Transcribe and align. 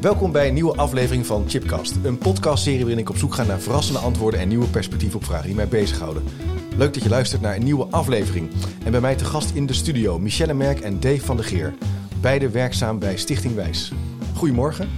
Welkom 0.00 0.32
bij 0.32 0.48
een 0.48 0.54
nieuwe 0.54 0.76
aflevering 0.76 1.26
van 1.26 1.48
Chipcast. 1.48 1.96
Een 2.02 2.18
podcastserie 2.18 2.80
waarin 2.80 2.98
ik 2.98 3.08
op 3.08 3.16
zoek 3.16 3.34
ga 3.34 3.42
naar 3.42 3.60
verrassende 3.60 3.98
antwoorden 3.98 4.40
en 4.40 4.48
nieuwe 4.48 4.66
perspectieven 4.68 5.18
op 5.18 5.24
vragen 5.24 5.46
die 5.46 5.54
mij 5.54 5.68
bezighouden. 5.68 6.24
Leuk 6.76 6.94
dat 6.94 7.02
je 7.02 7.08
luistert 7.08 7.40
naar 7.40 7.56
een 7.56 7.64
nieuwe 7.64 7.86
aflevering. 7.90 8.50
En 8.84 8.90
bij 8.90 9.00
mij 9.00 9.16
te 9.16 9.24
gast 9.24 9.54
in 9.54 9.66
de 9.66 9.72
studio 9.72 10.18
Michelle 10.18 10.54
Merk 10.54 10.80
en 10.80 11.00
Dave 11.00 11.20
van 11.20 11.36
der 11.36 11.44
Geer. 11.44 11.74
Beide 12.20 12.50
werkzaam 12.50 12.98
bij 12.98 13.16
Stichting 13.16 13.54
Wijs. 13.54 13.92
Goedemorgen. 14.36 14.88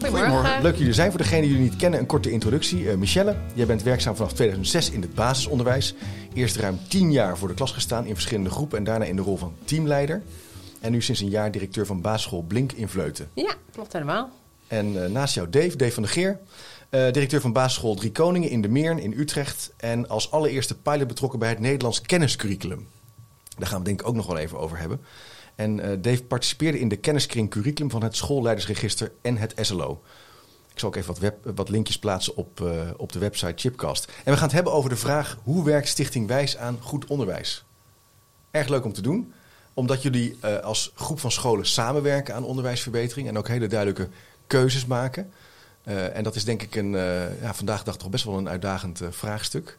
Goedemorgen. 0.00 0.62
Leuk 0.62 0.76
jullie 0.76 0.92
zijn. 0.92 1.10
Voor 1.10 1.20
degenen 1.20 1.42
die 1.42 1.50
jullie 1.50 1.68
niet 1.68 1.76
kennen, 1.76 2.00
een 2.00 2.06
korte 2.06 2.30
introductie. 2.30 2.82
Uh, 2.82 2.94
Michelle, 2.94 3.36
jij 3.54 3.66
bent 3.66 3.82
werkzaam 3.82 4.16
vanaf 4.16 4.32
2006 4.32 4.90
in 4.90 5.00
het 5.00 5.14
basisonderwijs. 5.14 5.94
Eerst 6.34 6.56
ruim 6.56 6.78
10 6.88 7.12
jaar 7.12 7.38
voor 7.38 7.48
de 7.48 7.54
klas 7.54 7.72
gestaan 7.72 8.06
in 8.06 8.14
verschillende 8.14 8.50
groepen 8.50 8.78
en 8.78 8.84
daarna 8.84 9.04
in 9.04 9.16
de 9.16 9.22
rol 9.22 9.36
van 9.36 9.54
teamleider. 9.64 10.22
En 10.80 10.92
nu 10.92 11.02
sinds 11.02 11.20
een 11.20 11.28
jaar 11.28 11.50
directeur 11.50 11.86
van 11.86 12.00
basisschool 12.00 12.42
Blink 12.42 12.72
in 12.72 12.88
Vleuten. 12.88 13.28
Ja, 13.34 13.54
klopt 13.72 13.92
helemaal. 13.92 14.30
En 14.70 14.94
uh, 14.94 15.06
naast 15.06 15.34
jou 15.34 15.50
Dave, 15.50 15.76
Dave 15.76 15.92
van 15.92 16.02
der 16.02 16.12
Geer, 16.12 16.30
uh, 16.30 17.12
directeur 17.12 17.40
van 17.40 17.52
basisschool 17.52 17.94
Drie 17.94 18.12
Koningen 18.12 18.50
in 18.50 18.62
de 18.62 18.68
Meern 18.68 18.98
in 18.98 19.12
Utrecht. 19.12 19.72
En 19.76 20.08
als 20.08 20.30
allereerste 20.30 20.78
pilot 20.78 21.06
betrokken 21.06 21.38
bij 21.38 21.48
het 21.48 21.58
Nederlands 21.58 22.00
kenniscurriculum. 22.00 22.88
Daar 23.58 23.68
gaan 23.68 23.78
we 23.78 23.84
denk 23.84 24.00
ik 24.00 24.06
ook 24.06 24.14
nog 24.14 24.26
wel 24.26 24.36
even 24.36 24.58
over 24.58 24.78
hebben. 24.78 25.00
En 25.54 25.78
uh, 25.78 25.96
Dave 26.00 26.22
participeerde 26.22 26.78
in 26.78 26.88
de 26.88 26.96
kenniskring 26.96 27.50
curriculum 27.50 27.90
van 27.90 28.02
het 28.02 28.16
schoolleidersregister 28.16 29.12
en 29.22 29.36
het 29.36 29.54
SLO. 29.60 30.02
Ik 30.72 30.78
zal 30.78 30.88
ook 30.88 30.96
even 30.96 31.08
wat, 31.08 31.18
web, 31.18 31.50
wat 31.54 31.68
linkjes 31.68 31.98
plaatsen 31.98 32.36
op, 32.36 32.70
op 32.96 33.12
de 33.12 33.18
website 33.18 33.52
Chipcast. 33.56 34.12
En 34.24 34.32
we 34.32 34.38
gaan 34.38 34.46
het 34.46 34.52
hebben 34.52 34.72
over 34.72 34.90
de 34.90 34.96
vraag: 34.96 35.38
hoe 35.42 35.64
werkt 35.64 35.88
Stichting 35.88 36.26
Wijs 36.26 36.56
aan 36.56 36.78
goed 36.80 37.04
onderwijs? 37.04 37.64
Erg 38.50 38.68
leuk 38.68 38.84
om 38.84 38.92
te 38.92 39.02
doen, 39.02 39.32
omdat 39.74 40.02
jullie 40.02 40.36
als 40.62 40.92
groep 40.94 41.20
van 41.20 41.30
scholen 41.30 41.66
samenwerken 41.66 42.34
aan 42.34 42.44
onderwijsverbetering 42.44 43.28
en 43.28 43.38
ook 43.38 43.48
hele 43.48 43.66
duidelijke 43.66 44.08
keuzes 44.50 44.86
maken. 44.86 45.30
en 45.84 46.22
dat 46.22 46.34
is 46.34 46.44
denk 46.44 46.62
ik 46.62 46.74
een, 46.74 46.90
ja, 47.40 47.54
vandaag 47.54 47.78
de 47.78 47.84
dag 47.84 47.96
toch 47.96 48.10
best 48.10 48.24
wel 48.24 48.38
een 48.38 48.48
uitdagend 48.48 49.00
vraagstuk. 49.10 49.78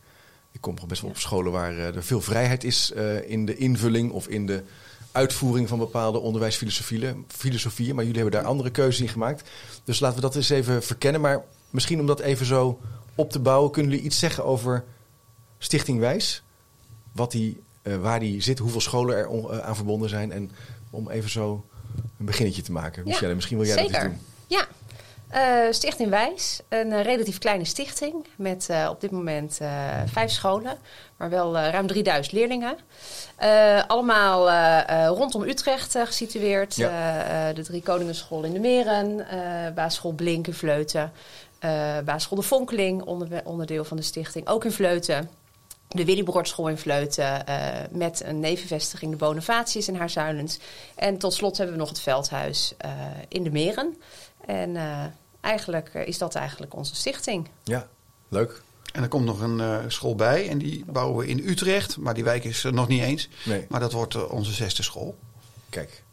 Ik 0.51 0.61
kom 0.61 0.75
best 0.87 1.01
wel 1.01 1.11
op 1.11 1.17
scholen 1.17 1.51
waar 1.51 1.77
er 1.77 2.03
veel 2.03 2.21
vrijheid 2.21 2.63
is 2.63 2.91
in 3.25 3.45
de 3.45 3.57
invulling 3.57 4.11
of 4.11 4.27
in 4.27 4.45
de 4.45 4.63
uitvoering 5.11 5.67
van 5.67 5.79
bepaalde 5.79 6.19
onderwijsfilosofieën. 6.19 7.25
Filosofieën, 7.27 7.95
maar 7.95 8.05
jullie 8.05 8.21
hebben 8.21 8.39
daar 8.39 8.49
andere 8.49 8.69
keuzes 8.69 9.01
in 9.01 9.07
gemaakt. 9.07 9.49
Dus 9.83 9.99
laten 9.99 10.15
we 10.15 10.21
dat 10.21 10.35
eens 10.35 10.49
even 10.49 10.83
verkennen. 10.83 11.21
Maar 11.21 11.43
misschien 11.69 11.99
om 11.99 12.05
dat 12.05 12.19
even 12.19 12.45
zo 12.45 12.79
op 13.15 13.31
te 13.31 13.39
bouwen, 13.39 13.71
kunnen 13.71 13.91
jullie 13.91 14.05
iets 14.05 14.19
zeggen 14.19 14.45
over 14.45 14.83
Stichting 15.57 15.99
Wijs? 15.99 16.43
Wat 17.11 17.31
die, 17.31 17.61
waar 17.99 18.19
die 18.19 18.41
zit, 18.41 18.59
hoeveel 18.59 18.81
scholen 18.81 19.15
er 19.15 19.61
aan 19.61 19.75
verbonden 19.75 20.09
zijn. 20.09 20.31
En 20.31 20.51
om 20.89 21.09
even 21.09 21.29
zo 21.29 21.65
een 22.17 22.25
beginnetje 22.25 22.61
te 22.61 22.71
maken. 22.71 23.03
Ja, 23.05 23.09
Michelle, 23.09 23.35
misschien 23.35 23.57
wil 23.57 23.67
jij 23.67 23.77
zeker. 23.77 23.91
dat 23.91 24.01
eens 24.01 24.11
doen. 24.11 24.30
Ja, 24.51 24.67
uh, 25.35 25.71
Stichting 25.71 26.09
Wijs, 26.09 26.59
een 26.69 26.91
uh, 26.91 27.01
relatief 27.03 27.37
kleine 27.37 27.65
stichting 27.65 28.25
met 28.35 28.67
uh, 28.71 28.87
op 28.89 29.01
dit 29.01 29.11
moment 29.11 29.59
vijf 30.05 30.31
scholen, 30.31 30.77
maar 31.17 31.29
wel 31.29 31.57
ruim 31.57 31.87
3000 31.87 32.35
leerlingen. 32.35 32.77
allemaal 33.87 34.49
rondom 35.07 35.43
Utrecht 35.43 35.97
gesitueerd. 35.97 36.75
Ja. 36.75 37.53
de 37.53 37.63
Drie 37.63 37.81
Koningenschool 37.81 38.43
in 38.43 38.53
de 38.53 38.59
Meren, 38.59 39.25
basisschool 39.75 40.11
Blink 40.11 40.47
in 40.47 40.53
Vleuten, 40.53 41.11
basisschool 42.05 42.37
De 42.37 42.43
Vonkeling, 42.43 43.01
onder, 43.01 43.41
onderdeel 43.43 43.83
van 43.83 43.97
de 43.97 44.03
stichting, 44.03 44.47
ook 44.47 44.65
in 44.65 44.71
Vleuten. 44.71 45.29
De 45.87 46.05
Willy 46.05 46.23
Broordschool 46.23 46.67
in 46.67 46.77
Vleuten 46.77 47.43
met 47.91 48.23
een 48.25 48.39
nevenvestiging, 48.39 49.11
de 49.11 49.17
Bonavatius 49.17 49.87
in 49.87 49.95
Haarzuilens. 49.95 50.59
En 50.95 51.17
tot 51.17 51.33
slot 51.33 51.57
hebben 51.57 51.75
we 51.75 51.81
nog 51.81 51.89
het 51.89 52.01
Veldhuis 52.01 52.75
in 53.27 53.43
de 53.43 53.51
Meren. 53.51 53.95
En 54.51 54.75
uh, 54.75 55.03
eigenlijk 55.41 55.91
uh, 55.95 56.07
is 56.07 56.17
dat 56.17 56.35
eigenlijk 56.35 56.75
onze 56.75 56.95
stichting. 56.95 57.47
Ja, 57.63 57.87
leuk. 58.27 58.61
En 58.93 59.01
er 59.03 59.07
komt 59.07 59.25
nog 59.25 59.41
een 59.41 59.59
uh, 59.59 59.77
school 59.87 60.15
bij 60.15 60.49
en 60.49 60.57
die 60.57 60.85
bouwen 60.87 61.17
we 61.17 61.27
in 61.27 61.49
Utrecht. 61.49 61.97
Maar 61.97 62.13
die 62.13 62.23
wijk 62.23 62.43
is 62.43 62.63
er 62.63 62.73
nog 62.73 62.87
niet 62.87 63.01
eens. 63.01 63.29
Nee. 63.45 63.65
Maar 63.69 63.79
dat 63.79 63.91
wordt 63.91 64.27
onze 64.29 64.51
zesde 64.51 64.83
school. 64.83 65.17
Kijk. 65.69 66.03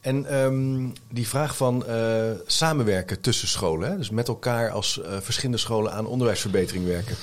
En 0.00 0.38
um, 0.38 0.92
die 1.08 1.28
vraag 1.28 1.56
van 1.56 1.84
samenwerken 2.46 3.20
tussen 3.20 3.48
scholen. 3.48 3.90
Hè? 3.90 3.96
Dus 3.96 4.10
met 4.10 4.28
elkaar 4.28 4.70
als 4.70 5.00
verschillende 5.04 5.58
scholen 5.58 5.92
aan 5.92 6.06
onderwijsverbetering 6.06 6.84
werken. 6.84 7.16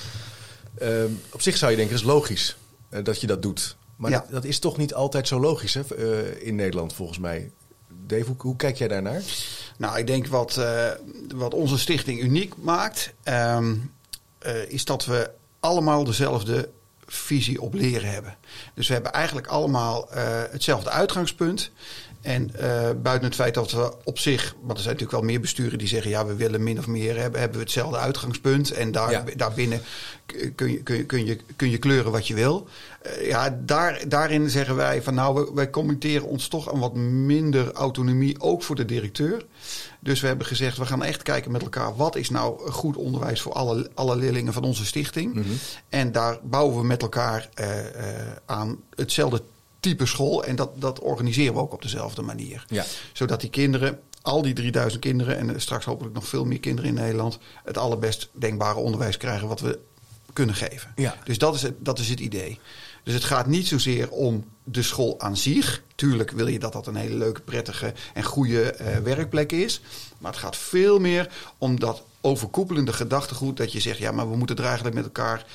Um, 0.82 1.20
op 1.32 1.42
zich 1.42 1.56
zou 1.56 1.70
je 1.70 1.76
denken, 1.76 1.94
dat 1.94 2.04
is 2.04 2.12
logisch 2.12 2.56
dat 3.02 3.20
je 3.20 3.26
dat 3.26 3.42
doet. 3.42 3.76
Maar 3.96 4.10
ja. 4.10 4.18
dat, 4.18 4.30
dat, 4.30 4.44
is 4.44 4.58
toch 4.58 4.76
niet 4.76 4.94
altijd 4.94 5.28
zo 5.28 5.40
logisch 5.40 5.74
hè? 5.74 5.82
in 6.40 6.54
Nederland 6.54 6.92
volgens 6.92 7.18
mij. 7.18 7.50
Dave, 8.08 8.34
hoe, 8.38 8.56
kijk 8.56 8.76
jij 8.76 8.88
daarnaar? 8.88 9.22
Nou, 9.76 9.98
ik 9.98 10.06
denk 10.06 10.26
wat, 10.26 10.56
uh, 10.58 10.90
wat 11.34 11.54
onze 11.54 11.78
stichting 11.78 12.20
uniek 12.20 12.54
maakt, 12.56 13.12
um, 13.24 13.92
uh, 14.46 14.70
is 14.70 14.84
dat 14.84 15.04
we 15.04 15.30
allemaal 15.60 16.04
dezelfde 16.04 16.68
visie 17.06 17.60
op 17.60 17.74
leren 17.74 18.10
hebben. 18.10 18.36
Dus 18.74 18.86
we 18.86 18.92
hebben 18.92 19.12
eigenlijk 19.12 19.46
allemaal 19.46 20.08
uh, 20.14 20.42
hetzelfde 20.50 20.90
uitgangspunt. 20.90 21.70
En 22.28 22.50
buiten 23.02 23.28
het 23.28 23.34
feit 23.34 23.54
dat 23.54 23.70
we 23.70 23.92
op 24.04 24.18
zich, 24.18 24.54
want 24.60 24.76
er 24.76 24.82
zijn 24.82 24.94
natuurlijk 24.94 25.20
wel 25.20 25.30
meer 25.30 25.40
besturen 25.40 25.78
die 25.78 25.88
zeggen: 25.88 26.10
ja, 26.10 26.26
we 26.26 26.34
willen 26.34 26.62
min 26.62 26.78
of 26.78 26.86
meer 26.86 27.18
hebben, 27.18 27.40
hebben 27.40 27.58
we 27.58 27.64
hetzelfde 27.64 27.98
uitgangspunt. 27.98 28.70
En 28.70 28.92
daar, 28.92 29.10
ja. 29.10 29.24
daarbinnen 29.36 29.80
kun 30.54 30.70
je, 30.70 30.82
kun, 30.82 30.96
je, 30.96 31.04
kun, 31.04 31.26
je, 31.26 31.38
kun 31.56 31.70
je 31.70 31.78
kleuren 31.78 32.12
wat 32.12 32.26
je 32.26 32.34
wil. 32.34 32.68
Uh, 33.06 33.28
ja, 33.28 33.58
daar, 33.64 34.02
daarin 34.08 34.50
zeggen 34.50 34.76
wij 34.76 35.02
van 35.02 35.14
nou, 35.14 35.34
wij, 35.34 35.54
wij 35.54 35.70
commenteren 35.70 36.26
ons 36.26 36.48
toch 36.48 36.72
aan 36.72 36.78
wat 36.78 36.94
minder 36.94 37.72
autonomie, 37.72 38.40
ook 38.40 38.62
voor 38.62 38.76
de 38.76 38.84
directeur. 38.84 39.46
Dus 40.00 40.20
we 40.20 40.26
hebben 40.26 40.46
gezegd, 40.46 40.76
we 40.76 40.86
gaan 40.86 41.04
echt 41.04 41.22
kijken 41.22 41.52
met 41.52 41.62
elkaar, 41.62 41.96
wat 41.96 42.16
is 42.16 42.30
nou 42.30 42.70
goed 42.70 42.96
onderwijs 42.96 43.40
voor 43.40 43.52
alle, 43.52 43.90
alle 43.94 44.16
leerlingen 44.16 44.52
van 44.52 44.64
onze 44.64 44.86
stichting. 44.86 45.34
Mhm. 45.34 45.38
Mm 45.38 45.48
-hmm. 45.48 45.58
En 45.88 46.12
daar 46.12 46.38
bouwen 46.42 46.76
we 46.76 46.84
met 46.84 47.02
elkaar 47.02 47.48
uh, 47.60 47.66
aan 48.46 48.76
hetzelfde 48.94 49.42
type 49.80 50.06
school. 50.06 50.44
En 50.44 50.56
dat, 50.56 50.70
dat 50.80 51.00
organiseren 51.00 51.54
we 51.54 51.60
ook 51.60 51.72
op 51.72 51.82
dezelfde 51.82 52.22
manier. 52.22 52.64
Ja. 52.68 52.84
Zodat 53.12 53.40
die 53.40 53.50
kinderen, 53.50 54.00
al 54.22 54.42
die 54.42 54.54
3000 54.54 55.02
kinderen 55.02 55.36
en 55.38 55.60
straks 55.60 55.84
hopelijk 55.84 56.14
nog 56.14 56.26
veel 56.26 56.44
meer 56.44 56.60
kinderen 56.60 56.90
in 56.90 56.96
Nederland, 56.96 57.38
het 57.64 57.78
allerbest 57.78 58.28
denkbare 58.32 58.78
onderwijs 58.78 59.16
krijgen 59.16 59.48
wat 59.48 59.60
we 59.60 59.78
kunnen 60.32 60.54
geven. 60.54 60.92
Ja. 60.96 61.16
Dus 61.24 61.38
dat 61.38 61.54
is, 61.54 61.62
het, 61.62 61.74
dat 61.78 61.98
is 61.98 62.08
het 62.08 62.20
idee. 62.20 62.58
Dus 63.02 63.14
het 63.14 63.24
gaat 63.24 63.46
niet 63.46 63.66
zozeer 63.66 64.10
om 64.10 64.44
de 64.64 64.82
school 64.82 65.20
aan 65.20 65.36
zich. 65.36 65.82
Tuurlijk 65.94 66.30
wil 66.30 66.46
je 66.46 66.58
dat 66.58 66.72
dat 66.72 66.86
een 66.86 66.96
hele 66.96 67.14
leuke, 67.14 67.40
prettige 67.40 67.92
en 68.14 68.24
goede 68.24 68.78
uh, 68.80 68.96
werkplek 68.96 69.52
is. 69.52 69.80
Maar 70.18 70.30
het 70.30 70.40
gaat 70.40 70.56
veel 70.56 70.98
meer 70.98 71.30
om 71.58 71.80
dat 71.80 72.02
overkoepelende 72.20 72.92
gedachtegoed 72.92 73.56
dat 73.56 73.72
je 73.72 73.80
zegt, 73.80 73.98
ja, 73.98 74.12
maar 74.12 74.30
we 74.30 74.36
moeten 74.36 74.56
er 74.56 74.64
eigenlijk 74.64 74.94
met 74.94 75.04
elkaar 75.04 75.46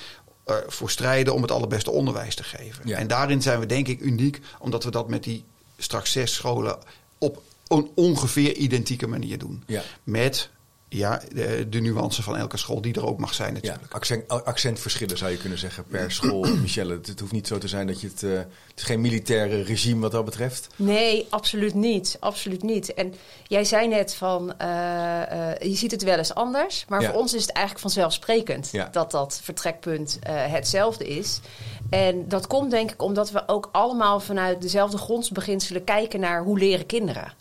voor 0.67 0.89
strijden 0.89 1.33
om 1.33 1.41
het 1.41 1.51
allerbeste 1.51 1.91
onderwijs 1.91 2.35
te 2.35 2.43
geven. 2.43 2.87
Ja. 2.87 2.97
En 2.97 3.07
daarin 3.07 3.41
zijn 3.41 3.59
we 3.59 3.65
denk 3.65 3.87
ik 3.87 3.99
uniek, 3.99 4.39
omdat 4.59 4.83
we 4.83 4.91
dat 4.91 5.09
met 5.09 5.23
die 5.23 5.43
straks 5.77 6.11
zes 6.11 6.33
scholen 6.33 6.77
op 7.17 7.41
een 7.67 7.91
ongeveer 7.95 8.55
identieke 8.55 9.07
manier 9.07 9.37
doen. 9.37 9.63
Ja. 9.67 9.83
Met 10.03 10.49
ja, 10.97 11.21
de, 11.33 11.69
de 11.69 11.79
nuance 11.79 12.23
van 12.23 12.37
elke 12.37 12.57
school 12.57 12.81
die 12.81 12.93
er 12.93 13.05
ook 13.05 13.19
mag 13.19 13.33
zijn 13.33 13.53
natuurlijk. 13.53 13.83
Ja, 13.83 13.95
accent, 13.95 14.27
accentverschillen 14.27 15.17
zou 15.17 15.31
je 15.31 15.37
kunnen 15.37 15.57
zeggen 15.57 15.83
per 15.83 16.11
school, 16.11 16.43
Michelle. 16.61 16.93
Het, 16.93 17.07
het, 17.07 17.19
hoeft 17.19 17.31
niet 17.31 17.47
zo 17.47 17.57
te 17.57 17.67
zijn 17.67 17.87
dat 17.87 18.01
je 18.01 18.07
het... 18.07 18.21
Uh, 18.23 18.37
het 18.37 18.81
is 18.81 18.83
geen 18.83 19.01
militaire 19.01 19.61
regime 19.61 20.01
wat 20.01 20.11
dat 20.11 20.25
betreft. 20.25 20.67
Nee, 20.75 21.27
absoluut 21.29 21.73
niet. 21.73 22.17
Absoluut 22.19 22.63
niet. 22.63 22.93
En 22.93 23.13
jij 23.47 23.63
zei 23.63 23.87
net 23.87 24.15
van, 24.15 24.53
uh, 24.61 24.67
uh, 24.67 25.51
je 25.59 25.75
ziet 25.75 25.91
het 25.91 26.03
wel 26.03 26.17
eens 26.17 26.33
anders. 26.33 26.85
Maar 26.87 27.01
Ja. 27.01 27.09
voor 27.11 27.19
ons 27.19 27.33
is 27.33 27.41
het 27.41 27.51
eigenlijk 27.51 27.85
vanzelfsprekend 27.85 28.69
Ja. 28.71 28.89
dat 28.91 29.11
dat 29.11 29.39
vertrekpunt 29.43 30.19
uh, 30.27 30.45
hetzelfde 30.45 31.07
is. 31.07 31.39
En 31.89 32.27
dat 32.27 32.47
komt 32.47 32.71
denk 32.71 32.91
ik 32.91 33.01
omdat 33.01 33.31
we 33.31 33.43
ook 33.47 33.69
allemaal 33.71 34.19
vanuit 34.19 34.61
dezelfde 34.61 34.97
grondsbeginselen 34.97 35.83
kijken 35.83 36.19
naar 36.19 36.43
hoe 36.43 36.59
leren 36.59 36.85
kinderen. 36.85 37.33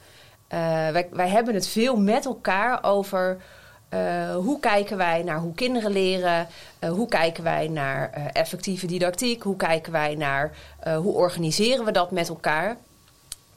Uh, 0.55 0.59
wij, 0.89 1.09
wij 1.11 1.29
hebben 1.29 1.55
het 1.55 1.69
veel 1.69 1.97
met 1.97 2.25
elkaar 2.25 2.85
over 2.85 3.37
uh, 3.95 4.35
hoe 4.35 4.61
kijken 4.61 4.97
wij 4.97 5.23
naar 5.23 5.39
hoe 5.39 5.55
kinderen 5.55 5.93
leren, 5.93 6.47
uh, 6.81 6.91
hoe 6.91 7.09
kijken 7.09 7.45
wij 7.45 7.69
naar 7.69 8.11
effectieve 8.33 8.87
didactiek, 8.87 9.43
hoe 9.43 9.57
kijken 9.57 9.93
wij 9.93 10.15
naar 10.15 10.53
hoe 10.97 11.13
organiseren 11.13 11.85
we 11.85 11.93
dat 11.93 12.11
met 12.11 12.29
elkaar. 12.29 12.77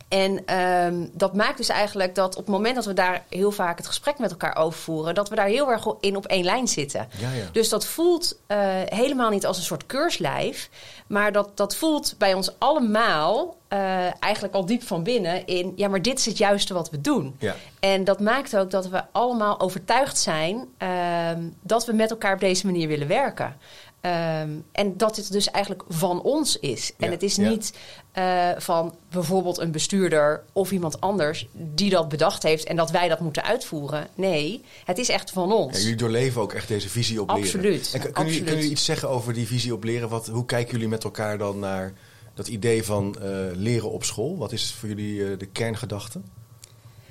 En 0.08 0.46
ehm, 0.46 1.06
dat 1.12 1.34
maakt 1.34 1.58
dus 1.58 1.70
eigenlijk 1.70 2.16
dat 2.16 2.36
op 2.36 2.46
het 2.46 2.56
moment 2.56 2.76
dat 2.76 2.86
we 2.86 2.94
daar 2.94 3.24
heel 3.30 3.52
vaak 3.52 3.78
het 3.78 3.88
gesprek 3.88 4.18
met 4.18 4.32
elkaar 4.32 4.56
over 4.56 4.80
voeren, 4.80 5.16
dat 5.16 5.30
we 5.30 5.36
daar 5.36 5.48
heel 5.48 5.72
erg 5.72 5.86
in 6.00 6.16
op 6.16 6.26
één 6.26 6.44
lijn 6.44 6.68
zitten. 6.68 7.08
Ja, 7.18 7.32
ja. 7.32 7.46
Dus 7.52 7.70
dat 7.70 7.86
voelt 7.86 8.38
eh, 8.48 8.58
helemaal 8.86 9.30
niet 9.30 9.46
als 9.46 9.58
een 9.58 9.64
soort 9.64 9.86
keurslijf, 9.86 10.70
maar 11.08 11.32
dat, 11.32 11.58
dat 11.58 11.76
voelt 11.76 12.16
bij 12.18 12.34
ons 12.34 12.60
allemaal 12.60 13.56
eh, 13.68 14.24
eigenlijk 14.24 14.54
al 14.54 14.66
diep 14.66 14.84
van 14.84 15.04
binnen 15.04 15.46
in, 15.46 15.74
ja, 15.76 15.88
maar 15.88 16.02
dit 16.02 16.20
is 16.20 16.26
het 16.26 16.38
juiste 16.38 16.74
wat 16.74 16.90
we 16.90 17.02
doen. 17.02 17.36
Ja. 17.40 17.56
En 17.80 18.04
dat 18.04 18.20
maakt 18.20 18.58
ook 18.58 18.72
dat 18.72 18.88
we 18.88 19.04
allemaal 19.12 19.60
overtuigd 19.60 20.18
zijn 20.18 20.68
ehm, 20.78 21.42
dat 21.62 21.86
we 21.86 21.94
met 21.94 22.10
elkaar 22.10 22.34
op 22.34 22.40
deze 22.40 22.66
manier 22.66 22.88
willen 22.88 23.08
werken. 23.08 23.58
Ehm, 24.06 24.50
en 24.72 24.98
dat 24.98 25.16
het 25.16 25.32
dus 25.32 25.52
eigenlijk 25.52 25.84
van 25.90 26.22
ons 26.22 26.60
is. 26.60 26.92
En 26.98 27.06
Ja, 27.08 27.12
het 27.14 27.24
is 27.24 27.36
ja. 27.36 27.50
niet 27.50 27.74
eh, 28.12 28.50
van 28.58 28.96
bijvoorbeeld 29.10 29.58
een 29.58 29.72
bestuurder 29.72 30.44
of 30.54 30.72
iemand 30.72 31.02
anders 31.02 31.48
die 31.54 31.90
dat 31.90 32.10
bedacht 32.10 32.44
heeft 32.44 32.64
en 32.64 32.76
dat 32.76 32.92
wij 32.92 33.08
dat 33.08 33.20
moeten 33.20 33.44
uitvoeren. 33.44 34.08
Nee, 34.16 34.62
het 34.86 34.98
is 34.98 35.10
echt 35.10 35.32
van 35.32 35.54
ons. 35.54 35.76
Ja, 35.78 35.82
jullie 35.84 35.96
doorleven 35.98 36.42
ook 36.42 36.54
echt 36.54 36.68
deze 36.68 36.90
visie 36.90 37.22
op 37.22 37.28
leren. 37.30 37.44
Absoluut, 37.44 37.90
En 37.94 38.00
kun- 38.00 38.00
kunnen, 38.00 38.02
jullie, 38.02 38.16
absoluut. 38.16 38.38
kunnen 38.38 38.56
jullie 38.56 38.72
iets 38.72 38.86
zeggen 38.86 39.10
over 39.10 39.34
die 39.34 39.48
visie 39.48 39.74
op 39.74 39.84
leren? 39.84 40.10
Wat, 40.10 40.28
hoe 40.28 40.46
kijken 40.46 40.72
jullie 40.72 40.88
met 40.88 41.04
elkaar 41.04 41.38
dan 41.38 41.60
naar 41.60 41.94
dat 42.34 42.48
idee 42.48 42.84
van 42.84 43.16
eh, 43.22 43.30
leren 43.54 43.92
op 43.92 44.04
school? 44.04 44.38
Wat 44.38 44.52
is 44.52 44.74
voor 44.74 44.90
jullie 44.90 45.32
eh, 45.32 45.40
de 45.40 45.46
kerngedachte? 45.46 46.22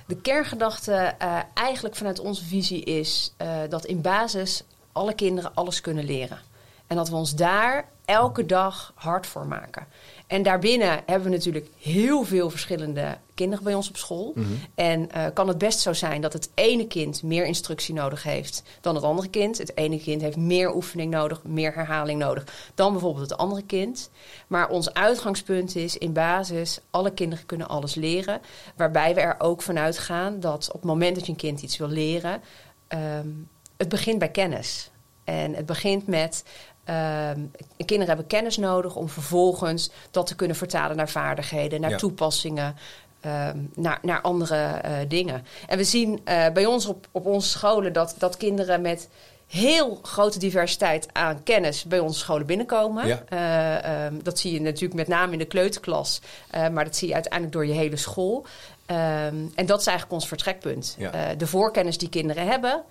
De 0.06 0.16
kerngedachte 0.16 0.92
eigenlijk 1.54 1.96
vanuit 1.96 2.18
onze 2.18 2.44
visie 2.44 2.84
is 2.84 3.34
dat 3.68 3.84
in 3.84 4.00
basis 4.00 4.62
alle 4.92 5.14
kinderen 5.14 5.54
alles 5.54 5.80
kunnen 5.80 6.04
leren. 6.04 6.38
En 6.94 7.00
dat 7.00 7.08
we 7.08 7.16
ons 7.16 7.34
daar 7.34 7.88
elke 8.04 8.46
dag 8.46 8.92
hard 8.94 9.26
voor 9.26 9.46
maken. 9.46 9.86
En 10.26 10.42
daarbinnen 10.42 11.02
hebben 11.06 11.28
we 11.28 11.36
natuurlijk 11.36 11.68
heel 11.78 12.24
veel 12.24 12.50
verschillende 12.50 13.18
kinderen 13.34 13.64
bij 13.64 13.74
ons 13.74 13.88
op 13.88 13.96
school. 13.96 14.32
Mhm. 14.34 14.46
En 14.74 15.10
eh, 15.10 15.26
kan 15.34 15.48
het 15.48 15.58
best 15.58 15.80
zo 15.80 15.92
zijn 15.92 16.20
dat 16.20 16.32
het 16.32 16.50
ene 16.54 16.86
kind 16.86 17.22
meer 17.22 17.46
instructie 17.46 17.94
nodig 17.94 18.22
heeft 18.22 18.62
dan 18.80 18.94
het 18.94 19.04
andere 19.04 19.28
kind. 19.28 19.58
Het 19.58 19.76
ene 19.76 20.00
kind 20.00 20.20
heeft 20.20 20.36
meer 20.36 20.74
oefening 20.74 21.10
nodig, 21.10 21.42
meer 21.42 21.74
herhaling 21.74 22.18
nodig 22.18 22.44
dan 22.74 22.92
bijvoorbeeld 22.92 23.30
het 23.30 23.38
andere 23.38 23.62
kind. 23.62 24.10
Maar 24.46 24.68
ons 24.68 24.94
uitgangspunt 24.94 25.76
is 25.76 25.98
in 25.98 26.12
basis, 26.12 26.80
alle 26.90 27.10
kinderen 27.10 27.46
kunnen 27.46 27.68
alles 27.68 27.94
leren. 27.94 28.40
Waarbij 28.76 29.14
we 29.14 29.20
er 29.20 29.36
ook 29.38 29.62
vanuit 29.62 29.98
gaan 29.98 30.40
dat 30.40 30.66
op 30.68 30.80
het 30.80 30.90
moment 30.90 31.14
dat 31.14 31.26
je 31.26 31.32
een 31.32 31.38
kind 31.38 31.62
iets 31.62 31.76
wil 31.76 31.88
leren, 31.88 32.40
ehm, 32.88 33.28
het 33.76 33.88
begint 33.88 34.18
bij 34.18 34.30
kennis. 34.30 34.88
En 35.24 35.54
het 35.54 35.66
begint 35.66 36.06
met. 36.06 36.44
Ehm, 36.84 37.40
kinderen 37.76 38.06
hebben 38.06 38.26
kennis 38.26 38.56
nodig 38.56 38.96
om 38.96 39.08
vervolgens 39.08 39.90
dat 40.10 40.26
te 40.26 40.34
kunnen 40.34 40.56
vertalen 40.56 40.96
naar 40.96 41.08
vaardigheden, 41.08 41.80
naar 41.80 41.90
Ja. 41.90 41.96
toepassingen, 41.96 42.76
ehm, 43.20 43.58
naar, 43.74 43.98
naar 44.02 44.20
andere 44.20 44.56
eh, 44.56 44.92
dingen. 45.08 45.46
En 45.66 45.76
we 45.78 45.84
zien 45.84 46.20
eh, 46.24 46.50
bij 46.52 46.66
ons 46.66 46.86
op, 46.86 47.06
op 47.10 47.26
onze 47.26 47.48
scholen 47.48 47.92
dat, 47.92 48.14
dat 48.18 48.36
kinderen 48.36 48.80
met 48.80 49.08
heel 49.46 49.98
grote 50.02 50.38
diversiteit 50.38 51.08
aan 51.12 51.42
kennis 51.42 51.84
bij 51.84 51.98
onze 51.98 52.18
scholen 52.18 52.46
binnenkomen. 52.46 53.06
Ja. 53.06 53.22
Eh, 53.28 54.04
ehm, 54.04 54.14
dat 54.22 54.38
zie 54.38 54.52
je 54.52 54.60
natuurlijk 54.60 54.94
met 54.94 55.08
name 55.08 55.32
in 55.32 55.38
de 55.38 55.44
kleuterklas, 55.44 56.20
maar 56.72 56.84
dat 56.84 56.96
zie 56.96 57.08
je 57.08 57.14
uiteindelijk 57.14 57.52
door 57.52 57.66
je 57.66 57.72
hele 57.72 57.96
school. 57.96 58.46
En 59.54 59.66
dat 59.66 59.80
is 59.80 59.86
eigenlijk 59.86 60.12
ons 60.12 60.28
vertrekpunt. 60.28 60.96
Ja. 60.98 61.34
De 61.34 61.46
voorkennis 61.46 61.98
die 61.98 62.08
kinderen 62.08 62.46
hebben, 62.46 62.84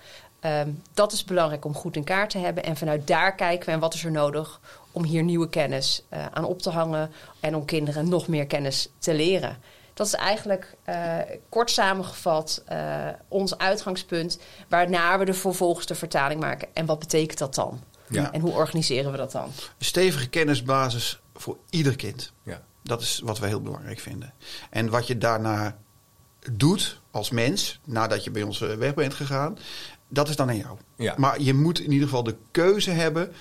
ehm, 0.43 0.69
dat 0.93 1.11
is 1.11 1.23
belangrijk 1.23 1.65
om 1.65 1.73
goed 1.73 1.95
in 1.95 2.03
kaart 2.03 2.29
te 2.29 2.37
hebben. 2.37 2.63
En 2.63 2.77
vanuit 2.77 3.07
daar 3.07 3.35
kijken 3.35 3.65
we 3.65 3.71
en 3.71 3.79
wat 3.79 3.93
is 3.93 4.03
er 4.03 4.11
nodig 4.11 4.59
om 4.91 5.03
hier 5.03 5.23
nieuwe 5.23 5.49
kennis 5.49 6.03
eh, 6.09 6.25
aan 6.33 6.43
op 6.43 6.61
te 6.61 6.69
hangen 6.69 7.11
en 7.39 7.55
om 7.55 7.65
kinderen 7.65 8.09
nog 8.09 8.27
meer 8.27 8.47
kennis 8.47 8.89
te 8.97 9.13
leren. 9.13 9.57
Dat 9.93 10.07
is 10.07 10.13
eigenlijk 10.13 10.75
eh, 10.83 11.17
kort 11.49 11.71
samengevat 11.71 12.63
eh, 12.65 13.07
ons 13.27 13.57
uitgangspunt, 13.57 14.39
waarna 14.67 15.19
we 15.19 15.25
er 15.25 15.35
vervolgens 15.35 15.85
de 15.85 15.95
vertaling 15.95 16.39
maken. 16.39 16.67
En 16.73 16.85
wat 16.85 16.99
betekent 16.99 17.39
dat 17.39 17.55
dan? 17.55 17.83
Ja. 18.09 18.31
En 18.31 18.41
hoe 18.41 18.51
organiseren 18.51 19.11
we 19.11 19.17
dat 19.17 19.31
dan? 19.31 19.43
Een 19.43 19.85
stevige 19.85 20.29
kennisbasis 20.29 21.19
voor 21.33 21.57
ieder 21.69 21.95
kind. 21.95 22.31
Ja. 22.43 22.61
Dat 22.81 23.01
is 23.01 23.21
wat 23.23 23.39
wij 23.39 23.49
heel 23.49 23.61
belangrijk 23.61 23.99
vinden. 23.99 24.33
En 24.69 24.89
wat 24.89 25.07
je 25.07 25.17
daarna 25.17 25.77
doet 26.51 26.99
als 27.11 27.29
mens, 27.29 27.79
nadat 27.83 28.23
je 28.23 28.31
bij 28.31 28.43
ons 28.43 28.59
weg 28.59 28.93
bent 28.93 29.13
gegaan, 29.13 29.57
dat 30.13 30.29
is 30.29 30.35
dan 30.35 30.49
aan 30.49 30.57
jou. 30.57 30.77
Ja. 30.95 31.13
Maar 31.17 31.41
je 31.41 31.53
moet 31.53 31.79
in 31.79 31.91
ieder 31.91 32.07
geval 32.07 32.23
de 32.23 32.35
keuze 32.51 32.89
hebben 32.91 33.31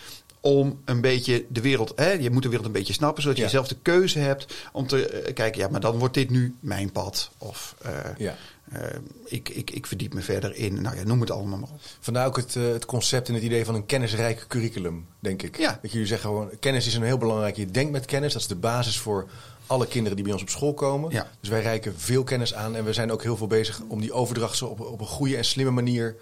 om 0.41 0.81
een 0.85 1.01
beetje 1.01 1.45
de 1.49 1.61
wereld, 1.61 1.93
hè, 1.97 2.11
je 2.11 2.31
moet 2.31 2.43
de 2.43 2.49
wereld 2.49 2.67
een 2.67 2.73
beetje 2.73 2.93
snappen, 2.93 3.23
zodat 3.23 3.39
Ja. 3.39 3.45
je 3.45 3.51
zelf 3.51 3.69
de 3.69 3.77
keuze 3.83 4.19
hebt 4.19 4.55
om 4.73 4.87
te 4.87 5.07
eh, 5.09 5.35
kijken, 5.35 5.61
ja, 5.61 5.69
maar 5.69 5.81
dan 5.81 5.99
wordt 5.99 6.15
dit 6.15 6.31
nu 6.31 6.55
mijn 6.61 6.93
pad. 6.93 7.31
Of 7.39 7.75
eh, 7.83 7.93
Ja. 8.19 8.37
eh, 8.73 8.81
ik, 9.25 9.49
ik, 9.49 9.71
ik 9.71 9.87
verdiep 9.87 10.15
me 10.15 10.21
verder 10.21 10.55
in, 10.57 10.83
nou 10.83 10.97
ja, 10.97 11.03
noem 11.05 11.21
het 11.21 11.31
allemaal 11.31 11.59
maar 11.59 11.69
op. 11.73 11.81
Vandaar 12.01 12.27
ook 12.27 12.37
het, 12.37 12.55
het 12.55 12.85
concept 12.85 13.29
en 13.29 13.35
het 13.35 13.43
idee 13.43 13.65
van 13.65 13.75
een 13.75 13.87
kennisrijk 13.87 14.45
curriculum, 14.49 15.07
denk 15.19 15.43
ik. 15.43 15.59
Ja. 15.59 15.79
Dat 15.83 15.93
jullie 15.93 16.07
zeggen 16.07 16.29
gewoon, 16.29 16.51
kennis 16.61 16.87
is 16.87 16.95
een 16.95 17.03
heel 17.03 17.19
belangrijk. 17.19 17.57
Je 17.57 17.67
denkt 17.71 17.93
met 17.93 18.05
kennis, 18.05 18.33
dat 18.33 18.43
is 18.43 18.49
de 18.49 18.55
basis 18.57 18.99
voor 18.99 19.29
alle 19.67 19.87
kinderen 19.87 20.17
die 20.17 20.25
bij 20.25 20.33
ons 20.35 20.43
op 20.43 20.49
school 20.51 20.75
komen. 20.75 21.11
Ja. 21.11 21.31
Dus 21.41 21.49
wij 21.49 21.63
reiken 21.63 21.99
veel 21.99 22.25
kennis 22.25 22.55
aan 22.55 22.77
en 22.77 22.85
we 22.85 22.93
zijn 22.93 23.13
ook 23.13 23.23
heel 23.23 23.37
veel 23.37 23.47
bezig 23.47 23.81
om 23.89 24.01
die 24.01 24.13
overdracht 24.13 24.57
zo 24.57 24.67
op, 24.67 24.81
op 24.81 25.01
een 25.01 25.07
goede 25.07 25.37
en 25.37 25.45
slimme 25.45 25.73
manier 25.73 26.17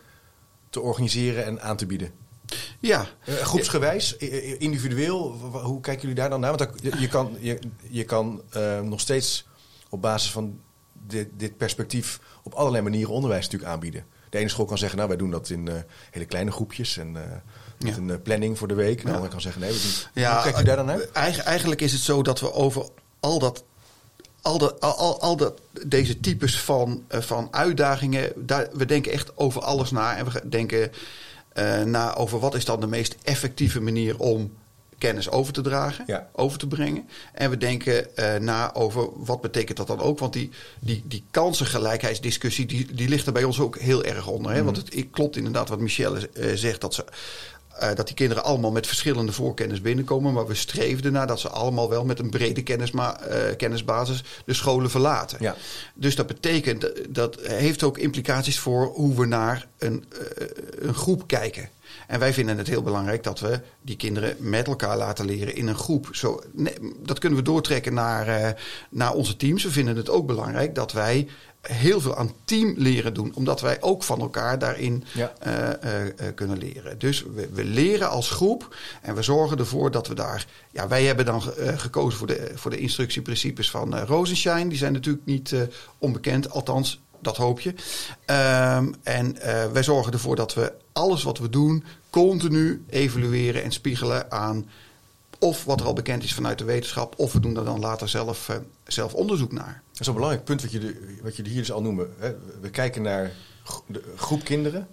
te 0.71 0.81
organiseren 0.81 1.45
en 1.45 1.63
aan 1.63 1.77
te 1.77 1.87
bieden. 1.87 2.11
Ja, 2.81 3.07
Eh, 3.25 3.35
groepsgewijs, 3.35 4.17
individueel, 4.59 5.33
hoe 5.63 5.81
kijken 5.81 6.01
jullie 6.03 6.17
daar 6.17 6.31
dan 6.31 6.41
naar? 6.41 6.57
Want 6.57 6.71
je, 6.83 6.93
je 7.01 7.09
kan, 7.09 7.37
je, 7.41 7.59
je 7.89 8.05
kan 8.05 8.43
eh, 8.51 8.81
nog 8.81 9.01
steeds 9.01 9.47
op 9.89 10.03
basis 10.03 10.31
van 10.31 10.61
dit, 11.07 11.29
dit 11.37 11.57
perspectief 11.57 12.21
op 12.43 12.53
allerlei 12.55 12.83
manieren 12.83 13.13
onderwijs 13.15 13.45
natuurlijk 13.45 13.73
aanbieden. 13.73 14.05
De 14.31 14.39
ene 14.39 14.49
school 14.49 14.65
kan 14.65 14.79
zeggen, 14.79 14.97
nou 14.97 15.09
wij 15.09 15.19
doen 15.19 15.31
dat 15.31 15.51
in 15.51 15.69
eh, 15.69 15.75
hele 16.11 16.25
kleine 16.25 16.51
groepjes 16.51 16.97
en 16.97 17.13
met 17.13 17.23
Ja. 17.79 17.97
een 17.97 18.23
planning 18.23 18.59
voor 18.59 18.69
de 18.69 18.75
week. 18.75 19.01
De 19.03 19.07
Ja. 19.09 19.13
andere 19.15 19.31
kan 19.33 19.41
zeggen, 19.41 19.61
nee, 19.61 19.73
we 19.73 19.81
doen. 19.83 20.23
Ja, 20.23 20.33
hoe 20.35 20.43
kijkt 20.43 20.61
u 20.61 20.65
daar 20.65 20.77
dan 20.77 20.87
naar? 20.87 21.01
eigen- 21.13 21.45
eigenlijk 21.45 21.81
is 21.81 21.93
het 21.93 22.01
zo 22.01 22.23
dat 22.23 22.41
we 22.41 22.53
over 22.53 22.89
al 23.21 23.39
dat. 23.39 23.65
Al, 24.43 24.59
dat, 24.59 24.81
al, 24.81 25.21
al, 25.21 25.37
dat, 25.37 25.61
deze 25.87 26.21
types 26.21 26.61
van, 26.61 27.05
eh, 27.09 27.21
van 27.21 27.49
uitdagingen, 27.51 28.33
daar, 28.37 28.69
we 28.73 28.85
denken 28.85 29.13
echt 29.13 29.37
over 29.37 29.63
alles 29.63 29.91
na. 29.91 30.17
En 30.17 30.25
we 30.25 30.49
denken 30.49 30.93
eh, 31.53 31.83
na 31.83 32.15
over 32.15 32.39
wat 32.39 32.55
is 32.55 32.65
dan 32.65 32.81
de 32.81 32.87
meest 32.87 33.17
effectieve 33.23 33.81
manier 33.81 34.19
om 34.19 34.53
kennis 34.99 35.31
over 35.31 35.53
te 35.53 35.61
dragen, 35.61 36.05
Ja. 36.07 36.29
over 36.33 36.59
te 36.59 36.67
brengen. 36.67 37.09
En 37.33 37.51
we 37.51 37.57
denken 37.57 38.17
eh, 38.17 38.41
na 38.41 38.75
over 38.75 39.09
wat 39.15 39.41
betekent 39.41 39.77
dat 39.77 39.87
dan 39.87 40.01
ook. 40.01 40.19
Want 40.19 40.33
die, 40.33 40.51
die, 40.81 41.03
die 41.07 41.25
kansengelijkheidsdiscussie, 41.31 42.67
die, 42.67 42.95
die 42.95 43.09
ligt 43.09 43.27
er 43.27 43.33
bij 43.33 43.45
ons 43.45 43.61
ook 43.61 43.79
heel 43.79 44.05
erg 44.05 44.27
onder. 44.27 44.53
Hè? 44.53 44.65
Want 44.65 44.77
het, 44.77 45.07
klopt 45.11 45.37
inderdaad 45.37 45.69
wat 45.69 45.81
Michelle 45.81 46.31
zegt, 46.55 46.81
dat 46.81 46.95
ze 46.95 47.05
eh, 47.81 47.95
dat 47.95 48.07
die 48.07 48.15
kinderen 48.17 48.45
allemaal 48.45 48.71
met 48.71 48.87
verschillende 48.87 49.33
voorkennis 49.33 49.81
binnenkomen. 49.81 50.33
Maar 50.33 50.47
we 50.47 50.55
streven 50.55 51.05
ernaar 51.05 51.27
dat 51.27 51.41
ze 51.41 51.49
allemaal 51.49 51.89
wel 51.89 52.05
met 52.05 52.19
een 52.19 52.31
brede 52.31 52.63
kennisma, 52.63 53.21
eh, 53.21 53.57
kennisbasis 53.57 54.23
de 54.45 54.55
scholen 54.55 54.91
verlaten. 54.91 55.39
Ja. 55.41 55.57
Dus 55.95 56.15
dat 56.17 56.27
betekent, 56.27 56.81
dat- 56.81 56.97
dat 57.09 57.39
heeft 57.43 57.83
ook 57.83 57.99
implicaties 57.99 58.59
voor 58.59 58.87
hoe 58.87 59.15
we 59.17 59.27
naar 59.27 59.67
een, 59.79 60.05
eh, 60.39 60.47
een 60.79 60.95
groep 60.95 61.27
kijken. 61.27 61.69
En 62.07 62.19
wij 62.19 62.33
vinden 62.33 62.59
het 62.59 62.67
heel 62.67 62.83
belangrijk 62.83 63.23
dat 63.23 63.41
we 63.41 63.61
die 63.83 63.97
kinderen 63.97 64.37
met 64.39 64.67
elkaar 64.67 64.97
laten 64.97 65.25
leren 65.25 65.55
in 65.57 65.67
een 65.69 65.75
groep. 65.77 66.09
Zo, 66.13 66.41
nee, 66.53 66.75
dat 67.03 67.19
kunnen 67.19 67.39
we 67.39 67.45
doortrekken 67.45 67.95
naar, 67.95 68.29
eh, 68.29 68.51
naar 68.91 69.13
onze 69.13 69.37
teams. 69.37 69.63
We 69.65 69.71
vinden 69.71 69.97
het 69.97 70.11
ook 70.11 70.27
belangrijk 70.27 70.75
dat 70.75 70.93
wij 70.93 71.29
heel 71.61 72.01
veel 72.01 72.17
aan 72.17 72.33
team 72.45 72.75
leren 72.77 73.15
doen. 73.15 73.33
Omdat 73.35 73.61
wij 73.61 73.83
ook 73.83 74.03
van 74.03 74.21
elkaar 74.21 74.59
daarin 74.59 75.05
Ja. 75.15 75.33
eh, 75.39 75.69
eh, 75.83 76.07
eh, 76.07 76.35
kunnen 76.35 76.59
leren. 76.59 76.99
Dus 76.99 77.23
we, 77.35 77.49
we 77.53 77.65
leren 77.65 78.11
als 78.11 78.31
groep 78.31 78.77
en 79.03 79.15
we 79.15 79.23
zorgen 79.23 79.59
ervoor 79.59 79.91
dat 79.91 80.07
we 80.09 80.15
daar. 80.15 80.47
Ja, 80.71 80.89
wij 80.89 81.05
hebben 81.05 81.25
dan 81.25 81.43
ge- 81.43 81.73
gekozen 81.79 82.19
voor 82.19 82.27
de, 82.27 82.51
voor 82.55 82.71
de 82.71 82.79
instructieprincipes 82.79 83.71
van 83.71 83.99
Rosenshine. 83.99 84.69
Die 84.69 84.79
zijn 84.79 84.93
natuurlijk 84.93 85.27
niet 85.27 85.55
onbekend, 85.99 86.51
althans, 86.51 87.01
dat 87.23 87.37
hoop 87.37 87.61
je. 87.61 87.75
Ehm, 88.25 88.93
en 89.03 89.37
wij 89.73 89.83
zorgen 89.83 90.13
ervoor 90.13 90.37
dat 90.37 90.55
we 90.55 90.73
alles 90.93 91.23
wat 91.23 91.39
we 91.39 91.51
doen 91.51 91.85
continu 92.11 92.85
evalueren 92.89 93.63
en 93.63 93.73
spiegelen 93.73 94.31
aan. 94.33 94.71
Of 95.39 95.65
wat 95.65 95.81
er 95.81 95.87
al 95.87 95.93
bekend 95.93 96.23
is 96.23 96.35
vanuit 96.35 96.59
de 96.59 96.65
wetenschap, 96.65 97.15
of 97.17 97.33
we 97.33 97.41
doen 97.41 97.57
er 97.57 97.65
dan 97.65 97.81
later 97.81 98.09
zelf, 98.09 98.51
zelf 98.87 99.15
onderzoek 99.15 99.53
naar. 99.53 99.83
Dat 100.01 100.09
is 100.09 100.15
een 100.15 100.15
belangrijk 100.21 100.45
punt 100.45 100.63
wat 100.63 100.71
jullie, 100.73 100.97
wat 101.23 101.37
jullie 101.37 101.51
hier 101.53 101.61
dus 101.61 101.73
al 101.73 101.83
noemen. 101.83 102.15
Hè. 102.19 102.35
We 102.61 102.71
kijken 102.71 103.03
naar 103.03 103.33
gro- 103.65 103.85
de 103.87 104.03
groep 104.17 104.45
kinderen. 104.45 104.89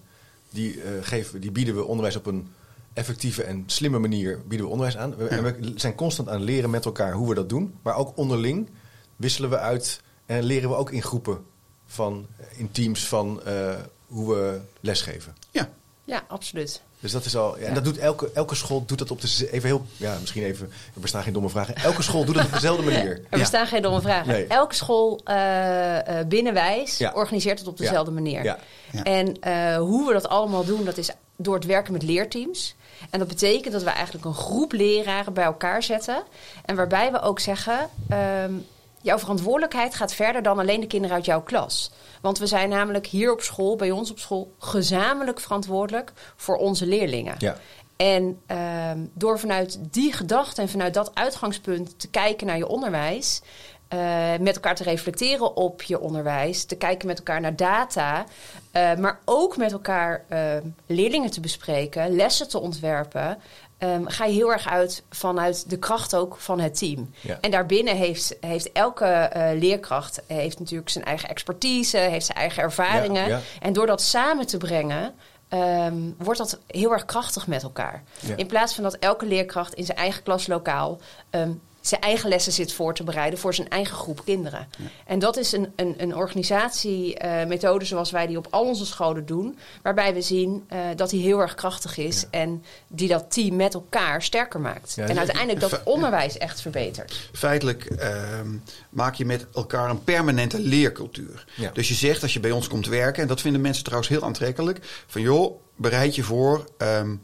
Die, 0.50 0.82
eh, 0.82 0.90
geven, 1.02 1.42
die 1.42 1.52
bieden 1.52 1.76
we 1.76 1.84
onderwijs 1.86 2.16
op 2.16 2.26
een 2.26 2.52
effectieve 2.94 3.44
en 3.44 3.64
slimme 3.66 4.00
manier 4.00 4.40
bieden 4.48 4.66
we 4.66 4.72
onderwijs 4.72 4.98
aan. 4.98 5.16
We, 5.16 5.28
En 5.28 5.44
we 5.44 5.72
zijn 5.76 5.96
constant 5.96 6.28
aan 6.30 6.36
het 6.36 6.44
leren 6.44 6.70
met 6.70 6.86
elkaar 6.86 7.14
hoe 7.14 7.30
we 7.30 7.36
dat 7.36 7.50
doen. 7.50 7.76
Maar 7.82 7.96
ook 7.96 8.18
onderling 8.18 8.70
wisselen 9.16 9.50
we 9.50 9.58
uit 9.58 10.02
en 10.26 10.44
leren 10.44 10.70
we 10.70 10.76
ook 10.76 10.92
in 10.92 11.02
groepen 11.04 11.44
van, 11.86 12.28
in 12.56 12.72
teams 12.72 13.08
van 13.08 13.44
eh, 13.44 13.76
hoe 14.08 14.34
we 14.36 14.60
lesgeven. 14.80 15.36
Ja, 15.52 15.70
Ja, 16.04 16.26
absoluut. 16.28 16.82
Dus 17.00 17.12
dat 17.12 17.26
is 17.26 17.36
al. 17.36 17.60
Ja, 17.60 17.66
En 17.66 17.74
dat 17.74 17.84
doet 17.84 17.98
elke, 17.98 18.32
elke 18.34 18.56
school 18.56 18.86
doet 18.86 18.98
dat 18.98 19.12
op 19.12 19.22
de. 19.22 19.48
Even 19.52 19.70
heel. 19.70 19.86
Ja, 19.98 20.18
misschien 20.20 20.44
even. 20.44 20.72
Er 20.96 21.02
bestaan 21.02 21.24
geen 21.24 21.34
domme 21.34 21.50
vragen. 21.50 21.76
Elke 21.76 22.02
school 22.02 22.26
doet 22.26 22.36
dat 22.36 22.46
op 22.46 22.52
dezelfde 22.54 22.84
manier. 22.92 23.22
Er 23.30 23.40
bestaan 23.40 23.68
geen 23.68 23.82
domme 23.82 24.02
vragen. 24.02 24.28
Nee. 24.28 24.48
Elke 24.48 24.76
school 24.76 25.20
eh, 25.24 26.20
eh, 26.20 26.28
binnenwijs 26.28 26.98
Ja. 26.98 27.12
organiseert 27.16 27.60
het 27.60 27.68
op 27.68 27.78
Ja. 27.78 27.84
dezelfde 27.84 28.12
manier. 28.12 28.44
Ja. 28.44 28.58
Ja. 28.92 29.04
En 29.04 29.40
eh, 29.42 29.78
hoe 29.78 30.08
we 30.08 30.14
dat 30.14 30.28
allemaal 30.30 30.66
doen, 30.66 30.86
dat 30.86 30.98
is 30.98 31.10
door 31.36 31.56
het 31.56 31.66
werken 31.66 31.94
met 31.94 32.04
leerteams. 32.04 32.76
En 33.10 33.20
dat 33.20 33.28
betekent 33.28 33.74
dat 33.74 33.84
we 33.84 33.90
eigenlijk 33.90 34.26
een 34.26 34.34
groep 34.34 34.72
leraren 34.72 35.34
bij 35.34 35.44
elkaar 35.44 35.84
zetten. 35.84 36.24
En 36.66 36.76
waarbij 36.76 37.12
we 37.12 37.22
ook 37.22 37.40
zeggen: 37.40 37.90
ehm, 38.10 38.54
jouw 39.02 39.20
verantwoordelijkheid 39.20 39.96
gaat 39.96 40.14
verder 40.14 40.42
dan 40.42 40.60
alleen 40.60 40.80
de 40.80 40.88
kinderen 40.88 41.16
uit 41.16 41.26
jouw 41.26 41.42
klas. 41.42 41.92
Want 42.22 42.38
we 42.38 42.48
zijn 42.48 42.70
namelijk 42.70 43.08
hier 43.08 43.32
op 43.32 43.42
school, 43.42 43.76
bij 43.76 43.92
ons 43.92 44.12
op 44.12 44.20
school, 44.20 44.54
gezamenlijk 44.60 45.40
verantwoordelijk 45.40 46.12
voor 46.36 46.56
onze 46.56 46.86
leerlingen. 46.86 47.36
Ja. 47.38 47.58
En 47.98 48.42
ehm, 48.46 49.00
door 49.14 49.40
vanuit 49.40 49.80
die 49.92 50.14
gedachte 50.14 50.62
en 50.62 50.70
vanuit 50.70 50.94
dat 50.94 51.12
uitgangspunt 51.14 52.00
te 52.00 52.10
kijken 52.10 52.48
naar 52.48 52.58
je 52.58 52.68
onderwijs, 52.68 53.42
eh, 53.88 54.38
met 54.40 54.56
elkaar 54.56 54.76
te 54.76 54.84
reflecteren 54.84 55.56
op 55.56 55.82
je 55.82 56.00
onderwijs, 56.00 56.66
te 56.66 56.76
kijken 56.76 57.08
met 57.08 57.18
elkaar 57.18 57.42
naar 57.42 57.56
data, 57.56 58.26
eh, 58.72 58.96
maar 58.96 59.20
ook 59.26 59.58
met 59.58 59.72
elkaar 59.72 60.26
ehm, 60.30 60.64
leerlingen 60.86 61.32
te 61.32 61.40
bespreken, 61.40 62.16
lessen 62.16 62.50
te 62.50 62.60
ontwerpen. 62.60 63.38
Ehm, 63.78 64.06
ga 64.06 64.26
je 64.26 64.34
heel 64.34 64.52
erg 64.52 64.68
uit 64.68 65.04
vanuit 65.10 65.70
de 65.70 65.78
kracht 65.78 66.16
ook 66.16 66.36
van 66.38 66.60
het 66.60 66.78
team. 66.78 67.12
Ja. 67.22 67.38
En 67.42 67.52
daarbinnen 67.52 67.96
heeft, 67.96 68.38
heeft 68.42 68.72
elke 68.72 69.06
eh, 69.06 69.60
leerkracht 69.60 70.22
heeft 70.28 70.60
natuurlijk 70.60 70.90
zijn 70.90 71.06
eigen 71.06 71.30
expertise, 71.30 71.98
heeft 71.98 72.26
zijn 72.26 72.38
eigen 72.38 72.64
ervaringen. 72.64 73.22
Ja, 73.22 73.28
ja. 73.28 73.40
En 73.60 73.74
door 73.74 73.86
dat 73.86 74.02
samen 74.02 74.48
te 74.48 74.58
brengen, 74.58 75.16
ehm, 75.48 75.96
wordt 76.18 76.40
dat 76.40 76.60
heel 76.68 76.92
erg 76.92 77.06
krachtig 77.06 77.48
met 77.48 77.64
elkaar. 77.64 78.04
In 78.36 78.48
plaats 78.48 78.74
van 78.74 78.84
dat 78.84 78.98
elke 78.98 79.26
leerkracht 79.26 79.74
in 79.74 79.86
zijn 79.86 79.98
eigen 79.98 80.24
klaslokaal 80.24 81.00
ehm, 81.30 81.52
zijn 81.88 82.02
eigen 82.02 82.30
lessen 82.30 82.52
zit 82.52 82.74
voor 82.74 82.94
te 82.94 83.04
bereiden 83.04 83.40
voor 83.40 83.54
zijn 83.54 83.70
eigen 83.70 83.96
groep 83.96 84.22
kinderen. 84.26 84.68
En 85.06 85.20
dat 85.20 85.38
is 85.38 85.52
een, 85.52 85.74
een, 85.76 85.94
een 85.98 86.16
organisatiemethode 86.16 87.86
zoals 87.86 88.12
wij 88.12 88.28
die 88.28 88.38
op 88.38 88.48
al 88.50 88.66
onze 88.66 88.86
scholen 88.86 89.26
doen, 89.26 89.58
waarbij 89.82 90.14
we 90.14 90.22
zien 90.22 90.64
eh, 90.68 90.80
dat 90.96 91.10
die 91.10 91.22
heel 91.22 91.40
erg 91.40 91.56
krachtig 91.56 91.98
is 91.98 92.26
en 92.32 92.64
die 92.88 93.08
dat 93.08 93.26
team 93.32 93.56
met 93.56 93.74
elkaar 93.74 94.22
sterker 94.22 94.60
maakt. 94.60 94.94
Ja, 94.96 95.02
en 95.02 95.08
dus- 95.10 95.18
uiteindelijk 95.18 95.60
dat 95.60 95.82
onderwijs 95.84 96.38
echt 96.38 96.62
verbetert. 96.62 97.30
Feitelijk 97.34 97.86
ehm, 97.86 98.50
maak 98.90 99.16
je 99.16 99.26
met 99.26 99.46
elkaar 99.54 99.90
een 99.90 100.04
permanente 100.04 100.60
leercultuur. 100.60 101.46
Ja. 101.56 101.70
Dus 101.74 101.88
je 101.88 101.94
zegt 101.94 102.22
als 102.22 102.34
je 102.34 102.40
bij 102.40 102.52
ons 102.52 102.68
komt 102.68 102.88
werken, 102.88 103.22
en 103.22 103.28
dat 103.28 103.42
vinden 103.42 103.62
mensen 103.62 103.84
trouwens 103.84 104.10
heel 104.10 104.24
aantrekkelijk, 104.24 104.80
van 105.08 105.22
joh, 105.22 105.60
bereid 105.76 106.16
je 106.16 106.24
voor. 106.24 106.66
ehm, 106.78 107.16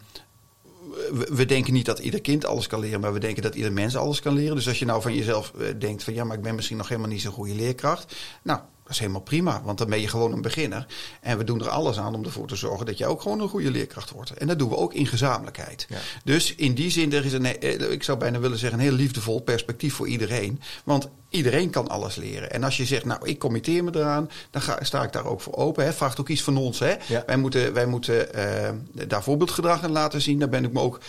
we, 1.30 1.46
denken 1.46 1.74
niet 1.74 1.86
dat 1.86 2.00
ieder 2.00 2.22
kind 2.22 2.46
alles 2.46 2.68
kan 2.68 2.80
leren, 2.80 3.00
maar 3.00 3.14
we 3.14 3.20
denken 3.20 3.44
dat 3.44 3.56
ieder 3.56 3.74
mens 3.74 3.96
alles 3.96 4.20
kan 4.20 4.34
leren. 4.34 4.56
Dus 4.56 4.68
als 4.68 4.80
je 4.80 4.86
nou 4.86 5.02
van 5.02 5.16
jezelf 5.16 5.54
eh, 5.54 5.68
denkt 5.80 6.04
van 6.04 6.14
ja, 6.14 6.24
maar 6.24 6.38
ik 6.38 6.44
ben 6.44 6.56
misschien 6.56 6.78
nog 6.78 6.88
helemaal 6.88 7.10
niet 7.10 7.22
zo'n 7.22 7.32
goede 7.32 7.56
leerkracht. 7.56 8.16
Nou, 8.44 8.60
dat 8.84 8.92
is 8.92 9.00
helemaal 9.00 9.22
prima, 9.22 9.62
want 9.64 9.78
dan 9.78 9.90
ben 9.90 10.02
je 10.02 10.08
gewoon 10.08 10.32
een 10.32 10.42
beginner. 10.42 10.86
En 11.22 11.38
we 11.38 11.44
doen 11.44 11.60
er 11.62 11.70
alles 11.70 12.00
aan 12.00 12.16
om 12.16 12.24
ervoor 12.24 12.48
te 12.48 12.56
zorgen 12.56 12.86
dat 12.86 12.98
je 12.98 13.06
ook 13.06 13.22
gewoon 13.22 13.40
een 13.40 13.50
goede 13.50 13.72
leerkracht 13.72 14.12
wordt. 14.12 14.32
En 14.32 14.48
dat 14.48 14.60
doen 14.60 14.70
we 14.70 14.78
ook 14.78 14.94
in 14.94 15.08
gezamenlijkheid. 15.08 15.86
Ja. 15.90 15.98
Dus 16.24 16.56
in 16.56 16.74
die 16.74 16.92
zin, 16.92 17.14
er 17.14 17.26
is 17.26 17.34
een, 17.34 17.46
eh, 17.46 17.92
ik 17.92 18.04
zou 18.04 18.18
bijna 18.18 18.40
willen 18.40 18.58
zeggen, 18.58 18.80
een 18.80 18.86
heel 18.86 18.96
liefdevol 18.96 19.40
perspectief 19.40 19.94
voor 19.94 20.08
iedereen. 20.08 20.62
Want 20.84 21.10
iedereen 21.30 21.70
kan 21.70 21.88
alles 21.88 22.16
leren. 22.16 22.52
En 22.52 22.64
als 22.64 22.78
je 22.78 22.86
zegt, 22.86 23.06
nou, 23.06 23.28
ik 23.28 23.40
committeer 23.40 23.84
me 23.84 23.92
eraan, 23.94 24.30
dan 24.50 24.62
ga, 24.62 24.84
sta 24.84 25.04
ik 25.04 25.12
daar 25.12 25.26
ook 25.26 25.42
voor 25.42 25.56
open. 25.56 25.86
Hè. 25.86 25.94
Vraagt 25.94 26.20
ook 26.20 26.30
iets 26.30 26.44
van 26.44 26.58
ons. 26.58 26.80
Hè. 26.80 26.96
Ja. 27.08 27.24
Wij 27.26 27.38
moeten, 27.38 27.74
wij 27.74 27.86
moeten 27.86 28.34
eh, 28.34 28.70
daar 29.08 29.24
voorbeeldgedrag 29.24 29.84
in 29.84 29.92
laten 29.92 30.22
zien. 30.22 30.40
Daar 30.40 30.50
ben 30.50 30.64
ik 30.64 30.74
me 30.74 30.80
ook 30.80 31.00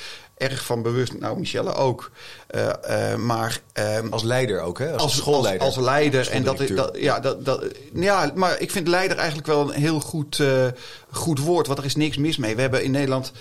erg 0.51 0.65
van 0.65 0.83
bewust. 0.83 1.19
Nou, 1.19 1.39
Michelle 1.39 1.75
ook. 1.75 2.11
Eh, 2.47 3.13
eh, 3.13 3.19
maar 3.19 3.61
ehm, 3.73 4.07
Als 4.11 4.23
leider 4.23 4.61
ook, 4.61 4.79
hè? 4.79 4.97
Als, 4.97 5.17
schoolleider. 5.17 5.67
als, 5.67 5.77
als 5.77 5.85
leider. 5.85 6.31
En 6.31 6.43
dat, 6.43 6.55
Schooldirecteur. 6.55 6.93
dat, 6.93 7.03
ja, 7.03 7.21
dat, 7.21 7.45
dat, 7.45 7.65
ja, 7.95 8.33
maar 8.35 8.61
ik 8.61 8.71
vind 8.71 8.89
leider 8.89 9.17
eigenlijk 9.17 9.47
wel 9.47 9.61
een 9.61 9.81
heel 9.81 10.01
goed, 10.01 10.41
eh, 10.41 10.67
goed 11.11 11.39
woord. 11.39 11.67
Want 11.67 11.79
er 11.79 11.85
is 11.85 11.97
niks 11.97 12.17
mis 12.17 12.37
mee. 12.37 12.55
We 12.55 12.61
hebben 12.61 12.85
in 12.85 12.91
Nederland 12.91 13.33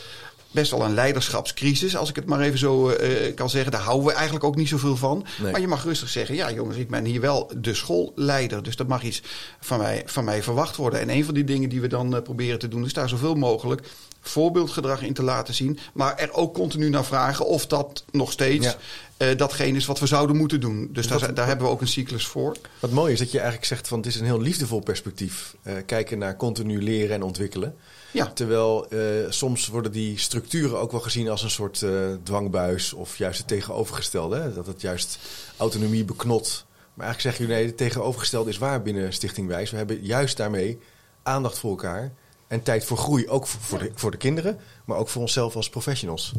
best 0.51 0.71
wel 0.71 0.83
een 0.83 0.93
leiderschapscrisis, 0.93 1.95
als 1.95 2.09
ik 2.09 2.15
het 2.15 2.25
maar 2.25 2.39
even 2.39 2.59
zo 2.59 2.91
kan 3.35 3.49
zeggen. 3.49 3.71
Daar 3.71 3.81
houden 3.81 4.07
we 4.07 4.13
eigenlijk 4.13 4.43
ook 4.45 4.55
niet 4.55 4.67
zoveel 4.67 4.95
van. 4.95 5.25
Nee. 5.41 5.51
Maar 5.51 5.61
je 5.61 5.67
mag 5.67 5.83
rustig 5.83 6.09
zeggen, 6.09 6.35
ja 6.35 6.51
jongens, 6.51 6.77
ik 6.77 6.89
ben 6.89 7.05
hier 7.05 7.21
wel 7.21 7.51
de 7.57 7.73
schoolleider. 7.73 8.63
Dus 8.63 8.75
er 8.75 8.87
mag 8.87 9.03
iets 9.03 9.21
van 9.59 9.77
mij, 9.77 10.03
van 10.05 10.23
mij 10.23 10.43
verwacht 10.43 10.75
worden. 10.75 10.99
En 10.99 11.09
een 11.09 11.25
van 11.25 11.33
die 11.33 11.43
dingen 11.43 11.69
die 11.69 11.81
we 11.81 11.87
dan 11.87 12.21
proberen 12.23 12.59
te 12.59 12.67
doen, 12.67 12.85
is 12.85 12.93
daar 12.93 13.09
zoveel 13.09 13.35
mogelijk 13.35 13.81
voorbeeldgedrag 14.25 15.01
in 15.01 15.13
te 15.13 15.23
laten 15.23 15.53
zien. 15.53 15.79
Maar 15.93 16.17
er 16.17 16.33
ook 16.33 16.53
continu 16.53 16.89
naar 16.89 17.05
vragen 17.05 17.45
of 17.45 17.67
dat 17.67 18.05
nog 18.11 18.31
steeds 18.31 18.65
Ja. 18.65 18.75
eh, 19.17 19.37
datgene 19.37 19.77
is 19.77 19.85
wat 19.85 19.99
we 19.99 20.07
zouden 20.07 20.35
moeten 20.35 20.59
doen. 20.59 20.89
Dus 20.91 21.07
daar, 21.07 21.19
wat- 21.19 21.35
daar 21.35 21.47
hebben 21.47 21.65
we 21.65 21.71
ook 21.71 21.81
een 21.81 21.87
cyclus 21.87 22.27
voor. 22.27 22.55
Wat 22.79 22.91
mooi 22.91 23.13
is 23.13 23.19
dat 23.19 23.31
je 23.31 23.37
eigenlijk 23.37 23.67
zegt 23.67 23.87
van 23.87 23.97
het 23.97 24.07
is 24.07 24.15
een 24.15 24.25
heel 24.25 24.41
liefdevol 24.41 24.79
perspectief. 24.79 25.55
eh, 25.63 25.73
kijken 25.85 26.17
naar 26.17 26.35
continu 26.35 26.83
leren 26.83 27.15
en 27.15 27.23
ontwikkelen. 27.23 27.75
Ja. 28.11 28.27
Terwijl 28.33 28.87
eh, 28.89 28.99
soms 29.29 29.67
worden 29.67 29.91
die 29.91 30.19
structuren 30.19 30.79
ook 30.79 30.91
wel 30.91 30.99
gezien 31.01 31.29
als 31.29 31.43
een 31.43 31.49
soort 31.49 31.85
dwangbuis 32.23 32.93
of 32.93 33.17
juist 33.17 33.37
het 33.37 33.47
tegenovergestelde. 33.47 34.39
Hè? 34.39 34.53
Dat 34.53 34.67
het 34.67 34.81
juist 34.81 35.17
autonomie 35.57 36.05
beknot. 36.05 36.65
Maar 36.93 37.05
eigenlijk 37.05 37.21
zeggen 37.21 37.39
jullie 37.41 37.55
nee, 37.55 37.65
het 37.67 37.77
tegenovergestelde 37.77 38.49
is 38.49 38.57
waar 38.57 38.81
binnen 38.81 39.13
Stichting 39.13 39.47
Wijs. 39.47 39.71
We 39.71 39.77
hebben 39.77 39.99
juist 40.01 40.37
daarmee 40.37 40.79
aandacht 41.23 41.57
voor 41.57 41.69
elkaar 41.69 42.13
en 42.53 42.63
tijd 42.63 42.85
voor 42.85 42.97
groei. 42.97 43.29
Ook 43.29 43.47
voor 43.47 43.61
voor 43.61 43.79
de, 43.79 43.91
voor 43.95 44.11
de 44.11 44.17
kinderen, 44.17 44.59
maar 44.85 44.97
ook 44.97 45.09
voor 45.09 45.21
onszelf 45.21 45.55
als 45.55 45.69
professionals. 45.69 46.31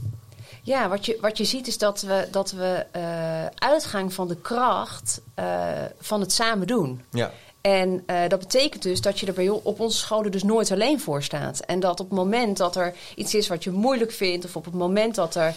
Ja, 0.63 0.89
wat 0.89 1.07
je, 1.07 1.19
wat 1.21 1.39
je 1.39 1.45
ziet 1.45 1.67
is 1.67 1.79
dat 1.79 2.03
we, 2.03 2.29
dat 2.31 2.51
we 2.51 2.87
eh, 2.93 3.47
uitgaan 3.55 4.13
van 4.13 4.29
de 4.29 4.37
kracht 4.37 5.21
eh, 5.35 5.69
van 6.01 6.21
het 6.21 6.33
samen 6.33 6.67
doen. 6.67 7.03
Ja, 7.11 7.33
En 7.61 8.03
eh, 8.07 8.29
dat 8.29 8.39
betekent 8.39 8.83
dus 8.83 9.01
dat 9.01 9.21
je 9.21 9.27
er 9.27 9.33
bij, 9.33 9.49
op 9.49 9.81
onze 9.81 9.99
scholen 9.99 10.31
dus 10.31 10.43
nooit 10.43 10.71
alleen 10.71 11.01
voor 11.01 11.23
staat. 11.23 11.61
En 11.61 11.81
dat 11.81 12.01
op 12.01 12.09
het 12.09 12.19
moment 12.19 12.57
dat 12.57 12.77
er 12.77 12.95
iets 13.15 13.35
is 13.35 13.49
wat 13.49 13.65
je 13.65 13.71
moeilijk 13.71 14.13
vindt... 14.13 14.45
of 14.45 14.57
op 14.57 14.65
het 14.65 14.75
moment 14.75 15.15
dat 15.15 15.35
er, 15.35 15.55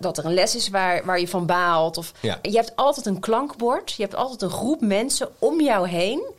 dat 0.00 0.18
er 0.18 0.24
een 0.24 0.34
les 0.34 0.54
is 0.54 0.68
waar, 0.68 1.04
waar 1.04 1.20
je 1.20 1.28
van 1.28 1.46
baalt... 1.46 1.96
Of, 1.96 2.12
Ja. 2.20 2.38
je 2.42 2.56
hebt 2.56 2.76
altijd 2.76 3.06
een 3.06 3.20
klankbord. 3.20 3.92
Je 3.92 4.02
hebt 4.02 4.14
altijd 4.14 4.42
een 4.42 4.50
groep 4.50 4.80
mensen 4.80 5.28
om 5.38 5.60
jou 5.60 5.88
heen... 5.88 6.32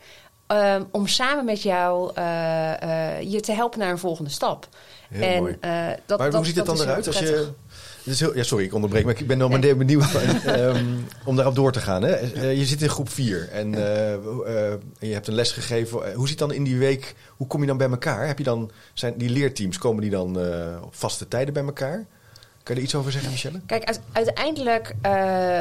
ehm, 0.46 0.82
om 0.90 1.06
samen 1.06 1.44
met 1.44 1.62
jou 1.62 2.10
eh, 2.14 2.82
eh, 2.82 3.30
je 3.30 3.40
te 3.40 3.52
helpen 3.52 3.78
naar 3.78 3.90
een 3.90 3.98
volgende 3.98 4.30
stap. 4.30 4.68
Heel 5.08 5.22
en, 5.22 5.38
mooi. 5.42 5.56
eh, 5.60 5.86
dat, 6.06 6.18
maar 6.18 6.26
dat, 6.30 6.36
hoe 6.36 6.46
ziet 6.46 6.56
het 6.56 6.66
dan 6.66 6.80
eruit 6.80 7.06
als 7.06 7.18
je... 7.18 7.48
Is 8.04 8.20
heel, 8.20 8.36
ja, 8.36 8.42
sorry, 8.42 8.64
ik 8.64 8.74
onderbreek, 8.74 9.04
maar 9.04 9.18
ik 9.18 9.26
ben 9.26 9.38
nog 9.38 9.50
maar 9.50 9.76
benieuwd 9.76 10.14
ehm, 10.44 10.84
om 11.24 11.36
daarop 11.36 11.54
door 11.54 11.72
te 11.72 11.80
gaan. 11.80 12.02
Hè? 12.02 12.18
Je 12.50 12.64
zit 12.64 12.82
in 12.82 12.88
groep 12.88 13.08
4 13.08 13.48
en, 13.48 13.70
je 14.98 15.12
hebt 15.12 15.26
een 15.26 15.34
les 15.34 15.52
gegeven. 15.52 16.12
Hoe 16.14 16.28
ziet 16.28 16.38
dan 16.38 16.52
in 16.52 16.64
die 16.64 16.78
week, 16.78 17.14
hoe 17.36 17.46
kom 17.46 17.60
je 17.60 17.66
dan 17.66 17.76
bij 17.76 17.90
elkaar? 17.90 18.26
Heb 18.26 18.38
je 18.38 18.44
dan, 18.44 18.70
zijn 18.94 19.14
die 19.16 19.30
leerteams, 19.30 19.78
komen 19.78 20.02
die 20.02 20.10
dan 20.10 20.38
op 20.82 20.94
vaste 20.94 21.28
tijden 21.28 21.54
bij 21.54 21.64
elkaar? 21.64 22.06
Kan 22.62 22.74
je 22.74 22.80
er 22.80 22.86
iets 22.86 22.94
over 22.94 23.12
zeggen, 23.12 23.30
Michelle? 23.30 23.60
Kijk, 23.66 23.84
uite- 23.84 24.02
uiteindelijk, 24.12 24.94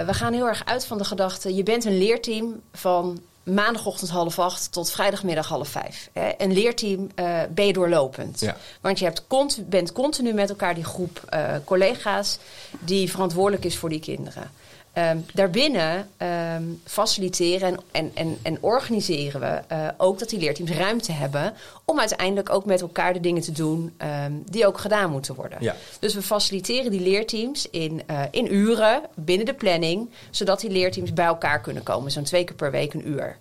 we 0.06 0.14
gaan 0.14 0.34
heel 0.34 0.48
erg 0.48 0.66
uit 0.66 0.86
van 0.86 0.98
de 0.98 1.04
gedachte... 1.04 1.56
je 1.56 1.64
bent 1.64 1.86
een 1.86 1.98
leerteam 1.98 2.62
van 2.74 3.20
maandagochtend 3.46 4.10
half 4.12 4.40
acht 4.40 4.72
tot 4.72 4.92
vrijdagmiddag 4.92 5.48
half 5.48 5.68
vijf. 5.68 6.10
Hè. 6.14 6.32
Een 6.38 6.54
leerteam 6.54 7.10
eh, 7.16 7.42
ben 7.50 7.66
je 7.66 7.74
doorlopend. 7.74 8.40
Ja. 8.40 8.58
Want 8.82 9.00
je 9.00 9.06
hebt 9.06 9.28
cont- 9.28 9.70
bent 9.70 9.92
continu 9.92 10.34
met 10.34 10.50
elkaar 10.50 10.76
die 10.76 10.84
groep 10.84 11.24
eh, 11.30 11.56
collega's... 11.64 12.38
die 12.80 13.12
verantwoordelijk 13.12 13.66
is 13.66 13.78
voor 13.78 13.90
die 13.90 14.00
kinderen. 14.00 14.52
Ehm, 14.96 15.18
daarbinnen 15.34 16.10
ehm, 16.18 16.64
faciliteren 16.84 17.68
en, 17.68 17.80
en, 17.92 18.12
en, 18.14 18.38
en 18.42 18.58
organiseren 18.62 19.42
we 19.42 19.62
eh, 19.68 19.88
ook 19.98 20.20
dat 20.20 20.30
die 20.30 20.40
leerteams 20.40 20.72
ruimte 20.72 21.12
hebben... 21.12 21.54
om 21.86 22.00
uiteindelijk 22.00 22.50
ook 22.50 22.66
met 22.66 22.82
elkaar 22.82 23.14
de 23.14 23.20
dingen 23.20 23.42
te 23.42 23.52
doen 23.52 23.94
ehm, 23.98 24.32
die 24.46 24.68
ook 24.68 24.78
gedaan 24.78 25.12
moeten 25.12 25.36
worden. 25.36 25.58
Ja. 25.62 25.76
Dus 26.00 26.14
we 26.14 26.22
faciliteren 26.22 26.92
die 26.92 27.02
leerteams 27.02 27.70
in, 27.70 28.02
eh, 28.06 28.22
in 28.32 28.54
uren 28.54 29.02
binnen 29.16 29.46
de 29.46 29.54
planning, 29.54 30.10
zodat 30.30 30.60
die 30.60 30.70
leerteams 30.70 31.14
bij 31.14 31.26
elkaar 31.26 31.62
kunnen 31.62 31.84
komen, 31.84 32.12
zo'n 32.12 32.24
twee 32.24 32.44
keer 32.44 32.56
per 32.56 32.72
week 32.72 32.94
een 32.94 33.10
uur. 33.10 33.38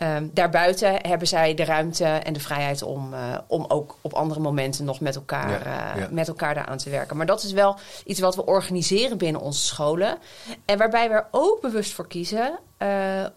Ehm, 0.00 0.26
daarbuiten 0.32 1.06
hebben 1.06 1.28
zij 1.28 1.54
de 1.54 1.64
ruimte 1.64 2.04
en 2.04 2.32
de 2.32 2.40
vrijheid 2.40 2.82
om, 2.82 3.14
eh, 3.14 3.20
om 3.46 3.64
ook 3.68 3.96
op 4.00 4.12
andere 4.12 4.40
momenten 4.40 4.84
nog 4.84 5.00
met 5.00 5.14
elkaar, 5.14 5.50
Ja, 5.50 5.94
eh, 5.94 6.00
ja. 6.00 6.08
met 6.10 6.28
elkaar 6.28 6.54
daaraan 6.54 6.78
te 6.78 6.90
werken. 6.90 7.16
Maar 7.16 7.26
dat 7.26 7.42
is 7.42 7.52
wel 7.52 7.78
iets 8.04 8.20
wat 8.20 8.36
we 8.36 8.44
organiseren 8.44 9.18
binnen 9.18 9.40
onze 9.40 9.66
scholen. 9.66 10.18
En 10.64 10.78
waarbij 10.78 11.08
we 11.08 11.14
er 11.14 11.28
ook 11.30 11.60
bewust 11.60 11.92
voor 11.92 12.06
kiezen 12.06 12.58
eh, 12.76 12.88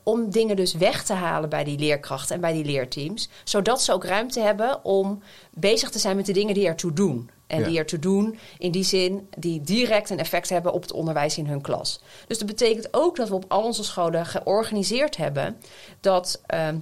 om 0.04 0.30
dingen 0.30 0.56
dus 0.56 0.74
weg 0.74 1.04
te 1.04 1.14
halen 1.14 1.50
bij 1.50 1.64
die 1.64 1.80
leerkrachten 1.80 2.36
en 2.36 2.42
bij 2.42 2.54
die 2.54 2.66
leerteams. 2.66 3.30
Zodat 3.44 3.82
ze 3.82 3.94
ook 3.94 4.06
ruimte 4.06 4.40
hebben 4.40 4.86
om 4.86 5.24
bezig 5.52 5.90
te 5.90 6.00
zijn 6.00 6.16
met 6.16 6.26
de 6.26 6.34
dingen 6.34 6.54
die 6.54 6.68
ertoe 6.68 6.94
doen. 6.94 7.30
En 7.54 7.60
Ja. 7.60 7.68
die 7.68 7.78
ertoe 7.78 8.00
doen 8.00 8.38
in 8.58 8.72
die 8.72 8.84
zin 8.84 9.28
die 9.38 9.62
direct 9.62 10.10
een 10.10 10.20
effect 10.20 10.50
hebben 10.50 10.74
op 10.74 10.82
het 10.82 10.92
onderwijs 10.92 11.38
in 11.38 11.48
hun 11.48 11.62
klas. 11.62 12.02
Dus 12.28 12.38
dat 12.38 12.48
betekent 12.48 12.88
ook 12.92 13.16
dat 13.16 13.30
we 13.30 13.36
op 13.36 13.46
al 13.48 13.64
onze 13.64 13.84
scholen 13.84 14.26
georganiseerd 14.26 15.18
hebben 15.18 15.58
dat 16.00 16.42
ehm, 16.46 16.76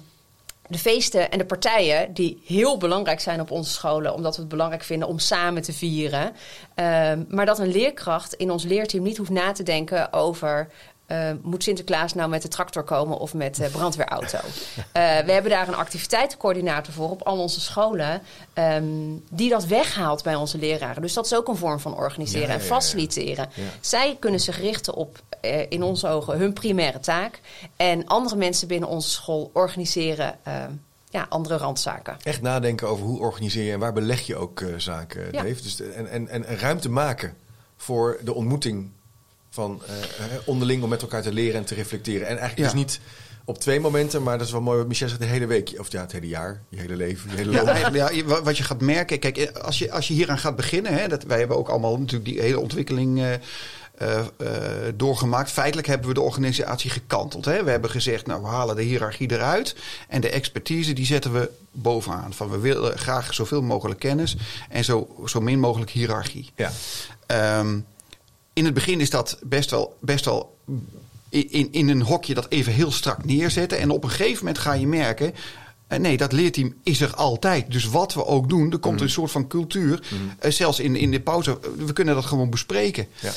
de 0.68 0.78
feesten 0.78 1.32
en 1.32 1.38
de 1.38 1.46
partijen 1.46 2.14
die 2.14 2.42
heel 2.46 2.78
belangrijk 2.78 3.20
zijn 3.20 3.42
op 3.42 3.52
onze 3.52 3.72
scholen, 3.72 4.14
omdat 4.14 4.36
we 4.36 4.42
het 4.42 4.50
belangrijk 4.50 4.84
vinden 4.84 5.08
om 5.08 5.20
samen 5.20 5.62
te 5.62 5.74
vieren. 5.74 6.32
Ehm, 6.76 7.24
maar 7.28 7.46
dat 7.46 7.60
een 7.60 7.72
leerkracht 7.72 8.34
in 8.34 8.52
ons 8.52 8.64
leerteam 8.64 9.04
niet 9.04 9.18
hoeft 9.18 9.30
na 9.30 9.52
te 9.52 9.64
denken 9.64 10.14
over. 10.14 10.72
Uh, 11.12 11.32
moet 11.42 11.64
Sinterklaas 11.64 12.14
nou 12.14 12.30
met 12.30 12.42
de 12.42 12.48
tractor 12.48 12.84
komen 12.84 13.18
of 13.18 13.34
met 13.34 13.56
de 13.56 13.70
brandweerauto? 13.70 14.38
Uh, 14.38 14.84
we 14.94 15.32
hebben 15.32 15.52
daar 15.52 15.68
een 15.68 15.76
activiteitencoördinator 15.76 16.94
voor 16.94 17.10
op 17.10 17.22
al 17.22 17.40
onze 17.40 17.62
scholen, 17.62 18.22
um, 18.54 19.24
die 19.30 19.50
dat 19.50 19.66
weghaalt 19.66 20.24
bij 20.24 20.36
onze 20.36 20.58
leraren. 20.58 21.02
Dus 21.02 21.14
dat 21.14 21.26
is 21.26 21.36
ook 21.36 21.48
een 21.48 21.56
vorm 21.56 21.80
van 21.80 21.96
organiseren 21.96 22.48
Ja, 22.48 22.54
en 22.54 22.62
faciliteren. 22.62 23.50
Ja. 23.54 23.64
Zij 23.80 24.18
kunnen 24.20 24.40
zich 24.40 24.60
richten 24.60 24.94
op, 24.94 25.20
uh, 25.42 25.66
in 25.70 25.84
onze 25.84 26.08
ogen, 26.08 26.38
hun 26.38 26.54
primaire 26.54 27.00
taak. 27.00 27.40
En 27.76 28.08
andere 28.08 28.36
mensen 28.36 28.68
binnen 28.68 28.90
onze 28.90 29.10
school 29.10 29.50
organiseren 29.54 30.36
uh, 30.48 30.54
ja, 31.10 31.26
andere 31.30 31.58
randzaken. 31.58 32.18
Echt 32.24 32.42
nadenken 32.42 32.88
over 32.88 33.06
hoe 33.06 33.20
organiseer 33.20 33.64
je 33.64 33.72
en 33.72 33.80
waar 33.80 33.94
beleg 33.94 34.22
je 34.22 34.36
ook 34.36 34.64
zaken. 34.78 35.32
Dave. 35.32 35.62
Dus 35.62 35.82
en, 35.82 36.08
en 36.08 36.30
en 36.30 36.44
ruimte 36.44 36.90
maken 36.90 37.36
voor 37.78 38.18
de 38.24 38.34
ontmoeting 38.34 38.92
van 39.54 39.82
eh, 39.88 40.26
onderling 40.46 40.84
om 40.84 40.90
met 40.90 41.02
elkaar 41.02 41.22
te 41.22 41.34
leren 41.34 41.56
en 41.60 41.66
te 41.66 41.76
reflecteren. 41.76 42.28
En 42.28 42.38
eigenlijk 42.38 42.58
Ja. 42.58 42.64
dus 42.64 42.74
niet 42.74 43.00
op 43.46 43.60
twee 43.60 43.80
momenten, 43.80 44.24
maar 44.24 44.38
dat 44.38 44.48
is 44.48 44.54
wel 44.54 44.62
mooi 44.62 44.78
wat 44.78 44.88
Michel 44.88 45.08
zegt, 45.08 45.20
de 45.22 45.28
hele 45.28 45.46
week. 45.46 45.74
Of 45.78 45.92
ja, 45.92 46.02
het 46.02 46.12
hele 46.12 46.28
jaar, 46.28 46.62
je 46.70 46.78
hele 46.80 46.96
leven, 46.96 47.30
je 47.30 47.36
hele 47.36 47.52
Ja, 47.92 48.42
wat 48.44 48.58
je 48.58 48.64
gaat 48.64 48.82
merken, 48.82 49.20
kijk, 49.20 49.38
eh, 49.38 49.62
als 49.64 49.80
je, 49.80 49.92
als 49.92 50.08
je 50.08 50.14
hieraan 50.14 50.38
gaat 50.38 50.56
beginnen, 50.56 50.94
hè, 50.94 51.08
dat, 51.08 51.24
wij 51.24 51.40
hebben 51.40 51.58
ook 51.58 51.70
allemaal 51.70 51.98
natuurlijk 51.98 52.26
die 52.26 52.42
hele 52.42 52.60
ontwikkeling 52.60 53.20
eh, 53.98 54.10
doorgemaakt. 54.96 55.52
Feitelijk 55.52 55.88
hebben 55.88 56.08
we 56.08 56.14
de 56.14 56.22
organisatie 56.22 56.90
gekanteld. 56.90 57.46
Hè. 57.46 57.64
We 57.64 57.72
hebben 57.72 57.90
gezegd, 57.90 58.26
nou, 58.26 58.42
we 58.42 58.48
halen 58.48 58.76
de 58.76 58.82
hiërarchie 58.82 59.32
eruit 59.32 59.76
en 60.08 60.22
de 60.22 60.30
expertise 60.30 60.94
die 60.94 61.06
zetten 61.06 61.34
we 61.34 61.50
bovenaan. 61.72 62.34
Van 62.34 62.50
we 62.50 62.60
willen 62.60 62.98
graag 62.98 63.34
zoveel 63.34 63.62
mogelijk 63.62 64.00
kennis 64.00 64.36
en 64.70 64.84
zo, 64.84 65.16
zo 65.26 65.42
min 65.42 65.60
mogelijk 65.60 65.92
hiërarchie. 65.92 66.52
Ja. 66.56 66.72
Ehm, 67.26 67.80
in 68.54 68.66
het 68.66 68.74
begin 68.74 69.00
is 69.00 69.10
dat 69.10 69.38
best 69.44 69.70
wel, 69.72 69.98
best 70.02 70.26
wel 70.26 70.58
in, 71.30 71.68
in 71.72 71.90
een 71.90 72.02
hokje 72.02 72.34
dat 72.34 72.46
even 72.50 72.74
heel 72.74 72.92
strak 72.92 73.26
neerzetten. 73.26 73.80
En 73.80 73.90
op 73.90 74.04
een 74.04 74.10
gegeven 74.10 74.38
moment 74.38 74.58
ga 74.58 74.74
je 74.74 74.88
merken. 74.88 75.34
eh, 75.88 76.00
Nee, 76.00 76.18
dat 76.18 76.32
leerteam 76.32 76.74
is 76.84 77.02
er 77.02 77.16
altijd. 77.16 77.72
Dus 77.72 77.86
wat 77.86 78.14
we 78.14 78.26
ook 78.26 78.50
doen, 78.50 78.72
er 78.72 78.78
komt 78.80 78.96
Mhm. 78.96 79.04
een 79.04 79.10
soort 79.10 79.32
van 79.32 79.48
cultuur. 79.48 80.04
eh, 80.40 80.52
zelfs 80.52 80.80
in, 80.80 80.96
in 80.96 81.12
de 81.12 81.20
pauze, 81.20 81.60
we 81.78 81.94
kunnen 81.94 82.16
dat 82.16 82.26
gewoon 82.26 82.50
bespreken. 82.50 83.08
Ja. 83.22 83.32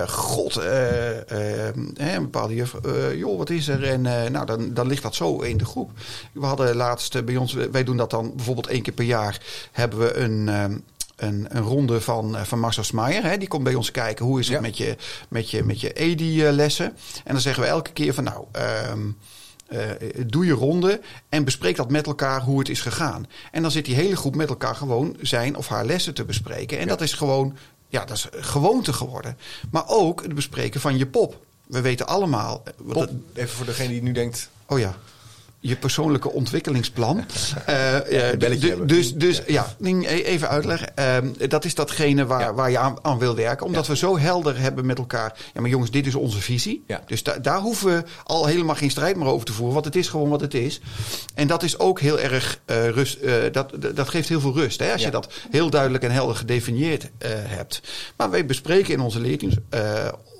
Eh, 0.00 0.08
God, 0.08 0.54
hè, 0.54 1.72
een 2.16 2.22
bepaalde 2.22 2.54
juf, 2.54 2.74
joh, 3.16 3.38
wat 3.38 3.50
is 3.50 3.68
er? 3.68 3.84
En 3.84 4.00
nou, 4.32 4.46
dan, 4.46 4.74
dan 4.74 4.86
ligt 4.86 5.02
dat 5.02 5.14
zo 5.14 5.38
in 5.40 5.56
de 5.56 5.64
groep. 5.64 5.90
We 6.32 6.46
hadden 6.46 6.76
laatst 6.76 7.24
bij 7.24 7.36
ons, 7.36 7.52
wij 7.52 7.84
doen 7.84 7.96
dat 7.96 8.10
dan 8.10 8.32
bijvoorbeeld 8.36 8.66
één 8.66 8.82
keer 8.82 8.94
per 8.94 9.04
jaar, 9.04 9.40
hebben 9.72 9.98
we 9.98 10.14
een. 10.16 10.82
Een, 11.16 11.46
een 11.48 11.62
ronde 11.62 12.00
van, 12.00 12.36
eh, 12.36 12.42
van 12.42 12.58
Marcel 12.60 12.82
Smaier. 12.84 13.22
Hè? 13.22 13.36
Die 13.38 13.48
komt 13.48 13.64
bij 13.64 13.74
ons 13.74 13.90
kijken 13.90 14.24
hoe 14.24 14.40
is 14.40 14.46
het 14.46 14.54
Ja. 14.56 14.60
met 14.62 14.76
je, 14.76 14.96
met 15.28 15.50
je, 15.50 15.62
met 15.64 15.80
je 15.80 15.92
EDI-lessen. 15.92 16.86
En 17.24 17.32
dan 17.32 17.40
zeggen 17.40 17.62
we 17.62 17.68
elke 17.68 17.92
keer 17.92 18.14
van 18.14 18.24
nou, 18.24 18.44
ehm, 18.52 19.00
eh, 19.66 19.80
doe 20.26 20.46
je 20.46 20.52
ronde 20.52 21.00
en 21.28 21.44
bespreek 21.44 21.76
dat 21.76 21.90
met 21.90 22.06
elkaar 22.06 22.40
hoe 22.42 22.58
het 22.58 22.68
is 22.68 22.80
gegaan. 22.80 23.26
En 23.52 23.62
dan 23.62 23.70
zit 23.70 23.84
die 23.84 23.94
hele 23.94 24.16
groep 24.16 24.34
met 24.34 24.48
elkaar 24.48 24.74
gewoon 24.74 25.16
zijn 25.20 25.56
of 25.56 25.68
haar 25.68 25.84
lessen 25.86 26.14
te 26.14 26.24
bespreken. 26.24 26.78
En 26.78 26.88
dat 26.88 27.00
is 27.00 27.12
gewoon, 27.12 27.56
ja, 27.88 28.04
dat 28.04 28.16
is 28.16 28.28
gewoonte 28.30 28.92
geworden. 28.92 29.38
Maar 29.70 29.84
ook 29.86 30.22
het 30.22 30.34
bespreken 30.34 30.80
van 30.80 30.98
je 30.98 31.06
pop. 31.06 31.44
We 31.66 31.80
weten 31.80 32.06
allemaal. 32.06 32.62
eh, 32.64 32.72
Pop, 32.92 33.10
even 33.34 33.56
voor 33.56 33.66
degene 33.66 33.88
die 33.88 34.02
nu 34.02 34.12
denkt, 34.12 34.48
Oh 34.66 34.78
ja. 34.78 34.96
Je 35.66 35.76
persoonlijke 35.76 36.30
ontwikkelingsplan. 36.30 37.24
Eh, 37.66 37.92
Een 37.94 38.38
belletje 38.38 38.60
du- 38.60 38.68
hebben. 38.68 38.86
dus 38.86 39.14
dus 39.14 39.42
ja, 39.46 39.74
e- 39.82 40.04
even 40.06 40.48
uitleggen. 40.48 40.96
Ehm, 40.96 41.28
dat 41.48 41.64
is 41.64 41.74
datgene 41.74 42.26
waar, 42.26 42.40
Ja. 42.40 42.54
waar 42.54 42.70
je 42.70 42.78
aan, 42.78 42.96
aan 43.02 43.18
wil 43.18 43.34
werken. 43.34 43.66
Omdat 43.66 43.86
Ja. 43.86 43.92
we 43.92 43.96
zo 43.98 44.18
helder 44.18 44.58
hebben 44.58 44.86
met 44.86 44.98
elkaar. 44.98 45.36
Ja, 45.54 45.60
maar 45.60 45.70
jongens, 45.70 45.90
dit 45.90 46.06
is 46.06 46.14
onze 46.14 46.38
visie. 46.40 46.84
Ja. 46.86 47.02
Dus 47.06 47.22
da- 47.22 47.38
daar 47.38 47.60
hoeven 47.60 47.94
we 47.96 48.02
al 48.24 48.46
helemaal 48.46 48.74
geen 48.74 48.90
strijd 48.90 49.16
meer 49.16 49.26
over 49.28 49.46
te 49.46 49.52
voeren. 49.52 49.72
Want 49.74 49.84
het 49.84 49.96
is 49.96 50.08
gewoon 50.08 50.28
wat 50.28 50.40
het 50.40 50.54
is. 50.54 50.80
En 51.34 51.46
dat 51.46 51.62
is 51.62 51.78
ook 51.78 52.00
heel 52.00 52.20
erg 52.20 52.60
eh, 52.64 52.88
rust. 52.88 53.18
eh, 53.20 53.32
dat, 53.52 53.72
dat 53.94 54.08
geeft 54.08 54.28
heel 54.28 54.40
veel 54.40 54.54
rust. 54.54 54.80
Hè, 54.80 54.92
als 54.92 55.02
je 55.02 55.10
dat 55.10 55.32
heel 55.50 55.70
duidelijk 55.70 56.04
en 56.04 56.10
helder 56.10 56.36
gedefinieerd 56.36 57.10
hebt. 57.28 57.80
Maar 58.16 58.30
wij 58.30 58.46
bespreken 58.46 58.92
in 58.92 59.00
onze 59.00 59.20
leerteams. 59.20 59.54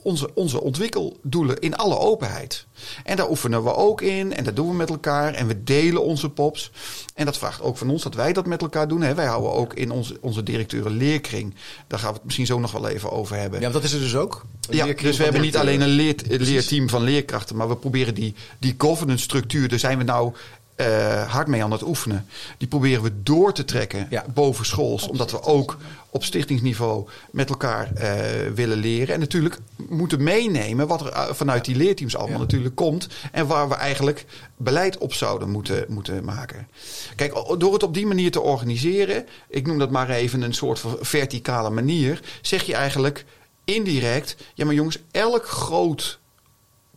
Onze, 0.05 0.35
onze 0.35 0.61
ontwikkeldoelen 0.61 1.59
in 1.59 1.77
alle 1.77 1.99
openheid. 1.99 2.67
En 3.05 3.17
daar 3.17 3.31
oefenen 3.31 3.65
we 3.65 3.75
ook 3.75 4.01
in 4.01 4.35
en 4.35 4.45
dat 4.45 4.57
doen 4.57 4.69
we 4.69 4.75
met 4.75 4.91
elkaar 4.91 5.35
en 5.35 5.47
we 5.47 5.65
delen 5.65 6.03
onze 6.03 6.29
pops. 6.29 6.71
En 7.15 7.25
dat 7.25 7.39
vraagt 7.39 7.63
ook 7.63 7.77
van 7.77 7.91
ons 7.91 8.03
dat 8.03 8.15
wij 8.15 8.33
dat 8.33 8.47
met 8.47 8.63
elkaar 8.63 8.89
doen. 8.89 9.03
Hè. 9.03 9.15
Wij 9.15 9.27
houden 9.27 9.53
ook 9.53 9.75
in 9.75 9.91
onze, 9.91 10.17
onze 10.21 10.43
directeuren 10.43 10.97
leerkring, 10.97 11.55
daar 11.87 11.99
gaan 11.99 12.09
we 12.09 12.15
het 12.15 12.25
misschien 12.25 12.47
zo 12.47 12.59
nog 12.59 12.73
wel 12.73 12.89
even 12.89 13.13
over 13.13 13.37
hebben. 13.37 13.61
ja, 13.61 13.71
dat 13.71 13.85
is 13.85 13.93
er 13.93 14.01
dus 14.01 14.17
ook. 14.17 14.45
Ja, 14.71 14.87
dus 14.87 15.17
we 15.17 15.23
hebben 15.23 15.43
niet 15.43 15.57
alleen 15.57 15.81
een 15.81 15.89
leer, 15.89 16.15
Precies. 16.15 16.49
leerteam 16.49 16.89
van 16.89 17.03
leerkrachten, 17.03 17.57
maar 17.57 17.69
we 17.69 17.77
proberen 17.77 18.15
die, 18.15 18.35
die 18.59 18.75
governance 18.79 19.25
structuur, 19.25 19.69
daar 19.69 19.79
zijn 19.79 19.99
we 19.99 20.05
nou 20.05 20.33
eh, 20.75 21.33
hard 21.33 21.47
mee 21.47 21.63
aan 21.63 21.71
het 21.71 21.83
oefenen. 21.83 22.27
Die 22.59 22.69
proberen 22.69 23.03
we 23.03 23.23
door 23.23 23.53
te 23.53 23.65
trekken 23.65 24.07
Ja. 24.11 24.25
boven 24.35 24.67
schools, 24.67 25.09
omdat 25.09 25.31
we 25.31 25.43
ook 25.43 25.77
op 26.11 26.25
stichtingsniveau 26.25 27.09
met 27.31 27.49
elkaar 27.49 27.93
eh, 27.93 28.51
willen 28.55 28.77
leren. 28.79 29.15
En 29.15 29.21
natuurlijk 29.21 29.59
moeten 29.89 30.23
meenemen 30.23 30.87
wat 30.87 31.01
er 31.01 31.09
eh, 31.09 31.33
vanuit 31.33 31.65
die 31.65 31.77
leerteams 31.77 32.17
allemaal 32.17 32.37
Ja. 32.37 32.43
natuurlijk 32.43 32.75
komt 32.75 33.09
en 33.33 33.47
waar 33.47 33.69
we 33.69 33.75
eigenlijk 33.75 34.25
beleid 34.57 34.99
op 34.99 35.15
zouden 35.15 35.51
moeten, 35.51 35.85
moeten 35.89 36.25
maken. 36.25 36.69
Kijk, 37.17 37.33
door 37.59 37.73
het 37.73 37.83
op 37.83 37.95
die 37.95 38.07
manier 38.07 38.31
te 38.31 38.41
organiseren, 38.41 39.27
ik 39.49 39.67
noem 39.67 39.79
dat 39.79 39.91
maar 39.91 40.11
even 40.11 40.43
een 40.43 40.55
soort 40.55 40.79
van 40.79 40.97
verticale 41.01 41.71
manier, 41.71 42.21
zeg 42.43 42.63
je 42.63 42.75
eigenlijk 42.75 43.25
indirect, 43.65 44.37
ja 44.55 44.65
maar 44.65 44.75
jongens, 44.75 44.99
elk 45.11 45.47
groot 45.47 46.19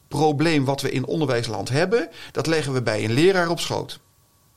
probleem 0.08 0.66
wat 0.66 0.82
we 0.82 0.92
in 0.92 1.06
onderwijsland 1.06 1.70
hebben, 1.70 2.10
dat 2.32 2.48
leggen 2.48 2.74
we 2.74 2.82
bij 2.82 3.04
een 3.04 3.14
leraar 3.14 3.50
op 3.50 3.60
schoot. 3.60 4.00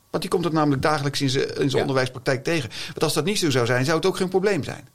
Want 0.09 0.23
die 0.23 0.31
komt 0.31 0.43
het 0.43 0.53
namelijk 0.53 0.81
dagelijks 0.81 1.21
in 1.21 1.29
zijn 1.29 1.69
Ja. 1.69 1.79
onderwijspraktijk 1.79 2.43
tegen. 2.43 2.69
Want 2.87 3.03
als 3.03 3.13
dat 3.13 3.25
niet 3.25 3.39
zo 3.39 3.49
zou 3.49 3.65
zijn, 3.65 3.85
zou 3.85 3.97
het 3.97 4.05
ook 4.05 4.17
geen 4.17 4.29
probleem 4.29 4.63
zijn. 4.63 4.87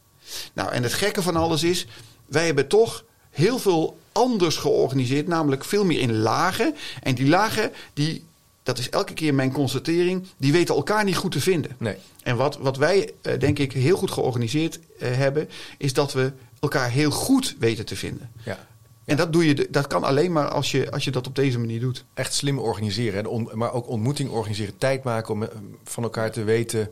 Nou, 0.53 0.73
en 0.73 0.83
het 0.83 0.93
gekke 0.93 1.23
van 1.23 1.37
alles 1.37 1.63
is, 1.63 1.87
wij 2.27 2.47
hebben 2.47 2.67
toch 2.69 3.05
heel 3.31 3.59
veel 3.59 3.99
anders 4.13 4.57
georganiseerd, 4.57 5.27
namelijk 5.27 5.65
veel 5.65 5.85
meer 5.85 6.01
in 6.01 6.17
lagen. 6.17 6.75
En 7.03 7.15
die 7.15 7.27
lagen, 7.29 7.73
die, 7.93 8.25
dat 8.63 8.79
is 8.79 8.91
elke 8.91 9.13
keer 9.13 9.35
mijn 9.35 9.53
constatering, 9.53 10.27
die 10.37 10.53
weten 10.53 10.75
elkaar 10.75 11.05
niet 11.05 11.17
goed 11.17 11.33
te 11.33 11.41
vinden. 11.41 11.71
Nee. 11.79 11.97
En 12.23 12.37
wat, 12.37 12.57
wat 12.57 12.77
wij, 12.77 13.13
eh, 13.23 13.39
denk 13.39 13.59
ik, 13.59 13.73
heel 13.73 13.97
goed 13.97 14.11
georganiseerd 14.11 14.79
eh, 14.99 15.17
hebben, 15.17 15.49
is 15.79 15.93
dat 15.93 16.13
we 16.13 16.33
elkaar 16.61 16.91
heel 16.91 17.11
goed 17.11 17.57
weten 17.59 17.85
te 17.87 17.97
vinden. 17.97 18.31
Ja. 18.45 18.67
En 19.07 19.17
dat, 19.17 19.33
doe 19.33 19.47
je, 19.47 19.69
dat 19.71 19.87
kan 19.87 20.05
alleen 20.05 20.33
maar 20.33 20.49
als 20.49 20.71
je, 20.71 20.91
als 20.91 21.05
je 21.05 21.11
dat 21.11 21.27
op 21.27 21.35
deze 21.35 21.59
manier 21.59 21.81
doet. 21.81 22.05
echt 22.15 22.35
slim 22.35 22.59
organiseren. 22.59 23.27
on- 23.27 23.51
maar 23.53 23.73
ook 23.73 23.89
ontmoeting 23.89 24.31
organiseren. 24.31 24.79
Tijd 24.79 25.05
maken 25.05 25.35
om 25.35 25.43
eh, 25.43 25.49
van 25.85 26.03
elkaar 26.03 26.31
te 26.33 26.45
weten 26.45 26.91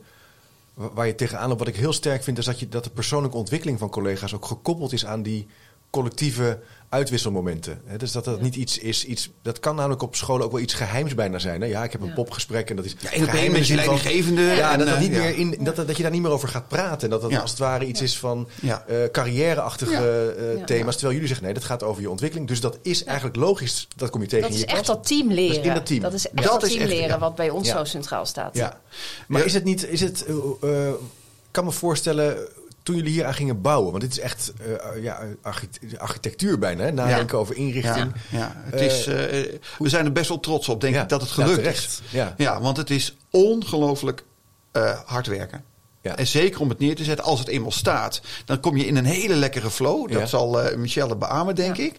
wa- 0.73 0.89
waar 0.93 1.07
je 1.07 1.15
tegenaan 1.15 1.47
loopt. 1.47 1.59
Wat 1.59 1.67
ik 1.67 1.75
heel 1.75 1.93
sterk 1.93 2.23
vind 2.23 2.37
is 2.37 2.45
dat, 2.45 2.59
je, 2.59 2.69
dat 2.69 2.83
de 2.83 2.89
persoonlijke 2.89 3.37
ontwikkeling 3.37 3.79
van 3.79 3.89
collega's 3.89 4.33
ook 4.33 4.45
gekoppeld 4.45 4.93
is 4.93 5.05
aan 5.05 5.21
die 5.23 5.47
collectieve 5.89 6.59
uitwisselmomenten. 6.95 7.81
Hè, 7.85 7.97
dus 7.97 8.11
dat 8.11 8.25
dat 8.25 8.41
niet 8.41 8.55
iets 8.55 8.77
is. 8.77 9.05
Iets, 9.05 9.29
dat 9.41 9.59
kan 9.59 9.75
namelijk 9.75 10.01
op 10.01 10.15
scholen 10.15 10.45
ook 10.45 10.51
wel 10.51 10.61
iets 10.61 10.73
geheims 10.73 11.15
bijna 11.15 11.39
zijn. 11.39 11.61
Hè? 11.61 11.67
Ja, 11.67 11.83
ik 11.83 11.91
heb 11.91 12.01
een 12.01 12.07
Ja. 12.07 12.13
popgesprek 12.13 12.69
en 12.69 12.75
dat 12.75 12.85
is. 12.85 12.95
Ja, 12.99 13.09
geheim 13.09 13.51
met 13.51 13.67
je 13.67 13.75
leidinggevende. 13.75 14.41
Ja, 14.41 14.71
en, 14.71 14.77
dat, 14.77 14.87
dat, 14.87 14.95
eh, 14.95 15.01
niet 15.01 15.11
ja. 15.11 15.17
meer 15.17 15.35
in, 15.37 15.57
dat, 15.59 15.75
dat 15.75 15.97
je 15.97 16.01
daar 16.03 16.11
niet 16.11 16.21
meer 16.21 16.31
over 16.31 16.47
gaat 16.47 16.67
praten. 16.67 17.01
En 17.01 17.09
dat 17.09 17.21
dat 17.21 17.31
Ja. 17.31 17.39
als 17.39 17.49
het 17.49 17.59
ware 17.59 17.85
iets 17.85 18.01
is 18.01 18.17
van 18.17 18.47
Ja. 18.61 18.83
eh, 18.87 18.95
carrièreachtige 19.11 19.91
Ja. 19.91 19.99
eh, 20.01 20.57
Ja. 20.57 20.63
thema's. 20.65 20.93
Terwijl 20.93 21.13
jullie 21.13 21.27
zeggen 21.27 21.45
nee, 21.45 21.53
dat 21.53 21.63
gaat 21.63 21.83
over 21.83 22.01
je 22.01 22.09
ontwikkeling. 22.09 22.47
Dus 22.47 22.59
dat 22.59 22.77
is 22.81 23.03
eigenlijk 23.03 23.35
logisch. 23.37 23.87
Dat 23.95 24.09
kom 24.09 24.21
je 24.21 24.27
tegen 24.27 24.41
Dat 24.41 24.49
in 24.57 24.63
is 24.65 24.71
je 24.71 24.77
echt 24.77 24.85
dat 24.85 25.07
team 25.07 25.31
leren. 25.31 25.55
Dat 25.55 25.63
is 25.63 25.67
in 25.67 25.73
dat 25.73 25.85
team. 25.85 25.99
Dat 26.01 26.13
is 26.13 26.29
echt 26.29 26.47
Dat 26.47 26.59
team 26.59 26.79
echt, 26.81 26.89
leren 26.89 27.07
ja. 27.07 27.19
wat 27.19 27.35
bij 27.35 27.49
ons 27.49 27.67
Ja. 27.67 27.77
zo 27.77 27.83
centraal 27.83 28.25
staat. 28.25 28.55
Ja. 28.57 28.79
Maar 29.27 29.39
Ja. 29.39 29.45
is 29.45 29.53
het 29.53 29.63
niet, 29.63 29.87
is 29.87 30.01
het, 30.01 30.25
eh, 30.25 30.35
eh, 30.61 30.87
ik 30.89 31.61
kan 31.61 31.65
me 31.65 31.71
voorstellen, 31.71 32.37
toen 32.85 32.95
jullie 32.95 33.11
hier 33.11 33.25
aan 33.25 33.33
gingen 33.33 33.61
bouwen, 33.61 33.91
want 33.91 34.03
dit 34.03 34.11
is 34.11 34.19
echt 34.19 34.53
eh, 34.93 35.03
ja, 35.03 35.21
archite- 35.41 35.99
architectuur 35.99 36.59
bijna, 36.59 36.83
hè? 36.83 36.91
nadenken 36.91 37.37
over 37.37 37.55
inrichting. 37.55 38.11
Ja, 38.29 38.37
ja. 38.37 38.51
Het 38.55 38.79
Eh, 38.79 38.85
is, 38.85 39.05
eh, 39.07 39.59
we 39.77 39.89
zijn 39.89 40.05
er 40.05 40.11
best 40.11 40.29
wel 40.29 40.39
trots 40.39 40.69
op, 40.69 40.81
denk 40.81 40.95
Ja, 40.95 41.01
ik, 41.01 41.09
dat 41.09 41.21
het 41.21 41.29
ja, 41.29 41.43
gelukt 41.43 41.65
is. 41.67 42.01
Ja. 42.09 42.33
Ja, 42.37 42.61
want 42.61 42.77
het 42.77 42.89
is 42.89 43.15
ongelooflijk 43.29 44.23
eh, 44.71 44.99
hard 45.05 45.27
werken. 45.27 45.63
Ja. 46.01 46.15
En 46.15 46.27
zeker 46.27 46.59
om 46.59 46.69
het 46.69 46.79
neer 46.79 46.95
te 46.95 47.03
zetten, 47.03 47.25
als 47.25 47.39
het 47.39 47.47
eenmaal 47.47 47.71
staat, 47.71 48.21
dan 48.45 48.59
kom 48.59 48.77
je 48.77 48.85
in 48.85 48.95
een 48.95 49.05
hele 49.05 49.35
lekkere 49.35 49.69
flow. 49.71 50.11
Dat 50.11 50.19
Ja. 50.19 50.25
zal 50.25 50.61
eh, 50.61 50.77
Michelle 50.77 51.15
beamen, 51.15 51.55
denk 51.55 51.75
Ja. 51.77 51.83
ik. 51.83 51.93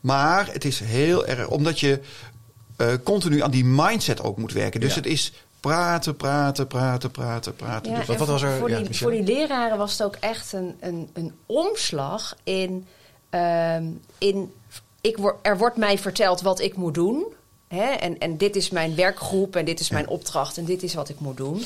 Maar 0.00 0.48
het 0.52 0.64
is 0.64 0.80
heel 0.80 1.26
erg, 1.26 1.48
omdat 1.48 1.80
je 1.80 2.00
eh, 2.76 2.88
continu 3.04 3.42
aan 3.42 3.50
die 3.50 3.64
mindset 3.64 4.22
ook 4.22 4.36
moet 4.38 4.52
werken. 4.52 4.80
Dus 4.80 4.90
Ja. 4.90 4.96
het 4.96 5.06
is 5.06 5.32
praten, 5.60 6.16
praten, 6.16 6.66
praten, 6.66 7.10
praten, 7.10 7.56
praten. 7.56 7.92
Ja, 7.92 7.98
Dus 7.98 8.06
wat- 8.06 8.16
wat 8.18 8.28
was 8.28 8.42
er- 8.42 8.58
Voor, 8.58 8.70
ja, 8.70 8.78
die, 8.80 8.96
voor 8.98 9.10
die 9.10 9.22
leraren 9.22 9.78
was 9.78 9.92
het 9.92 10.02
ook 10.02 10.16
echt 10.20 10.52
een, 10.52 10.76
een, 10.80 11.10
een 11.12 11.34
omslag 11.46 12.36
in, 12.44 12.86
ehm, 13.30 13.84
in 14.18 14.52
ik 15.00 15.16
word, 15.16 15.36
er 15.42 15.58
wordt 15.58 15.76
mij 15.76 15.98
verteld 15.98 16.40
wat 16.40 16.60
ik 16.60 16.76
moet 16.76 16.94
doen. 16.94 17.24
hè, 17.68 17.84
en, 17.90 18.18
en 18.18 18.36
dit 18.36 18.56
is 18.56 18.70
mijn 18.70 18.94
werkgroep 18.94 19.56
en 19.56 19.64
dit 19.64 19.80
is 19.80 19.90
mijn 19.90 20.08
opdracht 20.08 20.58
en 20.58 20.64
dit 20.64 20.82
is 20.82 20.94
wat 20.94 21.08
ik 21.08 21.20
moet 21.20 21.36
doen. 21.36 21.62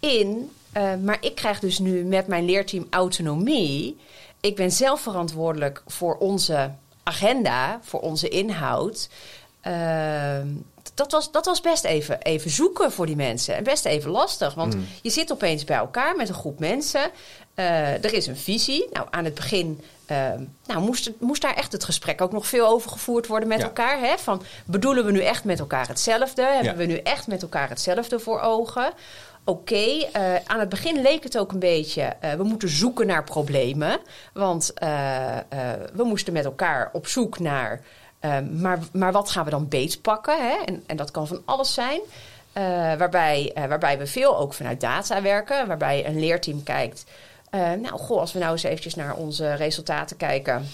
In, 0.00 0.50
eh, 0.72 0.94
maar 1.02 1.16
ik 1.20 1.34
krijg 1.34 1.58
dus 1.60 1.78
nu 1.78 2.04
met 2.04 2.26
mijn 2.26 2.44
leerteam 2.44 2.86
autonomie. 2.90 3.96
Ik 4.40 4.56
ben 4.56 4.70
zelf 4.72 5.00
verantwoordelijk 5.00 5.82
voor 5.86 6.16
onze 6.16 6.70
agenda, 7.02 7.80
voor 7.82 8.00
onze 8.00 8.28
inhoud. 8.28 9.08
Ehm, 9.60 10.46
dat, 11.00 11.12
was, 11.12 11.30
dat 11.30 11.46
was 11.46 11.60
best 11.60 11.84
even, 11.84 12.22
even 12.22 12.50
zoeken 12.50 12.92
voor 12.92 13.06
die 13.06 13.16
mensen. 13.16 13.54
En 13.56 13.64
best 13.64 13.84
even 13.84 14.10
lastig. 14.10 14.54
Want 14.54 14.74
Mm. 14.74 14.86
je 15.02 15.10
zit 15.10 15.32
opeens 15.32 15.64
bij 15.64 15.76
elkaar 15.76 16.16
met 16.16 16.28
een 16.28 16.34
groep 16.34 16.58
mensen. 16.58 17.10
Eh, 17.54 18.04
er 18.04 18.12
is 18.14 18.26
een 18.26 18.36
visie. 18.36 18.86
Nou, 18.92 19.06
aan 19.10 19.24
het 19.24 19.34
begin 19.34 19.80
ehm, 20.06 20.42
nou, 20.66 20.80
moest, 20.80 21.10
moest 21.18 21.42
daar 21.42 21.54
echt 21.54 21.72
het 21.72 21.84
gesprek 21.84 22.20
ook 22.20 22.32
nog 22.32 22.46
veel 22.46 22.66
over 22.66 22.90
gevoerd 22.90 23.26
worden 23.26 23.48
met 23.48 23.58
Ja. 23.58 23.64
elkaar. 23.64 23.98
Hè? 24.00 24.18
Van, 24.18 24.42
bedoelen 24.64 25.04
we 25.04 25.12
nu 25.12 25.20
echt 25.20 25.44
met 25.44 25.58
elkaar 25.58 25.88
hetzelfde? 25.88 26.42
Hebben 26.42 26.64
Ja. 26.72 26.76
we 26.76 26.84
nu 26.84 26.96
echt 26.96 27.26
met 27.26 27.42
elkaar 27.42 27.68
hetzelfde 27.68 28.18
voor 28.18 28.40
ogen? 28.40 28.92
Oké, 29.44 29.74
eh, 30.12 30.34
aan 30.46 30.60
het 30.60 30.68
begin 30.68 31.02
leek 31.02 31.22
het 31.22 31.38
ook 31.38 31.52
een 31.52 31.58
beetje... 31.58 32.02
eh, 32.02 32.32
we 32.32 32.42
moeten 32.42 32.68
zoeken 32.68 33.06
naar 33.06 33.24
problemen. 33.24 33.98
Want 34.32 34.72
we 35.94 36.04
moesten 36.04 36.32
met 36.32 36.44
elkaar 36.44 36.90
op 36.92 37.06
zoek 37.06 37.38
naar... 37.38 37.80
eh, 38.20 38.38
maar, 38.40 38.78
maar 38.92 39.12
wat 39.12 39.30
gaan 39.30 39.44
we 39.44 39.50
dan 39.50 39.68
beetpakken? 39.68 40.48
Hè? 40.48 40.56
En, 40.64 40.82
en 40.86 40.96
dat 40.96 41.10
kan 41.10 41.26
van 41.26 41.42
alles 41.44 41.74
zijn. 41.74 42.00
Eh, 42.52 42.62
waarbij, 42.96 43.50
eh, 43.54 43.64
waarbij 43.64 43.98
we 43.98 44.06
veel 44.06 44.38
ook 44.38 44.54
vanuit 44.54 44.80
data 44.80 45.22
werken. 45.22 45.66
Waarbij 45.66 46.06
een 46.06 46.18
leerteam 46.18 46.62
kijkt... 46.62 47.04
eh, 47.50 47.60
nou, 47.60 47.98
goh, 47.98 48.20
als 48.20 48.32
we 48.32 48.38
nou 48.38 48.52
eens 48.52 48.62
eventjes 48.62 48.94
naar 48.94 49.14
onze 49.14 49.54
resultaten 49.54 50.16
kijken... 50.16 50.66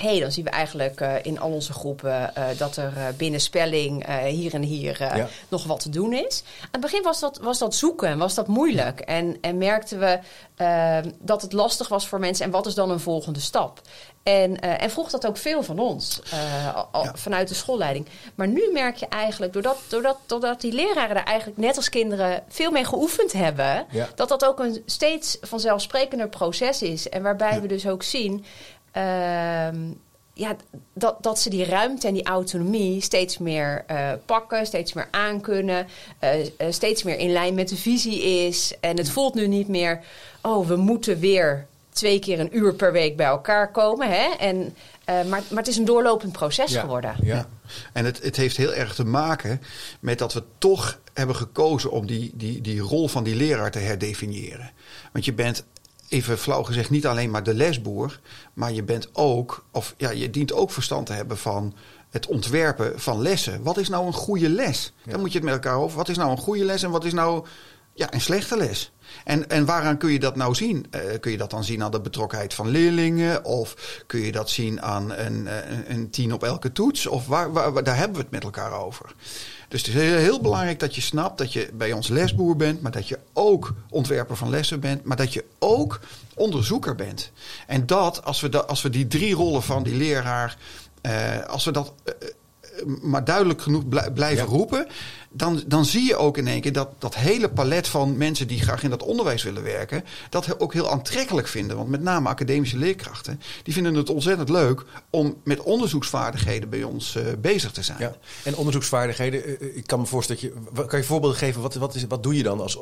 hey, 0.00 0.20
dan 0.20 0.32
zien 0.32 0.44
we 0.44 0.50
eigenlijk 0.50 1.00
eh, 1.00 1.14
in 1.22 1.40
al 1.40 1.50
onze 1.50 1.72
groepen 1.72 2.34
eh, 2.34 2.44
dat 2.58 2.76
er 2.76 2.92
eh, 2.96 3.04
binnen 3.16 3.40
spelling 3.40 4.06
hier 4.26 4.54
en 4.54 4.62
hier 4.62 4.96
Ja. 5.16 5.28
nog 5.48 5.64
wat 5.64 5.80
te 5.80 5.88
doen 5.88 6.12
is. 6.12 6.42
Aan 6.60 6.68
het 6.70 6.80
begin 6.80 7.02
was 7.02 7.20
dat, 7.20 7.38
was 7.42 7.58
dat 7.58 7.74
zoeken 7.74 8.08
en 8.08 8.18
was 8.18 8.34
dat 8.34 8.46
moeilijk. 8.46 9.00
En, 9.00 9.36
en 9.40 9.58
merkten 9.58 9.98
we 9.98 10.18
eh, 10.56 10.98
dat 11.18 11.42
het 11.42 11.52
lastig 11.52 11.88
was 11.88 12.08
voor 12.08 12.18
mensen. 12.20 12.44
En 12.44 12.50
wat 12.50 12.66
is 12.66 12.74
dan 12.74 12.90
een 12.90 13.00
volgende 13.00 13.40
stap? 13.40 13.80
En, 14.22 14.60
en 14.60 14.90
vroeg 14.90 15.10
dat 15.10 15.26
ook 15.26 15.36
veel 15.36 15.62
van 15.62 15.78
ons, 15.78 16.20
al- 16.74 16.88
al 16.92 17.04
Ja. 17.04 17.12
vanuit 17.14 17.48
de 17.48 17.54
schoolleiding. 17.54 18.06
Maar 18.34 18.48
nu 18.48 18.70
merk 18.72 18.96
je 18.96 19.06
eigenlijk, 19.08 19.52
doordat, 19.52 19.76
doordat, 19.88 20.16
doordat 20.26 20.60
die 20.60 20.72
leraren 20.72 21.16
er 21.16 21.24
eigenlijk 21.24 21.58
net 21.58 21.76
als 21.76 21.88
kinderen 21.88 22.42
veel 22.48 22.70
mee 22.70 22.84
geoefend 22.84 23.32
hebben, 23.32 23.86
Ja. 23.90 24.08
dat 24.14 24.28
dat 24.28 24.44
ook 24.44 24.58
een 24.58 24.82
steeds 24.86 25.38
vanzelfsprekender 25.40 26.28
proces 26.28 26.82
is. 26.82 27.08
En 27.08 27.22
waarbij 27.22 27.60
we 27.60 27.66
dus 27.68 27.86
ook 27.86 28.02
zien 28.02 28.44
ehm, 28.79 28.79
ja, 30.40 30.56
dat, 30.92 31.16
dat 31.20 31.38
ze 31.40 31.50
die 31.50 31.64
ruimte 31.64 32.06
en 32.06 32.14
die 32.14 32.24
autonomie 32.24 33.00
steeds 33.00 33.38
meer 33.38 33.84
eh, 33.86 34.12
pakken, 34.26 34.66
steeds 34.66 34.92
meer 34.92 35.08
aankunnen, 35.10 35.86
eh, 36.18 36.30
steeds 36.70 37.02
meer 37.02 37.18
in 37.18 37.32
lijn 37.32 37.54
met 37.54 37.68
de 37.68 37.76
visie 37.76 38.22
is. 38.22 38.74
En 38.80 38.96
het 38.96 39.10
voelt 39.10 39.34
nu 39.34 39.46
niet 39.46 39.68
meer, 39.68 40.00
oh, 40.42 40.66
we 40.66 40.76
moeten 40.76 41.18
weer 41.18 41.66
twee 41.92 42.18
keer 42.18 42.40
een 42.40 42.56
uur 42.56 42.74
per 42.74 42.92
week 42.92 43.16
bij 43.16 43.26
elkaar 43.26 43.70
komen. 43.70 44.08
Hè? 44.08 44.28
En, 44.38 44.74
maar, 45.04 45.24
maar 45.24 45.58
het 45.58 45.68
is 45.68 45.76
een 45.76 45.84
doorlopend 45.84 46.32
proces 46.32 46.72
Ja. 46.72 46.80
geworden. 46.80 47.14
Ja. 47.22 47.46
En 47.92 48.04
het, 48.04 48.22
het 48.22 48.36
heeft 48.36 48.56
heel 48.56 48.74
erg 48.74 48.94
te 48.94 49.04
maken 49.04 49.60
met 50.00 50.18
dat 50.18 50.32
we 50.32 50.42
toch 50.58 50.98
hebben 51.12 51.36
gekozen 51.36 51.90
om 51.90 52.06
die, 52.06 52.30
die, 52.34 52.60
die 52.60 52.80
rol 52.80 53.08
van 53.08 53.24
die 53.24 53.34
leraar 53.34 53.70
te 53.70 53.78
herdefiniëren. 53.78 54.70
Want 55.12 55.24
je 55.24 55.32
bent, 55.32 55.64
even 56.10 56.38
flauw 56.38 56.62
gezegd, 56.62 56.90
niet 56.90 57.06
alleen 57.06 57.30
maar 57.30 57.42
de 57.42 57.54
lesboer, 57.54 58.20
maar 58.54 58.72
je 58.72 58.82
bent 58.82 59.08
ook, 59.12 59.64
of 59.72 59.94
ja, 59.96 60.10
je 60.10 60.30
dient 60.30 60.52
ook 60.52 60.70
verstand 60.70 61.06
te 61.06 61.12
hebben 61.12 61.38
van 61.38 61.74
het 62.10 62.26
ontwerpen 62.26 63.00
van 63.00 63.22
lessen. 63.22 63.62
Wat 63.62 63.76
is 63.76 63.88
nou 63.88 64.06
een 64.06 64.12
goede 64.12 64.48
les? 64.48 64.92
Ja. 65.04 65.10
Dan 65.10 65.20
moet 65.20 65.32
je 65.32 65.38
het 65.38 65.46
met 65.46 65.54
elkaar 65.54 65.76
over. 65.76 65.96
Wat 65.96 66.08
is 66.08 66.16
nou 66.16 66.30
een 66.30 66.38
goede 66.38 66.64
les 66.64 66.82
en 66.82 66.90
wat 66.90 67.04
is 67.04 67.12
nou 67.12 67.44
ja, 67.94 68.12
een 68.12 68.20
slechte 68.20 68.56
les? 68.56 68.92
En, 69.24 69.48
en 69.50 69.64
waaraan 69.64 69.98
kun 69.98 70.12
je 70.12 70.18
dat 70.18 70.36
nou 70.36 70.54
zien? 70.54 70.86
Eh, 70.90 71.00
kun 71.20 71.30
je 71.30 71.36
dat 71.36 71.50
dan 71.50 71.64
zien 71.64 71.82
aan 71.82 71.90
de 71.90 72.00
betrokkenheid 72.00 72.54
van 72.54 72.68
leerlingen? 72.68 73.44
Of 73.44 74.02
kun 74.06 74.20
je 74.20 74.32
dat 74.32 74.50
zien 74.50 74.82
aan 74.82 75.12
een, 75.12 75.46
eh, 75.46 75.70
een, 75.70 75.84
een 75.92 76.10
tien 76.10 76.32
op 76.32 76.42
elke 76.44 76.72
toets? 76.72 77.06
Of 77.06 77.26
waar, 77.26 77.52
waar, 77.52 77.72
waar- 77.72 77.84
daar 77.84 77.96
hebben 77.96 78.16
we 78.16 78.22
het 78.22 78.30
met 78.30 78.44
elkaar 78.44 78.72
over. 78.72 79.14
Dus 79.70 79.80
het 79.86 79.94
is 79.94 80.02
heel, 80.02 80.16
heel 80.16 80.40
belangrijk 80.40 80.78
dat 80.80 80.94
je 80.94 81.00
snapt 81.00 81.38
dat 81.38 81.52
je 81.52 81.70
bij 81.72 81.92
ons 81.92 82.08
lesboer 82.08 82.56
bent, 82.56 82.80
maar 82.82 82.92
dat 82.92 83.08
je 83.08 83.18
ook 83.32 83.74
ontwerper 83.90 84.36
van 84.36 84.50
lessen 84.50 84.80
bent, 84.80 85.04
maar 85.04 85.16
dat 85.16 85.32
je 85.32 85.44
ook 85.58 86.00
onderzoeker 86.34 86.94
bent. 86.94 87.30
En 87.66 87.86
dat, 87.86 88.24
als 88.24 88.40
we, 88.40 88.66
als 88.66 88.82
we 88.82 88.90
die 88.90 89.06
drie 89.06 89.34
rollen 89.34 89.62
van 89.62 89.82
die 89.82 89.94
leraar, 89.94 90.56
eh, 91.00 91.44
als 91.46 91.64
we 91.64 91.70
dat 91.70 91.92
eh, 92.04 92.14
eh, 92.20 92.86
maar 93.02 93.24
duidelijk 93.24 93.62
genoeg 93.62 93.88
blij- 93.88 94.10
blijven 94.10 94.44
Ja. 94.44 94.50
roepen, 94.50 94.86
dan, 95.32 95.62
dan 95.66 95.84
zie 95.84 96.04
je 96.04 96.16
ook 96.16 96.36
in 96.36 96.46
één 96.46 96.60
keer 96.60 96.72
dat 96.72 96.88
dat 96.98 97.14
hele 97.14 97.50
palet 97.50 97.88
van 97.88 98.16
mensen 98.16 98.46
die 98.46 98.60
graag 98.60 98.82
in 98.82 98.90
dat 98.90 99.02
onderwijs 99.02 99.42
willen 99.42 99.62
werken, 99.62 100.04
dat 100.30 100.60
ook 100.60 100.72
heel 100.72 100.90
aantrekkelijk 100.90 101.46
vinden. 101.46 101.76
Want 101.76 101.88
met 101.88 102.02
name 102.02 102.28
academische 102.28 102.76
leerkrachten, 102.76 103.40
die 103.62 103.74
vinden 103.74 103.94
het 103.94 104.10
ontzettend 104.10 104.48
leuk 104.48 104.84
om 105.10 105.36
met 105.44 105.60
onderzoeksvaardigheden 105.60 106.68
bij 106.68 106.82
ons 106.82 107.16
eh, 107.16 107.24
bezig 107.38 107.72
te 107.72 107.82
zijn. 107.82 107.98
Ja. 107.98 108.16
En 108.44 108.56
onderzoeksvaardigheden, 108.56 109.44
eh, 109.44 109.52
eh, 109.52 109.76
ik 109.76 109.86
kan 109.86 110.00
me 110.00 110.06
voorstellen 110.06 110.42
dat 110.42 110.74
je. 110.74 110.86
Kan 110.86 110.98
je 110.98 111.04
voorbeelden 111.04 111.38
geven? 111.38 111.62
Wat, 111.62 111.74
wat, 111.74 111.94
is, 111.94 112.06
wat 112.06 112.22
doe 112.22 112.36
je 112.36 112.42
dan 112.42 112.60
als, 112.60 112.78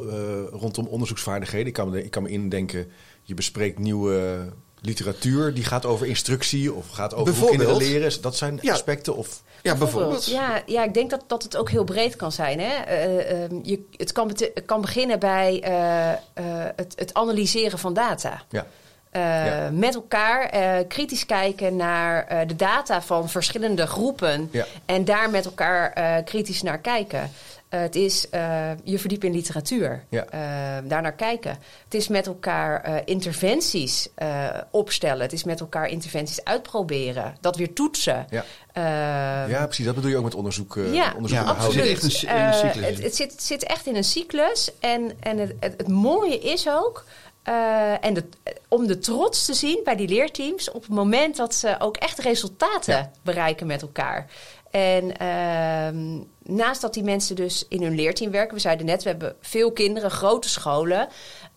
rondom 0.51 0.87
onderzoeksvaardigheden? 0.87 1.67
Ik 1.67 1.73
kan, 1.73 1.97
ik 1.97 2.11
kan 2.11 2.23
me 2.23 2.29
indenken, 2.29 2.87
je 3.23 3.35
bespreekt 3.35 3.79
nieuwe 3.79 4.47
literatuur 4.81 5.55
die 5.55 5.65
gaat 5.65 5.87
over 5.87 6.07
instructie 6.07 6.73
of 6.73 6.89
gaat 6.91 7.15
over 7.15 7.35
hoe 7.35 7.49
kinderen 7.49 7.77
leren. 7.77 8.21
Dat 8.23 8.37
zijn 8.37 8.59
Ja. 8.63 8.73
aspecten. 8.73 9.17
Of, 9.17 9.43
Ja, 9.63 9.75
bijvoorbeeld. 9.75 10.27
Ja, 10.27 10.63
ja, 10.67 10.85
ik 10.85 10.95
denk 10.95 11.11
dat, 11.11 11.25
dat 11.27 11.43
het 11.43 11.57
ook 11.57 11.71
heel 11.71 11.85
breed 11.85 12.17
kan 12.17 12.33
zijn. 12.33 12.61
Hè? 12.61 12.73
Eh, 12.85 13.43
ehm, 13.43 13.59
je, 13.63 13.85
het, 13.97 14.13
kan 14.13 14.29
het 14.29 14.53
kan 14.67 14.81
beginnen 14.81 15.19
bij 15.19 15.61
eh, 15.63 16.11
eh, 16.13 16.17
het, 16.77 16.93
het 16.97 17.15
analyseren 17.15 17.79
van 17.79 17.93
data. 17.95 18.43
ja. 18.51 18.67
Eh, 19.11 19.23
Ja. 19.47 19.71
Met 19.73 19.95
elkaar 19.95 20.43
eh, 20.49 20.79
kritisch 20.89 21.27
kijken 21.27 21.77
naar 21.77 22.27
eh, 22.27 22.49
de 22.49 22.57
data 22.57 23.03
van 23.03 23.29
verschillende 23.29 23.87
groepen. 23.87 24.49
Ja. 24.53 24.67
En 24.87 25.05
daar 25.05 25.31
met 25.31 25.45
elkaar 25.45 25.93
eh, 25.93 26.25
kritisch 26.25 26.63
naar 26.63 26.79
kijken. 26.79 27.31
Eh, 27.69 27.81
het 27.81 27.95
is 27.97 28.29
eh, 28.31 28.71
je 28.85 28.99
verdiepen 28.99 29.29
in 29.29 29.35
literatuur. 29.35 30.05
Ja. 30.09 30.25
Eh, 30.25 30.41
daarnaar 30.89 31.13
kijken. 31.13 31.59
Het 31.85 31.95
is 31.95 32.09
met 32.09 32.27
elkaar 32.27 32.83
eh, 32.83 32.95
interventies 33.05 34.09
eh, 34.15 34.47
opstellen. 34.71 35.23
Het 35.23 35.33
is 35.33 35.45
met 35.45 35.61
elkaar 35.61 35.89
interventies 35.89 36.45
uitproberen. 36.45 37.37
Dat 37.41 37.57
weer 37.57 37.73
toetsen. 37.73 38.27
Ja. 38.31 38.45
Ja, 39.49 39.65
precies. 39.65 39.85
Dat 39.85 39.95
bedoel 39.95 40.11
je 40.11 40.17
ook 40.17 40.25
met 40.25 40.35
onderzoek. 40.35 40.77
eh, 40.77 40.95
ja, 40.95 41.13
onderzoek 41.17 41.39
Ja, 41.39 41.45
absoluut. 41.45 41.85
in 41.85 41.91
een 41.91 42.11
cyclus 42.55 42.63
het, 42.87 42.99
in. 42.99 43.03
het, 43.05 43.17
zit, 43.17 43.33
het 43.33 43.43
zit 43.43 43.63
echt 43.65 43.87
in 43.87 43.97
een 43.97 44.05
cyclus. 44.05 44.71
En, 44.81 45.13
en 45.21 45.39
het, 45.39 45.53
het, 45.61 45.75
het 45.77 45.89
mooie 45.89 46.39
is 46.39 46.69
ook... 46.69 47.05
eh, 47.43 48.05
en 48.05 48.15
de, 48.15 48.25
om 48.69 48.87
de 48.87 48.99
trots 48.99 49.45
te 49.45 49.55
zien 49.55 49.81
bij 49.85 49.97
die 49.97 50.09
leerteams... 50.09 50.71
op 50.71 50.83
het 50.83 50.91
moment 50.93 51.37
dat 51.37 51.55
ze 51.55 51.75
ook 51.79 51.97
echt 51.97 52.19
resultaten 52.19 52.95
Ja. 52.95 53.11
bereiken 53.23 53.67
met 53.67 53.83
elkaar. 53.83 54.27
En 54.71 55.17
ehm, 55.19 56.19
naast 56.49 56.81
dat 56.81 56.95
die 56.95 57.03
mensen 57.03 57.37
dus 57.37 57.67
in 57.69 57.83
hun 57.83 57.95
leerteam 57.95 58.31
werken... 58.31 58.55
we 58.55 58.61
zeiden 58.61 58.87
net, 58.87 59.03
we 59.03 59.09
hebben 59.09 59.37
veel 59.41 59.73
kinderen, 59.73 60.11
grote 60.11 60.49
scholen... 60.49 61.09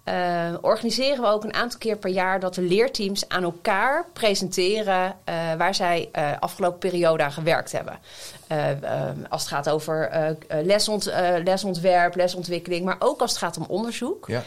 eh, 0.03 0.53
organiseren 0.61 1.21
we 1.23 1.27
ook 1.29 1.43
een 1.43 1.53
aantal 1.53 1.79
keer 1.79 1.97
per 1.97 2.09
jaar 2.09 2.39
dat 2.39 2.55
de 2.55 2.61
leerteams 2.61 3.29
aan 3.29 3.43
elkaar 3.43 4.05
presenteren 4.13 5.15
eh, 5.23 5.35
waar 5.57 5.75
zij 5.75 6.09
eh 6.11 6.31
afgelopen 6.39 6.79
periode 6.79 7.23
aan 7.23 7.31
gewerkt 7.31 7.71
hebben. 7.71 7.99
Als 9.29 9.41
het 9.41 9.51
gaat 9.51 9.69
over 9.69 10.09
lesont, 10.63 11.11
lesontwerp, 11.43 12.15
lesontwikkeling, 12.15 12.85
maar 12.85 12.95
ook 12.99 13.21
als 13.21 13.29
het 13.31 13.39
gaat 13.39 13.57
om 13.57 13.65
onderzoek, 13.67 14.27
Ja. 14.27 14.43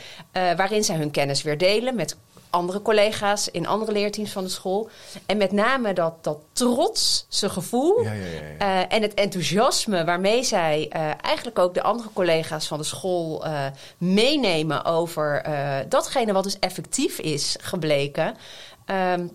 waarin 0.57 0.85
zij 0.85 0.97
hun 0.97 1.11
kennis 1.11 1.43
weer 1.43 1.59
delen 1.59 1.95
met 1.95 2.17
andere 2.55 2.83
collega's 2.83 3.51
in 3.51 3.67
andere 3.67 3.93
leerteams 3.93 4.33
van 4.33 4.45
de 4.45 4.51
school. 4.51 4.89
En 5.27 5.37
met 5.37 5.53
name 5.53 5.93
dat, 5.93 6.25
dat 6.25 6.39
trotse 6.53 7.51
gevoel 7.51 8.03
Ja, 8.03 8.13
ja, 8.13 8.27
ja, 8.27 8.41
ja. 8.59 8.87
eh, 8.87 8.97
en 8.97 9.03
het 9.03 9.15
enthousiasme 9.15 10.05
waarmee 10.05 10.43
zij 10.43 10.87
eh, 10.91 11.11
eigenlijk 11.21 11.59
ook 11.59 11.75
de 11.75 11.83
andere 11.83 12.09
collega's 12.13 12.67
van 12.67 12.79
de 12.79 12.85
school 12.85 13.45
eh, 13.45 13.67
meenemen 13.99 14.85
over 14.85 15.43
datgene 15.89 16.33
wat 16.33 16.45
dus 16.45 16.59
effectief 16.59 17.19
is 17.19 17.57
gebleken. 17.61 18.37
Ehm, 18.85 19.27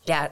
ja, 0.00 0.30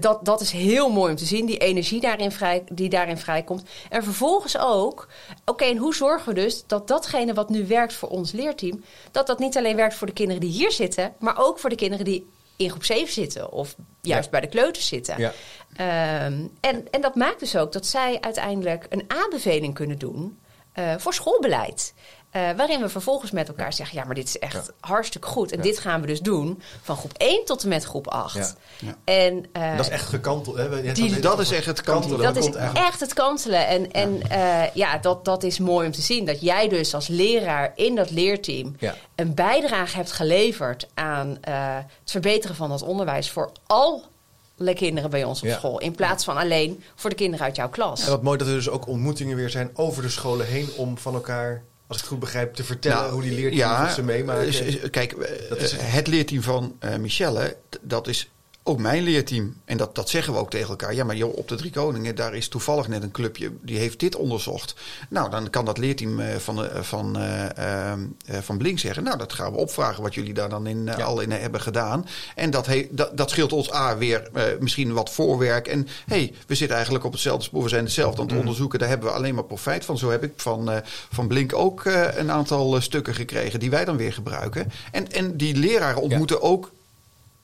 dat, 0.00 0.24
dat 0.24 0.40
is 0.40 0.50
heel 0.50 0.90
mooi 0.90 1.10
om 1.10 1.16
te 1.16 1.24
zien, 1.24 1.46
die 1.46 1.58
energie 1.58 2.00
daarin 2.00 2.32
vrij, 2.32 2.64
die 2.72 2.88
daarin 2.88 3.18
vrijkomt. 3.18 3.62
En 3.88 4.02
vervolgens 4.04 4.58
ook, 4.58 5.08
oké, 5.44 5.64
en 5.64 5.76
hoe 5.76 5.94
zorgen 5.94 6.34
we 6.34 6.40
dus 6.40 6.64
dat 6.66 6.88
datgene 6.88 7.34
wat 7.34 7.48
nu 7.48 7.66
werkt 7.66 7.92
voor 7.94 8.08
ons 8.08 8.32
leerteam, 8.32 8.84
dat 9.10 9.26
dat 9.26 9.38
niet 9.38 9.56
alleen 9.56 9.76
werkt 9.76 9.94
voor 9.94 10.06
de 10.06 10.12
kinderen 10.12 10.40
die 10.40 10.50
hier 10.50 10.72
zitten, 10.72 11.14
maar 11.18 11.38
ook 11.38 11.58
voor 11.58 11.70
de 11.70 11.76
kinderen 11.76 12.04
die 12.04 12.26
in 12.56 12.70
groep 12.70 12.84
7 12.84 13.12
zitten 13.12 13.52
of 13.52 13.74
juist 14.00 14.24
Ja. 14.24 14.30
bij 14.30 14.40
de 14.40 14.46
kleuters 14.48 14.86
zitten. 14.86 15.14
Ja. 15.18 15.32
Ehm, 15.76 16.46
en, 16.60 16.86
en 16.90 17.00
dat 17.00 17.14
maakt 17.14 17.40
dus 17.40 17.56
ook 17.56 17.72
dat 17.72 17.86
zij 17.86 18.18
uiteindelijk 18.20 18.86
een 18.88 19.04
aanbeveling 19.06 19.74
kunnen 19.74 19.98
doen 19.98 20.38
eh, 20.72 20.94
voor 20.98 21.14
schoolbeleid. 21.14 21.94
Eh, 22.30 22.50
waarin 22.56 22.80
we 22.80 22.88
vervolgens 22.88 23.30
met 23.30 23.48
elkaar 23.48 23.72
zeggen: 23.72 23.98
ja, 23.98 24.04
maar 24.04 24.14
dit 24.14 24.28
is 24.28 24.38
echt 24.38 24.52
Ja. 24.52 24.62
hartstikke 24.80 25.26
goed. 25.28 25.50
En 25.52 25.56
Ja. 25.56 25.62
dit 25.62 25.78
gaan 25.78 26.00
we 26.00 26.06
dus 26.06 26.20
doen 26.20 26.62
van 26.82 26.96
groep 26.96 27.12
1 27.16 27.44
tot 27.44 27.62
en 27.62 27.68
met 27.68 27.84
groep 27.84 28.08
8. 28.08 28.34
Ja. 28.36 28.48
Ja. 28.78 28.94
En, 29.04 29.46
eh, 29.52 29.76
dat 29.76 29.86
is 29.86 29.92
echt 29.92 30.06
gekanteld. 30.06 30.56
Hè? 30.56 30.92
Die- 30.92 31.20
dat 31.20 31.38
is 31.40 31.50
echt 31.50 31.66
het 31.66 31.80
kantelen. 31.80 32.18
dat 32.22 32.36
is 32.36 32.42
komt 32.42 32.54
eigenlijk- 32.56 32.86
echt 32.86 33.00
het 33.00 33.12
kantelen. 33.14 33.66
En, 33.66 33.92
en 33.92 34.22
eh, 34.30 34.74
ja, 34.74 34.98
dat, 34.98 35.24
dat 35.24 35.42
is 35.42 35.58
mooi 35.58 35.86
om 35.86 35.92
te 35.92 36.00
zien. 36.00 36.24
Dat 36.24 36.40
jij 36.40 36.68
dus 36.68 36.94
als 36.94 37.06
leraar 37.06 37.72
in 37.74 37.94
dat 37.94 38.10
leerteam 38.10 38.76
Ja. 38.78 38.94
een 39.14 39.34
bijdrage 39.34 39.96
hebt 39.96 40.12
geleverd 40.12 40.86
aan 40.94 41.38
eh, 41.40 41.76
het 41.76 42.10
verbeteren 42.10 42.56
van 42.56 42.68
dat 42.68 42.82
onderwijs 42.82 43.30
voor 43.30 43.52
alle 43.66 44.74
kinderen 44.74 45.10
bij 45.10 45.24
ons 45.24 45.40
op 45.42 45.48
Ja. 45.48 45.54
school. 45.56 45.78
In 45.78 45.94
plaats 45.94 46.24
van 46.24 46.36
alleen 46.36 46.82
voor 46.94 47.10
de 47.10 47.16
kinderen 47.16 47.46
uit 47.46 47.56
jouw 47.56 47.68
klas. 47.68 48.02
En 48.04 48.10
wat 48.10 48.22
mooi 48.22 48.38
dat 48.38 48.46
er 48.46 48.54
dus 48.54 48.68
ook 48.68 48.86
ontmoetingen 48.86 49.36
weer 49.36 49.50
zijn 49.50 49.70
over 49.74 50.02
de 50.02 50.08
scholen 50.08 50.46
heen 50.46 50.68
om 50.76 50.98
van 50.98 51.14
elkaar, 51.14 51.62
als 51.88 51.96
ik 51.96 52.02
het 52.02 52.12
goed 52.12 52.18
begrijp, 52.20 52.54
te 52.54 52.64
vertellen 52.64 52.98
Nou, 52.98 53.12
hoe 53.12 53.22
die 53.22 53.32
leerteams 53.32 53.78
wat 53.78 53.92
ze 53.94 54.02
meemaken. 54.02 54.90
kijk, 54.90 55.12
eh, 55.12 55.48
Dat 55.48 55.58
is- 55.60 55.72
het 55.78 56.06
leerteam 56.06 56.42
van 56.42 56.76
eh, 56.78 56.96
Michelle, 56.96 57.56
dat 57.80 58.06
is 58.08 58.30
ook 58.68 58.78
mijn 58.78 59.02
leerteam. 59.02 59.54
En 59.64 59.76
dat, 59.76 59.94
dat 59.94 60.08
zeggen 60.08 60.32
we 60.32 60.38
ook 60.38 60.50
tegen 60.50 60.68
elkaar. 60.68 60.94
Ja, 60.94 61.04
maar 61.04 61.16
joh, 61.16 61.36
op 61.36 61.48
de 61.48 61.54
Drie 61.54 61.70
Koningen, 61.70 62.14
daar 62.14 62.34
is 62.34 62.48
toevallig 62.48 62.88
net 62.88 63.02
een 63.02 63.10
clubje 63.10 63.50
die 63.62 63.78
heeft 63.78 64.00
dit 64.00 64.16
onderzocht. 64.16 64.74
Nou, 65.08 65.30
dan 65.30 65.50
kan 65.50 65.64
dat 65.64 65.78
leerteam 65.78 66.20
eh, 66.20 66.36
van, 66.36 66.56
de- 66.56 66.70
van, 66.84 67.18
eh, 67.18 67.92
eh, 67.92 67.98
van 68.40 68.58
Blink 68.58 68.78
zeggen. 68.78 69.02
Nou, 69.02 69.18
dat 69.18 69.32
gaan 69.32 69.52
we 69.52 69.58
opvragen 69.58 70.02
wat 70.02 70.14
jullie 70.14 70.34
daar 70.34 70.48
dan 70.48 70.66
in, 70.66 70.88
eh, 70.88 70.96
Ja. 70.98 71.04
al 71.04 71.20
in 71.20 71.30
hebben 71.30 71.60
gedaan. 71.60 72.06
En 72.34 72.50
dat, 72.50 72.66
he, 72.66 72.88
dat, 72.90 73.16
dat 73.16 73.30
scheelt 73.30 73.52
ons 73.52 73.72
A 73.72 73.96
weer 73.96 74.28
eh, 74.32 74.42
misschien 74.60 74.92
wat 74.92 75.10
voorwerk. 75.10 75.68
En 75.68 75.86
hey, 76.06 76.32
we 76.46 76.54
zitten 76.54 76.76
eigenlijk 76.76 77.04
op 77.06 77.12
hetzelfde 77.12 77.44
spoor. 77.44 77.62
We 77.62 77.68
zijn 77.68 77.84
hetzelfde 77.84 78.16
aan 78.16 78.22
het 78.22 78.30
Mhm. 78.30 78.40
onderzoeken. 78.40 78.78
Daar 78.78 78.88
hebben 78.88 79.08
we 79.08 79.14
alleen 79.14 79.34
maar 79.34 79.44
profijt 79.44 79.84
van. 79.84 79.98
Zo 79.98 80.10
heb 80.10 80.22
ik 80.22 80.32
van, 80.36 80.70
eh, 80.70 80.76
van 81.12 81.26
Blink 81.26 81.54
ook 81.54 81.84
eh, 81.84 82.02
een 82.16 82.30
aantal 82.30 82.74
eh, 82.76 82.80
stukken 82.80 83.14
gekregen 83.14 83.60
die 83.60 83.70
wij 83.70 83.84
dan 83.84 83.96
weer 83.96 84.12
gebruiken. 84.12 84.70
En, 84.92 85.12
en 85.12 85.36
die 85.36 85.56
leraren 85.56 86.02
ontmoeten 86.02 86.42
ook 86.42 86.70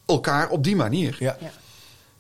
elkaar 0.07 0.49
op 0.49 0.65
die 0.65 0.77
manier. 0.77 1.17
ja. 1.19 1.37
Ja. 1.41 1.51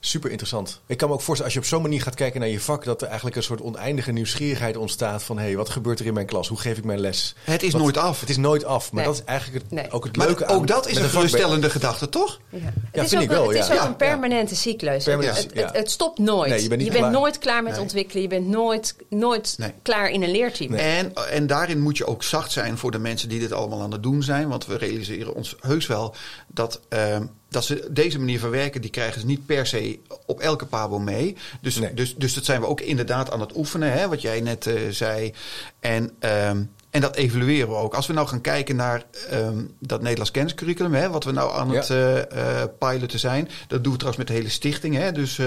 Super 0.00 0.30
interessant. 0.30 0.80
Ik 0.86 0.96
kan 0.96 1.08
me 1.08 1.14
ook 1.14 1.20
voorstellen, 1.20 1.44
als 1.54 1.62
je 1.62 1.68
op 1.70 1.74
zo'n 1.74 1.82
manier 1.88 2.02
gaat 2.02 2.14
kijken 2.14 2.40
naar 2.40 2.48
je 2.48 2.60
vak, 2.60 2.84
dat 2.84 3.00
er 3.02 3.06
eigenlijk 3.06 3.36
een 3.36 3.42
soort 3.42 3.60
oneindige 3.60 4.12
nieuwsgierigheid 4.12 4.76
ontstaat 4.76 5.22
van 5.22 5.38
hé, 5.38 5.44
hey, 5.44 5.56
wat 5.56 5.68
gebeurt 5.68 6.00
er 6.00 6.06
in 6.06 6.14
mijn 6.14 6.26
klas? 6.26 6.48
Hoe 6.48 6.58
geef 6.58 6.78
ik 6.78 6.84
mijn 6.84 7.00
les? 7.00 7.34
Het 7.44 7.62
is 7.62 7.72
Wat- 7.72 7.80
nooit 7.82 7.96
af. 7.96 8.20
Het 8.20 8.30
is 8.30 8.36
nooit 8.36 8.64
af, 8.64 8.92
maar 8.92 9.02
Nee. 9.04 9.12
dat 9.12 9.20
is 9.22 9.26
eigenlijk 9.28 9.62
het, 9.62 9.72
Nee. 9.72 9.90
ook 9.90 10.04
het 10.04 10.16
Maar 10.16 10.26
leuke 10.26 10.46
aan. 10.46 10.54
ook 10.56 10.66
dat 10.66 10.88
is 10.88 10.96
een 10.96 11.08
geruststellende 11.08 11.70
gedachte, 11.70 12.08
toch? 12.08 12.40
Ja. 12.48 12.58
Ja, 12.58 12.64
het 12.92 13.02
is 13.04 13.08
vind 13.08 13.14
ook, 13.14 13.20
ik 13.22 13.28
wel, 13.28 13.40
een, 13.42 13.48
het 13.48 13.56
ja. 13.56 13.64
is 13.64 13.70
ook 13.78 13.84
Ja, 13.84 13.86
een 13.88 13.96
permanente 13.96 14.56
cyclus. 14.56 15.04
Permanent, 15.04 15.36
het, 15.36 15.54
het, 15.54 15.64
het, 15.64 15.76
het 15.76 15.90
stopt 15.90 16.18
nooit. 16.18 16.50
Nee, 16.50 16.62
je 16.62 16.68
bent 16.68 16.80
niet 16.80 16.88
bent 16.90 17.00
klaar. 17.00 17.12
nooit 17.12 17.38
klaar 17.38 17.62
met 17.62 17.72
Nee. 17.72 17.80
ontwikkelen. 17.80 18.22
Je 18.22 18.28
bent 18.28 18.46
nooit, 18.46 18.96
nooit 19.08 19.54
Nee. 19.58 19.72
klaar 19.82 20.10
in 20.10 20.22
een 20.22 20.30
leerteam. 20.30 20.70
Nee. 20.70 20.80
En, 20.80 21.12
en 21.30 21.46
daarin 21.46 21.80
moet 21.80 21.96
je 21.96 22.06
ook 22.06 22.22
zacht 22.22 22.52
zijn 22.52 22.78
voor 22.78 22.90
de 22.90 22.98
mensen 22.98 23.28
die 23.28 23.40
dit 23.40 23.52
allemaal 23.52 23.82
aan 23.82 23.92
het 23.92 24.02
doen 24.02 24.22
zijn. 24.22 24.48
Want 24.48 24.66
we 24.66 24.76
realiseren 24.76 25.34
ons 25.34 25.56
heus 25.60 25.86
wel 25.86 26.14
dat, 26.54 26.80
ehm, 26.88 27.26
dat 27.48 27.64
ze 27.64 27.88
deze 27.90 28.18
manier 28.18 28.38
van 28.40 28.50
werken, 28.50 28.80
die 28.80 28.90
krijgen 28.90 29.20
ze 29.20 29.26
niet 29.26 29.46
per 29.46 29.66
se 29.66 29.98
op 30.26 30.40
elke 30.40 30.66
pabo 30.66 30.98
mee. 30.98 31.36
Dus, 31.60 31.76
Nee. 31.76 31.94
dus, 31.94 32.14
dus 32.14 32.34
dat 32.34 32.44
zijn 32.44 32.60
we 32.60 32.66
ook 32.66 32.80
inderdaad 32.80 33.30
aan 33.30 33.40
het 33.40 33.56
oefenen, 33.56 33.92
hè, 33.92 34.08
wat 34.08 34.22
jij 34.22 34.40
net 34.40 34.66
eh, 34.66 34.74
zei. 34.90 35.32
En, 35.80 36.10
ehm, 36.18 36.62
en 36.90 37.00
dat 37.00 37.16
evalueren 37.16 37.68
we 37.68 37.74
ook. 37.74 37.94
Als 37.94 38.06
we 38.06 38.12
nou 38.12 38.28
gaan 38.28 38.40
kijken 38.40 38.76
naar 38.76 39.04
ehm, 39.30 39.58
dat 39.78 40.00
Nederlands 40.00 40.30
kenniscurriculum, 40.30 40.94
hè, 40.94 41.10
wat 41.10 41.24
we 41.24 41.32
nou 41.32 41.52
aan 41.54 41.70
Ja. 41.70 41.74
het 41.80 41.90
eh, 41.90 42.62
eh, 42.62 42.68
piloten 42.78 43.18
zijn. 43.18 43.48
Dat 43.68 43.82
doen 43.84 43.92
we 43.92 43.98
trouwens 43.98 44.16
met 44.16 44.26
de 44.26 44.32
hele 44.32 44.48
stichting. 44.48 44.94
Hè, 44.94 45.12
dus 45.12 45.40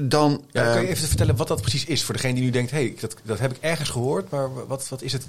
dan. 0.00 0.44
Ja, 0.50 0.72
kan 0.72 0.82
je 0.82 0.88
even 0.88 1.08
vertellen 1.08 1.36
wat 1.36 1.48
dat 1.48 1.60
precies 1.60 1.84
is 1.84 2.04
voor 2.04 2.14
degene 2.14 2.34
die 2.34 2.42
nu 2.42 2.50
denkt, 2.50 2.70
hé, 2.70 2.78
hey, 2.78 2.94
dat, 3.00 3.16
dat 3.22 3.38
heb 3.38 3.50
ik 3.50 3.58
ergens 3.60 3.88
gehoord, 3.88 4.30
maar 4.30 4.66
wat, 4.66 4.88
wat 4.88 5.02
is 5.02 5.12
het? 5.12 5.26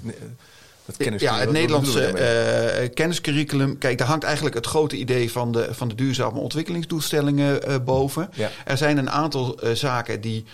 Eh, 0.96 1.10
Dat 1.10 1.20
Ja, 1.20 1.38
het 1.38 1.50
Nederlandse 1.52 2.00
daarmee? 2.00 2.22
eh, 2.22 2.88
kenniscurriculum. 2.94 3.78
Kijk, 3.78 3.98
daar 3.98 4.06
hangt 4.08 4.24
eigenlijk 4.24 4.54
het 4.54 4.66
grote 4.66 4.96
idee 4.96 5.30
van 5.32 5.52
de, 5.52 5.68
van 5.70 5.88
de 5.88 5.94
duurzame 5.94 6.38
ontwikkelingsdoelstellingen 6.38 7.62
eh, 7.62 7.74
boven. 7.84 8.30
Ja. 8.34 8.50
Er 8.64 8.76
zijn 8.76 8.98
een 8.98 9.10
aantal 9.10 9.58
eh, 9.60 9.72
zaken 9.74 10.20
die 10.20 10.44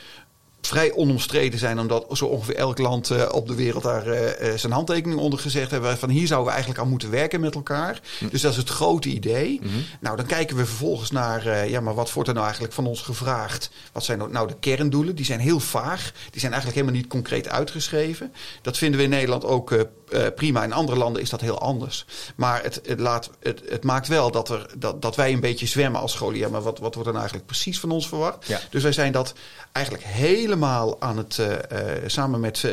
vrij 0.61 0.92
onomstreden 0.92 1.59
zijn, 1.59 1.79
omdat 1.79 2.07
zo 2.12 2.25
ongeveer 2.27 2.55
elk 2.57 2.79
land 2.79 3.11
eh, 3.11 3.29
op 3.33 3.47
de 3.49 3.55
wereld 3.55 3.83
daar 3.83 4.07
eh, 4.07 4.49
eh, 4.53 4.59
zijn 4.59 4.73
handtekening 4.73 5.20
onder 5.20 5.38
gezegd 5.38 5.70
hebben. 5.70 5.99
Van 5.99 6.09
hier 6.09 6.27
zouden 6.27 6.47
we 6.47 6.53
eigenlijk 6.53 6.85
aan 6.85 6.88
moeten 6.90 7.11
werken 7.11 7.40
met 7.40 7.55
elkaar. 7.55 8.01
Hm. 8.18 8.29
Dus 8.29 8.40
dat 8.40 8.51
is 8.53 8.57
het 8.57 8.68
grote 8.68 9.09
idee. 9.09 9.61
Mhm. 9.62 9.73
Nou, 10.01 10.16
dan 10.16 10.27
kijken 10.27 10.57
we 10.57 10.66
vervolgens 10.66 11.11
naar, 11.11 11.47
eh, 11.47 11.70
ja, 11.70 11.81
maar 11.81 11.94
wat 11.94 12.12
wordt 12.12 12.29
er 12.29 12.35
nou 12.35 12.44
eigenlijk 12.47 12.75
van 12.75 12.87
ons 12.87 13.01
gevraagd? 13.03 13.70
Wat 13.92 14.05
zijn 14.05 14.18
nou- 14.18 14.31
nou 14.31 14.49
de 14.49 14.57
kerndoelen? 14.61 15.14
Die 15.16 15.25
zijn 15.25 15.40
heel 15.40 15.61
vaag. 15.61 16.12
Die 16.31 16.40
zijn 16.40 16.53
eigenlijk 16.53 16.81
helemaal 16.83 17.01
niet 17.01 17.11
concreet 17.11 17.49
uitgeschreven. 17.49 18.33
Dat 18.62 18.79
vinden 18.79 18.99
we 18.99 19.05
in 19.05 19.11
Nederland 19.11 19.44
ook 19.44 19.87
eh, 20.14 20.35
prima. 20.35 20.64
In 20.64 20.72
andere 20.72 20.98
landen 20.98 21.22
is 21.22 21.31
dat 21.31 21.40
heel 21.40 21.61
anders. 21.61 22.05
Maar 22.37 22.62
het, 22.62 22.81
het, 22.87 23.00
laat, 23.00 23.31
het, 23.40 23.62
het 23.68 23.85
maakt 23.85 24.09
wel 24.09 24.31
dat, 24.31 24.48
er, 24.48 24.66
dat, 24.79 25.03
dat 25.03 25.16
wij 25.16 25.33
een 25.33 25.40
beetje 25.40 25.66
zwemmen 25.66 26.00
als 26.00 26.12
scholen. 26.12 26.38
Ja, 26.38 26.48
maar 26.48 26.62
wat, 26.62 26.79
wat 26.79 26.94
wordt 26.94 27.09
er 27.09 27.14
nou 27.14 27.16
eigenlijk 27.16 27.46
precies 27.46 27.81
van 27.81 27.90
ons 27.90 28.09
verwacht? 28.09 28.46
Ja. 28.46 28.61
Dus 28.70 28.83
wij 28.83 28.92
zijn 28.92 29.12
dat 29.12 29.35
eigenlijk 29.72 30.07
helemaal 30.07 31.00
aan 31.00 31.16
het, 31.16 31.38
eh, 31.38 31.53
eh, 31.53 32.03
samen 32.07 32.40
met 32.40 32.66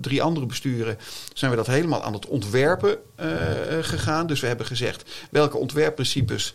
drie 0.00 0.22
andere 0.22 0.46
besturen, 0.46 0.98
zijn 1.32 1.50
we 1.50 1.56
dat 1.56 1.66
helemaal 1.66 2.02
aan 2.02 2.12
het 2.12 2.26
ontwerpen 2.26 2.98
gegaan. 3.80 4.26
Dus 4.26 4.40
we 4.40 4.46
hebben 4.46 4.66
gezegd, 4.66 5.10
welke 5.30 5.56
ontwerpprincipes 5.56 6.54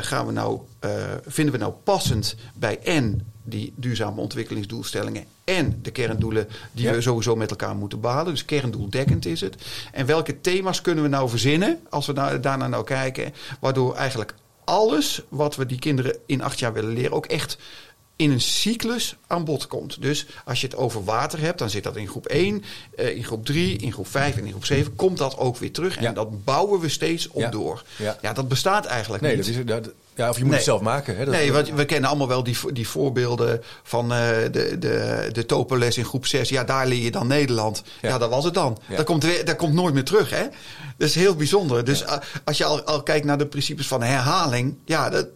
gaan 0.00 0.26
we 0.26 0.32
nou, 0.32 0.60
vinden 1.26 1.54
we 1.54 1.60
nou 1.60 1.72
passend 1.84 2.36
bij 2.54 2.78
en 2.78 3.33
die 3.46 3.72
duurzame 3.76 4.20
ontwikkelingsdoelstellingen 4.20 5.24
en 5.44 5.78
de 5.82 5.90
kerndoelen 5.90 6.48
die 6.72 6.84
Ja. 6.84 6.92
we 6.92 7.00
sowieso 7.00 7.36
met 7.36 7.50
elkaar 7.50 7.76
moeten 7.76 8.00
behalen. 8.00 8.32
Dus 8.32 8.44
kerndoeldekkend 8.44 9.26
is 9.26 9.40
het. 9.40 9.56
En 9.92 10.06
welke 10.06 10.40
thema's 10.40 10.80
kunnen 10.80 11.04
we 11.04 11.10
nou 11.10 11.28
verzinnen, 11.28 11.80
als 11.90 12.06
we 12.06 12.12
nou, 12.12 12.40
daarna 12.40 12.68
nou 12.68 12.84
kijken, 12.84 13.34
waardoor 13.60 13.94
eigenlijk 13.94 14.34
alles 14.64 15.22
wat 15.28 15.56
we 15.56 15.66
die 15.66 15.78
kinderen 15.78 16.16
in 16.26 16.42
acht 16.42 16.58
jaar 16.58 16.72
willen 16.72 16.92
leren 16.92 17.12
ook 17.12 17.26
echt 17.26 17.58
in 18.16 18.30
een 18.30 18.40
cyclus 18.40 19.16
aan 19.26 19.44
bod 19.44 19.66
komt. 19.66 20.02
Dus 20.02 20.26
als 20.44 20.60
je 20.60 20.66
het 20.66 20.76
over 20.76 21.04
water 21.04 21.40
hebt, 21.40 21.58
dan 21.58 21.70
zit 21.70 21.82
dat 21.82 21.96
in 21.96 22.08
groep 22.08 22.26
1, 22.26 22.62
eh, 22.96 23.16
in 23.16 23.24
groep 23.24 23.44
3, 23.44 23.76
in 23.76 23.92
groep 23.92 24.06
5 24.06 24.36
en 24.36 24.44
in 24.44 24.50
groep 24.50 24.64
7. 24.64 24.96
Komt 24.96 25.18
dat 25.18 25.36
ook 25.38 25.56
weer 25.56 25.72
terug. 25.72 25.96
En 25.96 26.02
Ja. 26.02 26.12
dat 26.12 26.44
bouwen 26.44 26.80
we 26.80 26.88
steeds 26.88 27.28
op 27.28 27.40
Ja. 27.40 27.48
door. 27.50 27.82
Ja. 27.96 28.18
Ja. 28.22 28.32
dat 28.32 28.48
bestaat 28.48 28.84
eigenlijk 28.86 29.22
Nee, 29.22 29.36
niet. 29.36 29.46
dat 29.46 29.54
is, 29.56 29.64
dat, 29.64 29.90
ja, 30.14 30.28
of 30.28 30.34
je 30.36 30.40
moet 30.40 30.48
Nee. 30.50 30.58
het 30.58 30.68
zelf 30.68 30.80
maken. 30.80 31.16
Hè? 31.16 31.24
Dat, 31.24 31.34
nee, 31.34 31.52
want 31.52 31.70
we 31.70 31.84
kennen 31.84 32.08
allemaal 32.08 32.28
wel 32.28 32.42
die, 32.42 32.56
die 32.72 32.88
voorbeelden 32.88 33.62
van 33.82 34.12
eh, 34.12 34.18
de, 34.52 34.76
de, 34.78 35.28
de 35.32 35.46
topenles 35.46 35.98
in 35.98 36.04
groep 36.04 36.26
6. 36.26 36.48
Ja, 36.48 36.64
daar 36.64 36.86
leer 36.86 37.02
je 37.02 37.10
dan 37.10 37.26
Nederland. 37.26 37.82
Ja. 38.02 38.08
Ja, 38.08 38.18
dat 38.18 38.30
was 38.30 38.44
het 38.44 38.54
dan. 38.54 38.78
Ja. 38.88 38.96
Dat, 38.96 39.04
komt 39.06 39.22
weer, 39.24 39.44
dat 39.44 39.56
komt 39.56 39.74
nooit 39.74 39.94
meer 39.94 40.04
terug, 40.04 40.30
hè? 40.30 40.42
Dat 40.96 41.08
is 41.08 41.14
heel 41.14 41.34
bijzonder. 41.34 41.84
Dus 41.84 42.04
als 42.44 42.58
je 42.58 42.64
al, 42.64 42.82
al 42.82 43.02
kijkt 43.02 43.26
naar 43.26 43.38
de 43.38 43.46
principes 43.46 43.86
van 43.86 44.02
herhaling, 44.02 44.76
ja, 44.84 45.10
dat, 45.10 45.26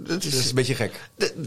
dat 0.00 0.24
is... 0.24 0.30
dat 0.30 0.40
is 0.40 0.48
een 0.48 0.54
beetje 0.54 0.74
gek. 0.74 1.00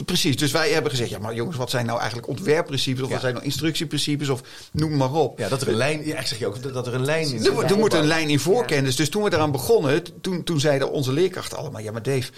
Precies, 0.05 0.37
dus 0.37 0.51
wij 0.51 0.69
hebben 0.71 0.91
gezegd, 0.91 1.09
ja 1.09 1.19
maar 1.19 1.33
jongens, 1.33 1.57
wat 1.57 1.69
zijn 1.69 1.85
nou 1.85 1.97
eigenlijk 1.99 2.27
ontwerpprincipes 2.27 3.01
of 3.01 3.07
Ja. 3.07 3.13
wat 3.13 3.21
zijn 3.21 3.33
nou 3.33 3.45
instructieprincipes 3.45 4.29
of 4.29 4.41
noem 4.71 4.97
maar 4.97 5.13
op. 5.13 5.39
Ja, 5.39 5.49
dat 5.49 5.61
er 5.61 5.67
een 5.67 5.75
lijn, 5.75 6.05
ja, 6.05 6.25
zeg 6.25 6.39
je 6.39 6.47
ook 6.47 6.73
dat- 6.73 6.87
er 6.87 6.93
een 6.93 7.05
lijn 7.05 7.27
in 7.27 7.45
Er, 7.45 7.63
er 7.71 7.77
moet 7.77 7.93
een 7.93 8.07
lijn 8.07 8.29
in 8.29 8.39
voorkennis. 8.39 8.95
Dus 8.95 9.09
toen 9.09 9.23
we 9.23 9.33
eraan 9.33 9.51
begonnen, 9.51 10.03
toen, 10.21 10.43
toen 10.43 10.59
zeiden 10.59 10.91
onze 10.91 11.11
leerkrachten 11.13 11.57
allemaal, 11.57 11.81
ja 11.81 11.91
maar 11.91 12.03
Dave, 12.03 12.31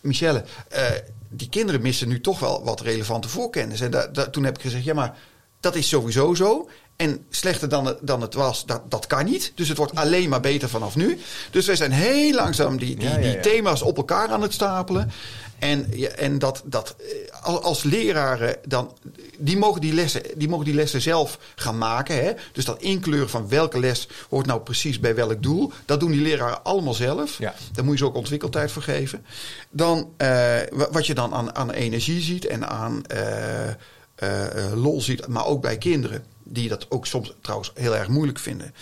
Michelle, 0.00 0.44
eh, 0.68 0.82
die 1.28 1.48
kinderen 1.48 1.82
missen 1.82 2.08
nu 2.08 2.20
toch 2.20 2.38
wel 2.38 2.64
wat 2.64 2.80
relevante 2.80 3.28
voorkennis. 3.28 3.80
En 3.80 3.90
da, 3.90 4.06
da- 4.06 4.26
toen 4.30 4.44
heb 4.44 4.56
ik 4.56 4.62
gezegd, 4.62 4.84
ja 4.84 4.94
maar 4.94 5.16
dat 5.60 5.74
is 5.76 5.88
sowieso 5.88 6.34
zo. 6.34 6.68
En 6.96 7.24
slechter 7.30 7.68
dan 7.68 7.86
het, 7.86 7.98
dan 8.00 8.20
het 8.20 8.34
was, 8.34 8.66
dat, 8.66 8.90
dat 8.90 9.06
kan 9.06 9.24
niet. 9.24 9.52
Dus 9.54 9.68
het 9.68 9.76
wordt 9.76 9.94
alleen 9.94 10.28
maar 10.28 10.40
beter 10.40 10.68
vanaf 10.68 10.96
nu. 10.96 11.18
Dus 11.50 11.66
wij 11.66 11.76
zijn 11.76 11.92
heel 11.92 12.34
langzaam 12.34 12.78
die, 12.78 12.96
die, 12.96 13.08
Ja, 13.08 13.18
ja, 13.18 13.20
die 13.32 13.40
thema's 13.40 13.82
op 13.82 13.96
elkaar 13.96 14.28
aan 14.28 14.42
het 14.42 14.52
stapelen. 14.52 15.10
En, 15.58 15.86
ja, 15.94 16.08
en 16.08 16.38
dat, 16.38 16.62
dat 16.64 16.94
eh, 16.98 17.29
als, 17.42 17.82
leraren, 17.82 18.56
dan, 18.66 18.96
die, 19.38 19.56
mogen 19.56 19.80
die, 19.80 19.92
lessen, 19.94 20.22
die 20.36 20.48
mogen 20.48 20.64
die 20.64 20.74
lessen 20.74 21.00
zelf 21.00 21.38
gaan 21.54 21.78
maken. 21.78 22.24
Hè? 22.24 22.32
Dus 22.52 22.64
dat 22.64 22.82
inkleuren 22.82 23.30
van 23.30 23.48
welke 23.48 23.78
les 23.80 24.08
hoort 24.28 24.46
nou 24.46 24.60
precies 24.60 25.00
bij 25.00 25.14
welk 25.14 25.42
doel. 25.42 25.72
Dat 25.84 26.00
doen 26.00 26.10
die 26.10 26.20
leraren 26.22 26.64
allemaal 26.64 26.94
zelf. 26.94 27.38
Ja. 27.38 27.54
Daar 27.72 27.84
moet 27.84 27.92
je 27.92 27.98
ze 27.98 28.04
ook 28.10 28.16
ontwikkeltijd 28.16 28.70
voor 28.72 28.82
geven. 28.82 29.24
Dan, 29.70 30.10
eh, 30.16 30.28
wa- 30.70 30.90
wat 30.90 31.06
je 31.06 31.14
dan 31.14 31.34
aan, 31.34 31.54
aan 31.54 31.70
energie 31.70 32.20
ziet 32.20 32.46
en 32.46 32.68
aan 32.68 33.06
eh, 33.06 33.68
eh, 33.68 34.72
lol 34.74 35.00
ziet, 35.00 35.26
maar 35.26 35.46
ook 35.46 35.60
bij 35.62 35.78
kinderen. 35.78 36.24
Die 36.42 36.68
dat 36.68 36.86
ook 36.88 37.06
soms 37.06 37.34
trouwens 37.40 37.72
heel 37.74 37.96
erg 37.96 38.08
moeilijk 38.08 38.38
vinden. 38.38 38.74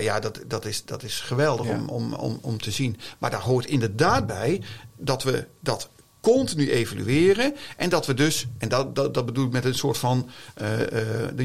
Ja, 0.00 0.20
dat, 0.20 0.40
dat, 0.46 0.64
is, 0.64 0.84
dat 0.84 1.02
is 1.02 1.20
geweldig 1.20 1.66
Ja. 1.66 1.72
om, 1.72 1.88
om, 1.88 2.14
om, 2.14 2.38
om 2.42 2.60
te 2.60 2.70
zien. 2.70 2.96
Maar 3.18 3.30
daar 3.30 3.40
hoort 3.40 3.66
inderdaad 3.66 4.26
bij 4.26 4.62
dat 4.96 5.22
we 5.22 5.46
dat 5.60 5.88
continu 6.22 6.70
evalueren. 6.70 7.54
En 7.76 7.88
dat 7.88 8.06
we 8.06 8.14
dus, 8.14 8.46
en 8.58 8.68
dat, 8.68 8.94
dat, 8.94 9.14
dat 9.14 9.26
bedoel 9.26 9.46
ik 9.46 9.52
met 9.52 9.64
een 9.64 9.74
soort 9.74 9.98
van. 9.98 10.30
eh, 10.54 10.66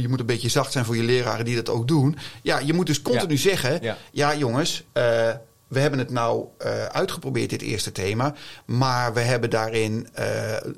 je 0.02 0.08
moet 0.10 0.20
een 0.20 0.26
beetje 0.26 0.50
zacht 0.50 0.72
zijn 0.72 0.86
voor 0.86 0.96
je 0.98 1.04
leraren 1.04 1.46
die 1.46 1.56
dat 1.56 1.70
ook 1.70 1.88
doen. 1.88 2.18
Ja, 2.42 2.60
je 2.60 2.74
moet 2.74 2.86
dus 2.86 3.02
continu 3.02 3.34
Ja. 3.34 3.40
zeggen: 3.40 3.78
Ja. 3.82 3.98
ja, 4.12 4.36
jongens. 4.36 4.84
eh, 4.94 5.30
we 5.68 5.80
hebben 5.80 6.00
het 6.00 6.10
nou 6.12 6.46
uh, 6.66 6.86
uitgeprobeerd, 6.86 7.50
dit 7.50 7.62
eerste 7.62 7.92
thema. 7.92 8.34
Maar 8.66 9.14
we 9.14 9.20
hebben 9.20 9.50
daarin 9.50 10.08
uh, 10.20 10.26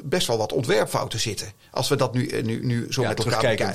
best 0.03 0.27
wel 0.27 0.37
wat 0.37 0.53
ontwerpfouten 0.53 1.19
zitten. 1.19 1.47
Als 1.71 1.87
we 1.89 1.95
dat 1.95 2.13
nu, 2.13 2.41
nu, 2.41 2.65
nu 2.65 2.85
zo 2.93 3.01
Ja, 3.01 3.07
met 3.07 3.17
elkaar 3.19 3.39
bekijken. 3.39 3.73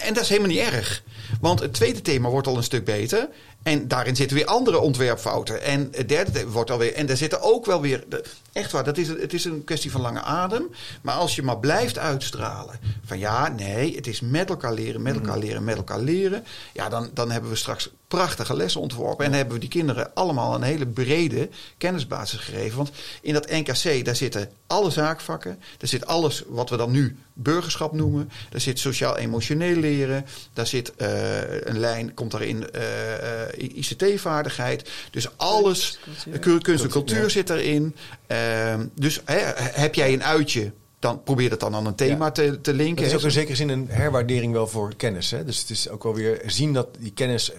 En 0.00 0.14
dat 0.14 0.22
is 0.22 0.28
helemaal 0.28 0.50
niet 0.50 0.58
erg. 0.58 1.02
Want 1.40 1.60
het 1.60 1.72
tweede 1.72 2.02
thema 2.02 2.28
wordt 2.28 2.46
al 2.46 2.56
een 2.56 2.62
stuk 2.62 2.84
beter. 2.84 3.28
En 3.66 3.88
daarin 3.88 4.16
zitten 4.16 4.36
weer 4.36 4.46
andere 4.46 4.78
ontwerpfouten. 4.78 5.62
En 5.62 5.88
het 5.92 6.08
derde 6.08 6.48
wordt 6.48 6.70
alweer. 6.70 6.94
En 6.94 7.06
daar 7.06 7.16
zitten 7.16 7.42
ook 7.42 7.66
wel 7.66 7.80
weer. 7.80 8.04
Echt 8.52 8.72
waar, 8.72 8.84
dat 8.84 8.98
is, 8.98 9.08
het 9.08 9.32
is 9.32 9.44
een 9.44 9.64
kwestie 9.64 9.90
van 9.90 10.00
lange 10.00 10.22
adem. 10.22 10.70
Maar 11.02 11.14
als 11.14 11.34
je 11.34 11.42
maar 11.42 11.58
blijft 11.58 11.98
uitstralen. 11.98 12.78
Van 13.04 13.18
ja, 13.18 13.48
nee, 13.48 13.96
het 13.96 14.06
is 14.06 14.20
met 14.20 14.48
elkaar 14.48 14.72
leren, 14.72 15.02
met 15.02 15.14
elkaar 15.14 15.38
leren, 15.38 15.64
met 15.64 15.76
elkaar 15.76 16.00
leren. 16.00 16.44
Ja, 16.72 16.88
dan, 16.88 17.10
dan 17.14 17.30
hebben 17.30 17.50
we 17.50 17.56
straks 17.56 17.90
prachtige 18.08 18.56
lessen 18.56 18.80
ontworpen. 18.80 19.24
En 19.24 19.32
hebben 19.32 19.54
we 19.54 19.60
die 19.60 19.68
kinderen 19.68 20.14
allemaal 20.14 20.54
een 20.54 20.62
hele 20.62 20.86
brede 20.86 21.48
kennisbasis 21.78 22.40
gegeven. 22.40 22.76
Want 22.76 22.90
in 23.20 23.32
dat 23.32 23.50
NKC, 23.50 24.04
daar 24.04 24.16
zitten 24.16 24.50
alle 24.66 24.90
zaakvakken. 24.90 25.58
Daar 25.78 25.88
zit 25.88 26.06
alles 26.06 26.42
wat 26.48 26.70
we 26.70 26.76
dan 26.76 26.90
nu 26.90 27.16
burgerschap 27.38 27.92
noemen. 27.92 28.30
Daar 28.50 28.60
zit 28.60 28.78
sociaal-emotioneel 28.78 29.76
leren. 29.76 30.24
Daar 30.52 30.66
zit 30.66 30.94
eh, 30.96 31.60
een 31.60 31.78
lijn, 31.78 32.14
komt 32.14 32.30
daarin 32.30 32.70
eh, 32.70 33.42
eh, 33.42 33.58
ICT-vaardigheid. 33.74 34.90
Dus 35.10 35.28
alles, 35.36 35.98
cultuur. 36.22 36.40
kunst, 36.40 36.62
kunst 36.62 36.84
en 36.84 36.90
cultuur 36.90 37.22
Ja. 37.22 37.28
zit 37.28 37.50
erin. 37.50 37.94
Ehm, 38.26 38.86
dus 38.94 39.20
hè, 39.24 39.38
heb 39.80 39.94
jij 39.94 40.12
een 40.12 40.24
uitje, 40.24 40.72
dan 40.98 41.22
probeer 41.22 41.50
dat 41.50 41.60
dan 41.60 41.74
aan 41.74 41.86
een 41.86 41.94
thema 41.94 42.24
Ja. 42.24 42.30
te, 42.30 42.60
te 42.60 42.72
linken. 42.72 43.04
Het 43.04 43.12
is 43.12 43.18
ook 43.18 43.24
in 43.24 43.30
zekere 43.30 43.56
zin 43.56 43.68
een 43.68 43.86
herwaardering 43.90 44.52
wel 44.52 44.66
voor 44.66 44.94
kennis. 44.96 45.30
Hè? 45.30 45.44
Dus 45.44 45.58
het 45.60 45.70
is 45.70 45.88
ook 45.88 46.02
wel 46.02 46.14
weer 46.14 46.42
zien 46.46 46.72
dat 46.72 46.88
die 46.98 47.12
kennis 47.12 47.52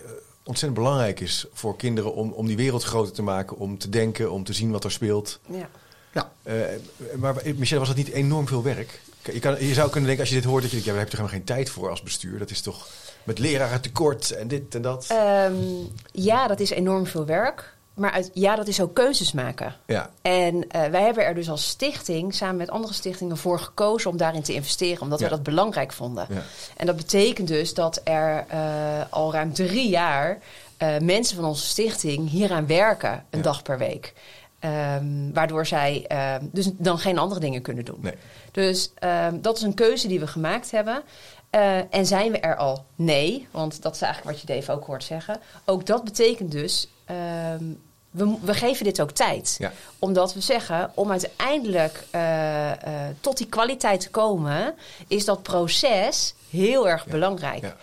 ontzettend 0.43 0.73
belangrijk 0.83 1.19
is 1.19 1.45
voor 1.53 1.75
kinderen 1.75 2.13
om, 2.13 2.31
om 2.31 2.47
die 2.47 2.55
wereld 2.55 2.83
groter 2.83 3.13
te 3.13 3.21
maken, 3.21 3.57
om 3.57 3.77
te 3.77 3.89
denken, 3.89 4.31
om 4.31 4.43
te 4.43 4.53
zien 4.53 4.71
wat 4.71 4.83
er 4.83 4.91
speelt. 4.91 5.39
Ja. 5.51 5.69
Ja. 6.13 6.31
Eh, 6.43 6.53
maar 7.19 7.35
Michelle, 7.55 7.79
was 7.79 7.87
dat 7.89 7.97
niet 7.97 8.09
enorm 8.09 8.47
veel 8.47 8.63
werk? 8.63 9.01
Je, 9.33 9.39
kan, 9.39 9.65
je 9.65 9.73
zou 9.73 9.89
kunnen 9.89 10.05
denken, 10.07 10.19
als 10.25 10.29
je 10.33 10.39
dit 10.41 10.49
hoort, 10.49 10.61
dat 10.61 10.71
je 10.71 10.77
denkt, 10.81 10.85
ja, 10.85 10.91
daar 10.91 11.01
heb 11.01 11.11
je 11.11 11.17
toch 11.17 11.25
helemaal 11.29 11.45
geen 11.47 11.55
tijd 11.55 11.69
voor 11.75 11.89
als 11.89 12.01
bestuur. 12.03 12.39
Dat 12.39 12.49
is 12.49 12.61
toch 12.61 12.87
met 13.23 13.39
leraren 13.39 13.81
tekort 13.81 14.31
en 14.31 14.47
dit 14.47 14.75
en 14.75 14.81
dat. 14.81 15.05
Ehm, 15.09 15.53
ja, 16.11 16.47
dat 16.47 16.59
is 16.59 16.69
enorm 16.69 17.05
veel 17.07 17.25
werk. 17.25 17.75
Maar 17.93 18.11
uit, 18.11 18.29
ja, 18.33 18.55
dat 18.55 18.67
is 18.67 18.81
ook 18.81 18.93
keuzes 18.93 19.31
maken. 19.31 19.75
ja, 19.85 20.09
En 20.21 20.69
eh, 20.69 20.85
wij 20.89 21.01
hebben 21.01 21.25
er 21.25 21.35
dus 21.35 21.49
als 21.49 21.67
stichting 21.67 22.33
samen 22.35 22.55
met 22.55 22.69
andere 22.69 22.93
stichtingen 22.93 23.37
voor 23.37 23.59
gekozen 23.59 24.09
om 24.09 24.17
daarin 24.17 24.41
te 24.41 24.53
investeren, 24.53 25.01
omdat 25.01 25.19
Ja. 25.19 25.25
we 25.25 25.31
dat 25.31 25.43
belangrijk 25.43 25.93
vonden. 25.93 26.25
ja. 26.29 26.43
En 26.77 26.85
dat 26.85 26.95
betekent 26.95 27.47
dus 27.47 27.73
dat 27.73 28.01
er 28.03 28.45
eh, 28.47 28.59
al 29.09 29.31
ruim 29.33 29.53
drie 29.53 29.89
jaar 29.89 30.39
eh, 30.77 30.97
mensen 30.97 31.35
van 31.35 31.45
onze 31.45 31.65
stichting 31.65 32.29
hieraan 32.29 32.67
werken, 32.67 33.11
een 33.29 33.37
Ja. 33.39 33.43
dag 33.43 33.61
per 33.61 33.77
week. 33.77 34.13
Ehm, 34.59 35.31
waardoor 35.33 35.65
zij 35.65 36.05
ehm, 36.07 36.45
dus 36.51 36.69
dan 36.73 36.99
geen 36.99 37.17
andere 37.17 37.39
dingen 37.39 37.61
kunnen 37.61 37.85
doen. 37.85 37.99
Nee. 38.01 38.13
Dus 38.51 38.91
ehm, 38.99 39.41
dat 39.41 39.57
is 39.57 39.61
een 39.63 39.73
keuze 39.73 40.07
die 40.07 40.19
we 40.19 40.27
gemaakt 40.27 40.71
hebben. 40.71 41.01
Eh, 41.49 41.93
en 41.93 42.05
zijn 42.05 42.31
we 42.31 42.39
er 42.39 42.55
al? 42.55 42.85
Nee, 42.95 43.47
want 43.51 43.81
dat 43.81 43.95
is 43.95 44.01
eigenlijk 44.01 44.37
wat 44.37 44.47
je 44.47 44.53
Dave 44.53 44.71
ook 44.71 44.85
hoort 44.85 45.03
zeggen. 45.03 45.39
Ook 45.65 45.85
dat 45.85 46.03
betekent 46.03 46.51
dus, 46.51 46.87
we, 48.17 48.37
we 48.41 48.53
geven 48.53 48.83
dit 48.85 49.01
ook 49.01 49.11
tijd. 49.11 49.55
Ja. 49.59 49.71
Omdat 49.99 50.33
we 50.33 50.41
zeggen, 50.41 50.91
om 50.93 51.11
uiteindelijk 51.11 52.03
eh, 52.11 52.71
eh, 52.71 52.77
tot 53.21 53.37
die 53.37 53.47
kwaliteit 53.47 53.99
te 54.01 54.09
komen, 54.09 54.75
is 55.07 55.25
dat 55.25 55.43
proces 55.43 56.33
heel 56.49 56.89
erg 56.89 57.05
Ja. 57.05 57.11
belangrijk. 57.11 57.61
Ja. 57.61 57.75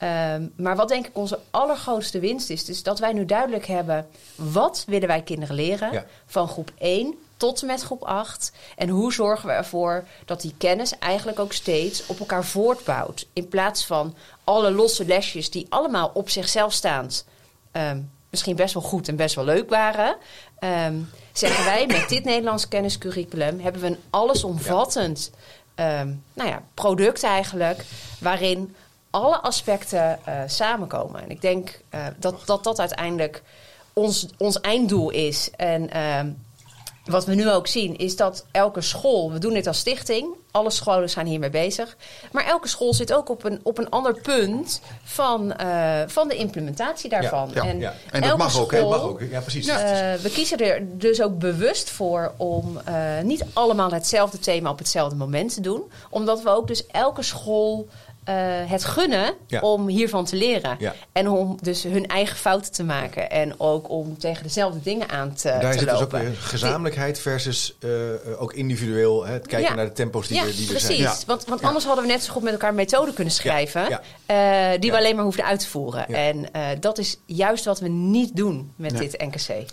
Ehm, 0.00 0.46
maar 0.56 0.76
wat 0.76 0.88
denk 0.88 1.06
ik 1.06 1.16
onze 1.16 1.38
allergrootste 1.50 2.18
winst 2.18 2.50
is, 2.50 2.68
is 2.68 2.82
dat 2.82 2.98
wij 2.98 3.12
nu 3.12 3.24
duidelijk 3.24 3.66
hebben 3.66 4.08
wat 4.34 4.84
willen 4.86 5.08
wij 5.08 5.22
kinderen 5.22 5.54
leren 5.54 5.92
Ja. 5.92 6.04
van 6.26 6.48
groep 6.48 6.70
1 6.78 7.14
tot 7.36 7.60
en 7.60 7.66
met 7.66 7.82
groep 7.82 8.02
8. 8.02 8.52
En 8.76 8.88
hoe 8.88 9.12
zorgen 9.12 9.46
we 9.48 9.54
ervoor 9.54 10.04
dat 10.24 10.40
die 10.40 10.54
kennis 10.58 10.98
eigenlijk 10.98 11.38
ook 11.38 11.52
steeds 11.52 12.06
op 12.06 12.18
elkaar 12.18 12.44
voortbouwt. 12.44 13.26
In 13.32 13.48
plaats 13.48 13.86
van 13.86 14.14
alle 14.44 14.70
losse 14.70 15.04
lesjes 15.04 15.50
die 15.50 15.66
allemaal 15.68 16.10
op 16.14 16.30
zichzelf 16.30 16.72
staand 16.72 17.24
ehm, 17.72 18.00
misschien 18.30 18.56
best 18.56 18.74
wel 18.74 18.82
goed 18.82 19.08
en 19.08 19.16
best 19.16 19.34
wel 19.34 19.44
leuk 19.44 19.70
waren. 19.70 20.16
ehm, 20.58 20.94
zeggen 21.32 21.64
wij 21.64 21.86
met 21.86 22.08
dit 22.08 22.24
Nederlands 22.24 22.68
kenniscurriculum 22.68 23.60
hebben 23.60 23.80
we 23.80 23.86
een 23.86 23.98
allesomvattend 24.10 25.30
nou 26.34 26.48
ja, 26.48 26.62
product 26.74 27.22
eigenlijk 27.22 27.84
waarin 28.18 28.74
alle 29.10 29.40
aspecten 29.40 30.18
eh, 30.24 30.34
samenkomen. 30.46 31.22
En 31.22 31.30
ik 31.30 31.40
denk 31.40 31.80
eh, 31.88 32.00
dat, 32.18 32.34
dat 32.44 32.64
dat 32.64 32.78
uiteindelijk 32.78 33.42
ons, 33.92 34.26
ons 34.38 34.60
einddoel 34.60 35.10
is. 35.10 35.50
En 35.56 35.90
ehm, 35.90 36.30
wat 37.04 37.24
we 37.24 37.34
nu 37.34 37.50
ook 37.50 37.66
zien 37.66 37.96
is 37.96 38.16
dat 38.16 38.46
elke 38.50 38.80
school, 38.80 39.32
we 39.32 39.38
doen 39.38 39.52
dit 39.52 39.66
als 39.66 39.78
stichting, 39.78 40.26
alle 40.50 40.70
scholen 40.70 41.10
zijn 41.10 41.26
hiermee 41.26 41.50
bezig. 41.50 41.96
Maar 42.32 42.44
elke 42.44 42.68
school 42.68 42.94
zit 42.94 43.12
ook 43.12 43.28
op 43.28 43.44
een, 43.44 43.60
op 43.62 43.78
een 43.78 43.90
ander 43.90 44.20
punt 44.20 44.80
van, 45.04 45.52
eh, 45.52 46.00
van 46.06 46.28
de 46.28 46.36
implementatie 46.36 47.10
daarvan. 47.10 47.50
Ja, 47.54 47.62
ja, 47.62 47.68
en, 47.70 47.78
ja. 47.78 47.94
En 48.10 48.20
dat 48.20 48.30
elke 48.30 48.42
mag 48.42 48.58
ook, 48.58 48.70
hè? 48.70 48.76
school- 48.78 48.90
Dat 48.90 49.00
mag 49.00 49.10
ook. 49.10 49.20
Ja, 49.20 49.40
precies. 49.40 49.66
we 50.22 50.30
kiezen 50.32 50.58
er 50.58 50.98
dus 50.98 51.22
ook 51.22 51.38
bewust 51.38 51.90
voor 51.90 52.32
om 52.36 52.80
niet 53.22 53.44
allemaal 53.52 53.90
hetzelfde 53.90 54.38
thema 54.38 54.70
op 54.70 54.78
hetzelfde 54.78 55.16
moment 55.16 55.54
te 55.54 55.60
doen. 55.60 55.82
Omdat 56.10 56.42
we 56.42 56.48
ook 56.50 56.66
dus 56.66 56.86
elke 56.86 57.22
school 57.22 57.88
eh, 58.24 58.34
het 58.66 58.84
gunnen 58.84 59.34
Ja. 59.46 59.60
om 59.60 59.88
hiervan 59.88 60.24
te 60.24 60.36
leren. 60.36 60.76
Ja. 60.78 60.94
En 61.12 61.28
om 61.28 61.58
dus 61.62 61.82
hun 61.82 62.06
eigen 62.06 62.36
fouten 62.36 62.72
te 62.72 62.84
maken. 62.84 63.30
En 63.30 63.60
ook 63.60 63.90
om 63.90 64.18
tegen 64.18 64.42
dezelfde 64.42 64.80
dingen 64.82 65.08
aan 65.08 65.34
te, 65.34 65.48
Daar 65.60 65.72
te 65.72 65.78
zit 65.78 65.88
dus 65.88 66.00
ook 66.00 66.10
weer 66.10 66.34
gezamenlijkheid 66.40 67.20
versus 67.20 67.76
eh, 67.80 68.14
eh, 68.14 68.42
ook 68.42 68.52
individueel. 68.52 69.24
Hè, 69.26 69.32
het 69.32 69.46
kijken 69.46 69.68
Ja. 69.70 69.74
naar 69.74 69.86
de 69.86 69.92
tempo's 69.92 70.28
die, 70.28 70.40
we, 70.42 70.50
die 70.54 70.60
er 70.60 70.66
precies. 70.66 70.86
zijn. 70.86 70.98
Ja. 70.98 71.14
Want, 71.26 71.44
want 71.44 71.62
anders 71.62 71.84
hadden 71.84 72.04
we 72.04 72.10
net 72.10 72.22
zo 72.22 72.32
goed 72.32 72.42
met 72.42 72.52
elkaar 72.52 72.68
een 72.70 72.74
methode 72.74 73.12
kunnen 73.12 73.32
schrijven. 73.32 74.00
die 74.80 74.90
we 74.90 74.96
alleen 74.96 75.14
maar 75.14 75.24
hoefden 75.24 75.44
uit 75.44 75.60
te 75.60 75.68
voeren. 75.68 76.06
En 76.08 76.46
dat 76.80 76.98
is 76.98 77.16
juist 77.26 77.64
wat 77.64 77.80
we 77.80 77.88
niet 77.88 78.36
doen 78.36 78.72
met 78.76 78.98
dit 78.98 79.18
NKC. 79.18 79.64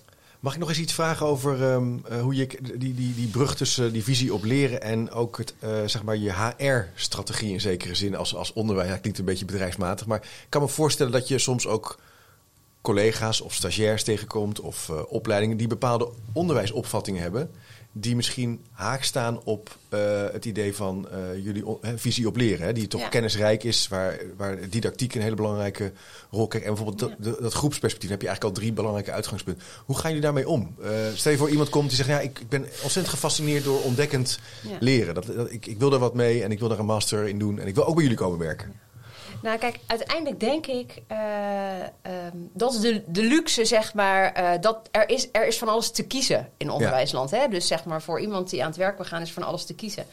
Mag 0.48 0.56
ik 0.56 0.62
nog 0.62 0.72
eens 0.72 0.80
iets 0.80 0.94
vragen 0.94 1.26
over 1.26 1.64
ehm, 1.64 1.98
eh, 2.10 2.22
hoe 2.22 2.36
je 2.36 2.48
die, 2.76 2.94
die, 2.94 3.14
die 3.16 3.28
brug 3.28 3.56
tussen 3.56 3.94
die 3.94 4.04
visie 4.04 4.34
op 4.34 4.44
leren 4.44 4.82
en 4.82 5.12
ook 5.12 5.38
het, 5.38 5.54
eh, 5.60 5.70
zeg 5.86 6.04
maar 6.04 6.18
je 6.18 6.34
HR-strategie 6.34 7.52
in 7.52 7.62
zekere 7.62 7.96
zin 7.96 8.16
als, 8.16 8.36
als 8.36 8.54
onderwijs. 8.54 8.90
Ja, 8.90 8.98
klinkt 8.98 9.20
een 9.20 9.26
beetje 9.26 9.46
bedrijfsmatig, 9.46 10.06
maar 10.06 10.22
ik 10.22 10.48
kan 10.50 10.62
me 10.62 10.68
voorstellen 10.68 11.12
dat 11.12 11.28
je 11.28 11.38
soms 11.38 11.68
ook 11.68 12.00
collega's 12.82 13.42
of 13.42 13.54
stagiairs 13.54 14.04
tegenkomt 14.04 14.60
of 14.60 14.90
eh, 14.90 15.02
opleidingen 15.08 15.58
die 15.58 15.68
bepaalde 15.68 16.10
onderwijsopvattingen 16.34 17.22
hebben. 17.22 17.52
Die 18.00 18.16
misschien 18.16 18.66
haak 18.72 19.04
staan 19.04 19.44
op 19.44 19.78
eh, 19.90 20.00
het 20.32 20.46
idee 20.46 20.76
van 20.76 21.08
eh, 21.10 21.44
jullie 21.44 21.64
visie 21.96 22.28
op 22.28 22.36
leren. 22.36 22.66
Hè, 22.66 22.74
die 22.74 22.88
toch 22.88 23.02
Ja. 23.02 23.08
kennisrijk 23.08 23.64
is, 23.64 23.88
waar, 23.88 24.20
waar 24.38 24.70
didactiek 24.70 25.16
een 25.16 25.22
hele 25.22 25.36
belangrijke 25.36 25.92
rol 26.32 26.48
krijgt. 26.48 26.68
En 26.68 26.74
bijvoorbeeld 26.76 27.10
dat, 27.10 27.26
dat, 27.34 27.42
dat 27.42 27.54
groepsperspectief 27.54 28.10
heb 28.10 28.22
je 28.22 28.28
eigenlijk 28.28 28.56
al 28.58 28.62
drie 28.62 28.74
belangrijke 28.76 29.12
uitgangspunten. 29.12 29.64
Hoe 29.86 29.96
gaan 29.98 30.08
jullie 30.10 30.26
daarmee 30.26 30.48
om? 30.48 30.76
Eh, 30.84 30.90
stel 31.14 31.32
je 31.32 31.38
voor 31.38 31.50
iemand 31.50 31.70
komt 31.70 31.88
die 31.88 31.98
zegt, 31.98 32.10
ja, 32.10 32.20
ik, 32.20 32.40
ik 32.40 32.50
ben 32.50 32.62
ontzettend 32.62 33.08
gefascineerd 33.08 33.64
door 33.64 33.82
ontdekkend 33.82 34.40
Ja. 34.70 34.78
leren. 34.80 35.14
Dat, 35.16 35.26
dat, 35.26 35.52
ik, 35.52 35.66
ik 35.66 35.80
wil 35.80 35.90
daar 35.90 36.00
wat 36.00 36.14
mee 36.14 36.44
en 36.44 36.52
ik 36.52 36.60
wil 36.60 36.70
daar 36.70 36.80
een 36.80 36.86
master 36.86 37.28
in 37.28 37.40
doen. 37.40 37.60
En 37.60 37.68
ik 37.68 37.76
wil 37.76 37.86
ook 37.86 37.94
bij 37.96 38.04
jullie 38.04 38.18
komen 38.20 38.40
werken. 38.40 38.74
Nou, 39.42 39.58
kijk, 39.58 39.80
uiteindelijk 39.88 40.40
denk 40.40 40.68
ik 40.68 41.02
eh, 41.08 41.82
ehm, 41.82 42.38
dat 42.54 42.74
is 42.74 42.80
de, 42.80 43.04
de 43.08 43.22
luxe, 43.22 43.66
zeg 43.66 43.94
maar. 43.94 44.34
eh, 44.34 44.62
dat 44.62 44.90
er 44.92 45.10
is, 45.10 45.28
er 45.32 45.48
is 45.48 45.58
van 45.58 45.68
alles 45.68 45.92
te 45.92 46.04
kiezen 46.04 46.50
in 46.58 46.70
onderwijsland. 46.72 47.32
Hè? 47.32 47.48
Dus 47.48 47.68
zeg 47.68 47.86
maar 47.86 48.02
voor 48.02 48.20
iemand 48.22 48.50
die 48.50 48.62
aan 48.62 48.68
het 48.70 48.78
werk 48.78 48.98
wil 48.98 49.06
gaan, 49.06 49.22
is 49.22 49.32
van 49.34 49.44
alles 49.44 49.66
te 49.66 49.74
kiezen. 49.76 50.06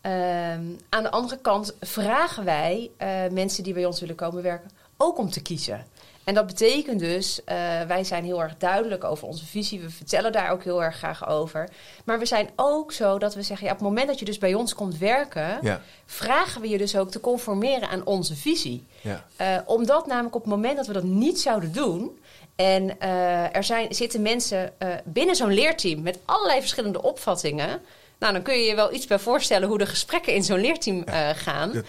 Ehm, 0.00 0.62
aan 0.88 1.02
de 1.02 1.10
andere 1.10 1.38
kant 1.38 1.74
vragen 1.80 2.44
wij 2.44 2.90
eh, 2.96 3.08
mensen 3.30 3.62
die 3.64 3.72
bij 3.74 3.84
ons 3.84 4.00
willen 4.00 4.14
komen 4.14 4.42
werken 4.42 4.70
ook 4.96 5.18
om 5.18 5.30
te 5.30 5.42
kiezen. 5.42 5.86
En 6.28 6.34
dat 6.34 6.46
betekent 6.46 6.98
dus, 7.00 7.44
eh, 7.44 7.56
wij 7.86 8.04
zijn 8.04 8.24
heel 8.24 8.42
erg 8.42 8.56
duidelijk 8.58 9.04
over 9.04 9.26
onze 9.28 9.46
visie. 9.46 9.80
We 9.80 9.90
vertellen 9.90 10.32
daar 10.32 10.50
ook 10.50 10.64
heel 10.64 10.82
erg 10.82 10.96
graag 10.96 11.28
over. 11.28 11.68
Maar 12.04 12.18
we 12.18 12.26
zijn 12.26 12.48
ook 12.56 12.92
zo 12.92 13.18
dat 13.18 13.34
we 13.34 13.42
zeggen, 13.42 13.66
ja, 13.66 13.72
op 13.72 13.78
het 13.78 13.88
moment 13.88 14.06
dat 14.08 14.18
je 14.18 14.24
dus 14.24 14.38
bij 14.38 14.54
ons 14.54 14.74
komt 14.74 14.98
werken, 14.98 15.58
Ja. 15.62 15.80
vragen 16.06 16.60
we 16.60 16.68
je 16.68 16.78
dus 16.78 16.96
ook 16.96 17.10
te 17.10 17.20
conformeren 17.20 17.88
aan 17.88 18.06
onze 18.06 18.34
visie. 18.36 18.86
Ja. 19.00 19.24
Eh, 19.36 19.56
omdat 19.64 20.06
namelijk 20.06 20.34
op 20.34 20.40
het 20.42 20.50
moment 20.50 20.76
dat 20.76 20.86
we 20.86 20.92
dat 20.92 21.02
niet 21.02 21.40
zouden 21.40 21.72
doen. 21.72 22.18
En 22.56 23.00
eh, 23.00 23.56
er 23.56 23.64
zijn, 23.64 23.94
zitten 23.94 24.22
mensen 24.22 24.72
binnen 25.04 25.36
zo'n 25.36 25.52
leerteam 25.54 26.02
met 26.02 26.18
allerlei 26.24 26.60
verschillende 26.60 27.02
opvattingen. 27.02 27.80
Nou, 28.18 28.32
dan 28.32 28.42
kun 28.42 28.54
je 28.58 28.64
je 28.64 28.74
wel 28.74 28.92
iets 28.92 29.06
bij 29.06 29.18
voorstellen 29.18 29.68
hoe 29.68 29.78
de 29.78 29.86
gesprekken 29.86 30.34
in 30.34 30.42
zo'n 30.44 30.60
leerteam 30.60 31.04
gaan. 31.34 31.72
Dat- 31.72 31.84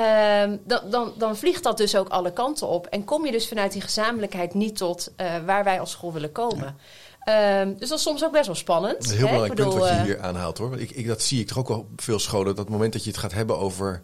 Ehm, 0.00 0.56
dan, 0.64 0.90
dan, 0.90 1.12
dan 1.16 1.36
vliegt 1.36 1.62
dat 1.62 1.76
dus 1.76 1.96
ook 1.96 2.08
alle 2.08 2.32
kanten 2.32 2.66
op. 2.66 2.86
En 2.86 3.04
kom 3.04 3.26
je 3.26 3.32
dus 3.32 3.48
vanuit 3.48 3.72
die 3.72 3.80
gezamenlijkheid 3.80 4.54
niet 4.54 4.76
tot 4.76 5.12
eh, 5.16 5.26
waar 5.46 5.64
wij 5.64 5.80
als 5.80 5.90
school 5.90 6.12
willen 6.12 6.32
komen. 6.32 6.76
Ehm, 7.20 7.74
dus 7.76 7.88
dat 7.88 7.98
is 7.98 8.04
soms 8.04 8.24
ook 8.24 8.32
best 8.32 8.46
wel 8.46 8.54
spannend. 8.54 8.94
Dat 8.94 9.04
is 9.04 9.10
een 9.10 9.16
heel 9.16 9.26
hè? 9.26 9.32
belangrijk 9.32 9.60
Ik 9.60 9.64
bedoel, 9.66 9.80
punt 9.80 9.96
wat 9.96 10.06
je 10.06 10.12
eh, 10.12 10.16
hier 10.16 10.26
aanhaalt 10.26 10.58
hoor. 10.58 10.68
Want 10.70 10.80
Ik, 10.80 10.90
ik, 10.90 11.06
dat 11.06 11.22
zie 11.22 11.40
ik 11.40 11.46
toch 11.46 11.58
ook 11.58 11.68
wel 11.68 11.78
op 11.78 12.00
veel 12.00 12.18
scholen. 12.18 12.46
Dat 12.46 12.58
het 12.58 12.68
moment 12.68 12.92
dat 12.92 13.04
je 13.04 13.10
het 13.10 13.18
gaat 13.18 13.32
hebben 13.32 13.58
over. 13.58 14.02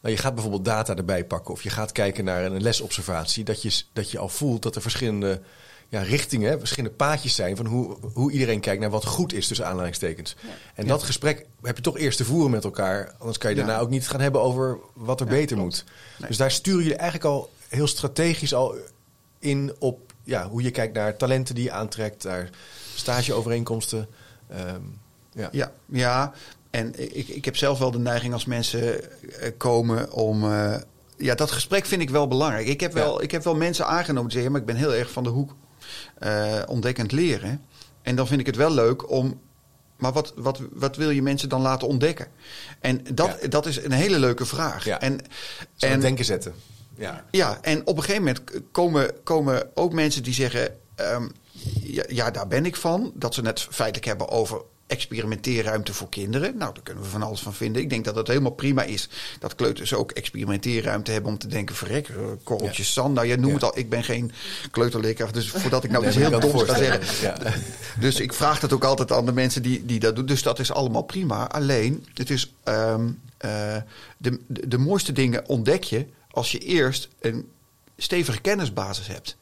Nou, 0.00 0.14
je 0.14 0.20
gaat 0.20 0.34
bijvoorbeeld 0.34 0.64
data 0.64 0.94
erbij 0.94 1.24
pakken. 1.24 1.54
Of 1.54 1.62
je 1.62 1.70
gaat 1.70 1.92
kijken 1.92 2.24
naar 2.24 2.44
een 2.44 2.62
lesobservatie. 2.62 3.44
Dat 3.44 3.62
je, 3.62 3.82
dat 3.92 4.10
je 4.10 4.18
al 4.18 4.28
voelt 4.28 4.62
dat 4.62 4.76
er 4.76 4.82
verschillende 4.82 5.40
ja, 5.90 6.02
richtingen, 6.02 6.58
verschillende 6.58 6.96
paadjes 6.96 7.34
zijn 7.34 7.56
van 7.56 7.66
hoe, 7.66 7.96
hoe 8.12 8.30
iedereen 8.32 8.60
kijkt 8.60 8.80
naar 8.80 8.90
wat 8.90 9.04
goed 9.06 9.32
is 9.32 9.46
tussen 9.46 9.66
aanhalingstekens. 9.66 10.36
En 10.74 10.86
dat 10.86 11.02
gesprek 11.02 11.46
heb 11.62 11.76
je 11.76 11.82
toch 11.82 11.98
eerst 11.98 12.16
te 12.18 12.24
voeren 12.24 12.50
met 12.50 12.64
elkaar. 12.64 13.14
Anders 13.18 13.38
kan 13.38 13.50
je 13.50 13.56
daarna 13.56 13.78
ook 13.78 13.90
niet 13.90 14.08
gaan 14.08 14.20
hebben 14.20 14.40
over 14.40 14.78
wat 14.94 15.20
er 15.20 15.26
beter 15.26 15.56
moet. 15.56 15.84
Dus 16.28 16.36
daar 16.36 16.50
sturen 16.50 16.80
jullie 16.82 16.96
eigenlijk 16.96 17.30
al 17.30 17.50
heel 17.68 17.86
strategisch 17.86 18.54
al 18.54 18.74
in 19.38 19.72
op 19.78 20.12
ja, 20.24 20.48
hoe 20.48 20.62
je 20.62 20.70
kijkt 20.70 20.94
naar 20.94 21.16
talenten 21.16 21.54
die 21.54 21.64
je 21.64 21.72
aantrekt, 21.72 22.24
naar 22.24 22.50
stageovereenkomsten. 22.94 24.08
Ehm, 24.48 24.80
ja. 25.32 25.48
Ja, 25.52 25.72
ja. 25.86 26.32
En 26.70 27.16
ik, 27.16 27.28
ik 27.28 27.44
heb 27.44 27.56
zelf 27.56 27.78
wel 27.78 27.90
de 27.90 27.98
neiging 27.98 28.32
als 28.32 28.44
mensen 28.44 29.02
eh, 29.40 29.50
komen 29.56 30.12
om. 30.12 30.44
eh, 30.52 30.76
ja, 31.16 31.34
dat 31.34 31.50
gesprek 31.50 31.84
vind 31.86 32.02
ik 32.02 32.10
wel 32.10 32.28
belangrijk. 32.28 32.66
Ik 32.66 32.80
heb 32.80 32.92
wel, 32.92 33.16
Ja. 33.16 33.22
ik 33.22 33.30
heb 33.30 33.44
wel 33.44 33.54
mensen 33.54 33.86
aangenomen 33.86 34.22
die 34.24 34.32
zeggen, 34.32 34.52
maar 34.52 34.60
ik 34.60 34.66
ben 34.66 34.76
heel 34.76 34.94
erg 34.94 35.10
van 35.10 35.22
de 35.22 35.28
hoek 35.30 35.54
eh, 36.18 36.62
ontdekkend 36.66 37.12
leren. 37.12 37.64
En 38.02 38.16
dan 38.16 38.26
vind 38.26 38.40
ik 38.40 38.46
het 38.46 38.56
wel 38.56 38.70
leuk 38.70 39.10
om. 39.10 39.40
Maar 39.96 40.12
wat, 40.12 40.32
wat, 40.36 40.60
wat 40.72 40.96
wil 40.96 41.10
je 41.10 41.22
mensen 41.22 41.48
dan 41.48 41.60
laten 41.60 41.88
ontdekken? 41.88 42.26
En 42.80 43.04
dat, 43.14 43.38
Ja. 43.40 43.48
dat 43.48 43.66
is 43.66 43.84
een 43.84 43.92
hele 43.92 44.18
leuke 44.18 44.46
vraag. 44.46 44.84
Ja. 44.84 45.00
En, 45.00 45.18
Zo 45.74 45.86
en, 45.86 46.00
denken 46.00 46.24
zetten. 46.24 46.54
Ja. 46.96 47.24
ja, 47.30 47.58
en 47.62 47.86
op 47.86 47.96
een 47.96 48.02
gegeven 48.02 48.24
moment 48.24 48.42
komen, 48.72 49.22
komen 49.22 49.70
ook 49.74 49.92
mensen 49.92 50.22
die 50.22 50.34
zeggen: 50.34 50.76
ehm, 50.94 51.28
ja, 51.80 52.04
ja, 52.08 52.30
daar 52.30 52.46
ben 52.46 52.66
ik 52.66 52.76
van. 52.76 53.12
Dat 53.14 53.34
ze 53.34 53.42
het 53.42 53.60
feitelijk 53.60 54.06
hebben 54.06 54.28
over 54.28 54.62
experimenteerruimte 54.90 55.94
voor 55.94 56.08
kinderen. 56.08 56.56
Nou, 56.56 56.74
daar 56.74 56.82
kunnen 56.82 57.02
we 57.02 57.08
van 57.08 57.22
alles 57.22 57.40
van 57.40 57.54
vinden. 57.54 57.82
Ik 57.82 57.90
denk 57.90 58.04
dat 58.04 58.14
het 58.14 58.28
helemaal 58.28 58.50
prima 58.50 58.82
is 58.82 59.08
dat 59.38 59.54
kleuters 59.54 59.94
ook 59.94 60.10
experimenteerruimte 60.10 61.10
hebben 61.10 61.30
om 61.30 61.38
te 61.38 61.46
denken: 61.46 61.74
verrek, 61.76 62.08
eh, 62.08 62.16
korreltjes 62.42 62.92
zand. 62.92 63.14
Nou, 63.14 63.26
jij 63.26 63.36
noemt 63.36 63.48
Ja. 63.48 63.54
het 63.54 63.74
al. 63.74 63.78
Ik 63.78 63.90
ben 63.90 64.04
geen 64.04 64.32
kleuterleerkracht, 64.70 65.34
dus 65.34 65.50
voordat 65.50 65.84
ik 65.84 65.90
nou 66.00 66.04
Nee, 66.04 66.12
iets 66.12 66.22
heel 66.22 66.40
doms 66.40 66.62
ga 66.62 66.76
zeggen. 66.76 67.26
Ja. 67.26 67.36
Dus 68.00 68.20
ik 68.20 68.32
vraag 68.32 68.60
dat 68.60 68.72
ook 68.72 68.84
altijd 68.84 69.12
aan 69.12 69.26
de 69.26 69.32
mensen 69.32 69.62
die, 69.62 69.86
die 69.86 70.00
dat 70.00 70.16
doen. 70.16 70.26
Dus 70.26 70.42
dat 70.42 70.58
is 70.58 70.72
allemaal 70.72 71.02
prima. 71.02 71.48
Alleen, 71.48 72.06
het 72.14 72.30
is 72.30 72.52
ehm, 72.64 73.08
eh, 73.36 73.76
de, 74.16 74.40
de, 74.46 74.68
de 74.68 74.78
mooiste 74.78 75.12
dingen 75.12 75.48
ontdek 75.48 75.84
je 75.84 76.06
als 76.30 76.52
je 76.52 76.58
eerst 76.58 77.08
een 77.20 77.48
stevige 77.96 78.40
kennisbasis 78.40 79.06
hebt. 79.06 79.36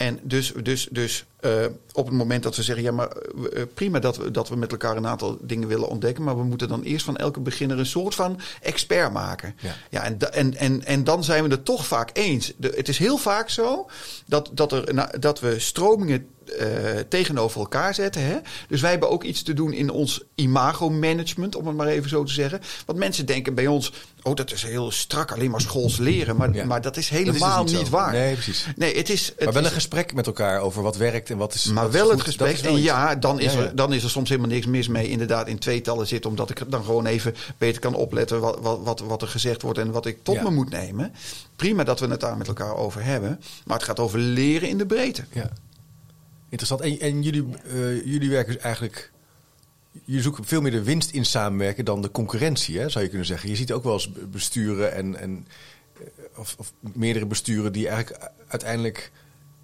En 0.00 0.18
dus, 0.22 0.52
dus, 0.62 0.88
dus 0.90 1.24
eh, 1.40 1.50
op 1.92 2.06
het 2.06 2.14
moment 2.14 2.42
dat 2.42 2.56
we 2.56 2.62
zeggen, 2.62 2.84
ja, 2.84 2.92
maar 2.92 3.08
eh, 3.08 3.62
prima 3.74 3.98
dat 3.98 4.16
we, 4.16 4.30
dat 4.30 4.48
we 4.48 4.56
met 4.56 4.70
elkaar 4.70 4.96
een 4.96 5.06
aantal 5.06 5.38
dingen 5.40 5.68
willen 5.68 5.88
ontdekken, 5.88 6.24
maar 6.24 6.36
we 6.36 6.42
moeten 6.44 6.68
dan 6.68 6.82
eerst 6.82 7.04
van 7.04 7.16
elke 7.16 7.40
beginner 7.40 7.78
een 7.78 7.86
soort 7.86 8.14
van 8.14 8.40
expert 8.62 9.12
maken. 9.12 9.54
Ja. 9.60 9.74
Ja, 9.90 10.02
en, 10.04 10.32
en, 10.32 10.56
en, 10.56 10.84
en 10.84 11.04
dan 11.04 11.24
zijn 11.24 11.44
we 11.44 11.50
het 11.50 11.64
toch 11.64 11.86
vaak 11.86 12.10
eens. 12.12 12.52
De, 12.56 12.72
het 12.76 12.88
is 12.88 12.98
heel 12.98 13.16
vaak 13.18 13.50
zo 13.50 13.90
dat, 14.26 14.50
dat, 14.52 14.72
er, 14.72 14.94
na- 14.94 15.12
dat 15.20 15.40
we 15.40 15.58
stromingen 15.58 16.26
eh, 16.58 16.66
tegenover 17.08 17.60
elkaar 17.60 17.94
zetten. 17.94 18.22
Hè? 18.22 18.36
Dus 18.68 18.80
wij 18.80 18.90
hebben 18.90 19.10
ook 19.10 19.24
iets 19.24 19.42
te 19.42 19.54
doen 19.54 19.72
in 19.72 19.90
ons 19.90 20.22
imago-management, 20.34 21.56
om 21.56 21.66
het 21.66 21.76
maar 21.76 21.86
even 21.86 22.08
zo 22.08 22.24
te 22.24 22.32
zeggen. 22.32 22.60
Want 22.86 22.98
mensen 22.98 23.26
denken 23.26 23.54
bij 23.54 23.66
ons, 23.66 23.92
oh, 24.22 24.34
dat 24.34 24.52
is 24.52 24.62
heel 24.62 24.90
strak, 24.90 25.32
alleen 25.32 25.50
maar 25.50 25.60
schools 25.60 25.96
leren. 25.98 26.36
Maar, 26.36 26.54
Ja. 26.54 26.64
maar 26.64 26.80
dat 26.80 26.96
is 26.96 27.08
Dat 27.08 27.18
is 27.18 27.24
dus 27.24 27.32
helemaal 27.32 27.64
niet 27.64 27.88
waar. 27.88 28.12
Nee, 28.12 28.32
precies. 28.32 28.66
Nee, 28.76 28.96
het 28.96 29.08
is. 29.10 29.26
Het 29.26 29.44
Maar 29.44 29.52
wel 29.52 29.62
is- 29.62 29.68
een 29.68 29.74
gesprek 29.74 29.89
met 30.14 30.26
elkaar 30.26 30.60
over 30.60 30.82
wat 30.82 30.96
werkt 30.96 31.30
en 31.30 31.36
wat 31.36 31.54
is. 31.54 31.64
maar 31.66 31.84
wat 31.84 31.94
is 31.94 32.00
wel 32.00 32.08
goed. 32.08 32.16
het 32.18 32.26
gesprek. 32.26 32.52
is 32.52 32.60
wel 32.60 32.70
En 32.72 32.76
iets. 32.78 32.86
ja, 32.86 33.14
dan 33.14 33.40
is, 33.40 33.52
Ja, 33.52 33.58
ja. 33.60 33.66
Er, 33.66 33.76
dan 33.76 33.92
is 33.92 34.02
er 34.04 34.10
soms 34.10 34.28
helemaal 34.28 34.50
niks 34.50 34.66
mis 34.66 34.88
mee 34.88 35.08
inderdaad 35.08 35.48
in 35.48 35.58
tweetallen 35.58 36.06
zitten. 36.06 36.30
Omdat 36.30 36.50
ik 36.50 36.62
dan 36.68 36.84
gewoon 36.84 37.06
even 37.06 37.34
beter 37.58 37.80
kan 37.80 37.94
opletten 37.94 38.40
wat, 38.40 38.58
wat, 38.60 38.80
wat, 38.82 39.00
wat 39.00 39.22
er 39.22 39.28
gezegd 39.28 39.62
wordt 39.62 39.78
en 39.78 39.90
wat 39.90 40.06
ik 40.06 40.18
tot 40.22 40.34
Ja. 40.34 40.42
me 40.42 40.50
moet 40.50 40.70
nemen. 40.70 41.12
Prima 41.56 41.84
dat 41.84 42.00
we 42.00 42.06
het 42.06 42.20
daar 42.20 42.36
met 42.36 42.48
elkaar 42.48 42.76
over 42.76 43.04
hebben. 43.04 43.40
Maar 43.64 43.76
het 43.76 43.86
gaat 43.86 44.00
over 44.00 44.18
leren 44.18 44.68
in 44.68 44.78
de 44.78 44.86
breedte. 44.86 45.24
Ja. 45.32 45.50
Interessant. 46.48 46.80
En, 46.80 47.00
en 47.00 47.22
jullie, 47.22 47.44
eh, 47.64 48.04
jullie 48.04 48.30
werken 48.30 48.52
dus 48.52 48.62
eigenlijk. 48.62 49.10
Jullie 50.04 50.22
zoeken 50.22 50.44
veel 50.44 50.60
meer 50.60 50.70
de 50.70 50.82
winst 50.82 51.10
in 51.10 51.24
samenwerken 51.24 51.84
dan 51.84 52.02
de 52.02 52.10
concurrentie, 52.10 52.78
hè, 52.78 52.88
zou 52.88 53.04
je 53.04 53.08
kunnen 53.10 53.26
zeggen. 53.26 53.48
Je 53.48 53.56
ziet 53.56 53.72
ook 53.72 53.84
wel 53.84 53.92
eens 53.92 54.10
besturen 54.30 54.92
en, 54.92 55.16
en 55.16 55.46
eh, 55.94 56.02
of, 56.36 56.54
of 56.58 56.72
meerdere 56.80 57.26
besturen 57.26 57.72
die 57.72 57.88
eigenlijk 57.88 58.30
uiteindelijk 58.48 59.10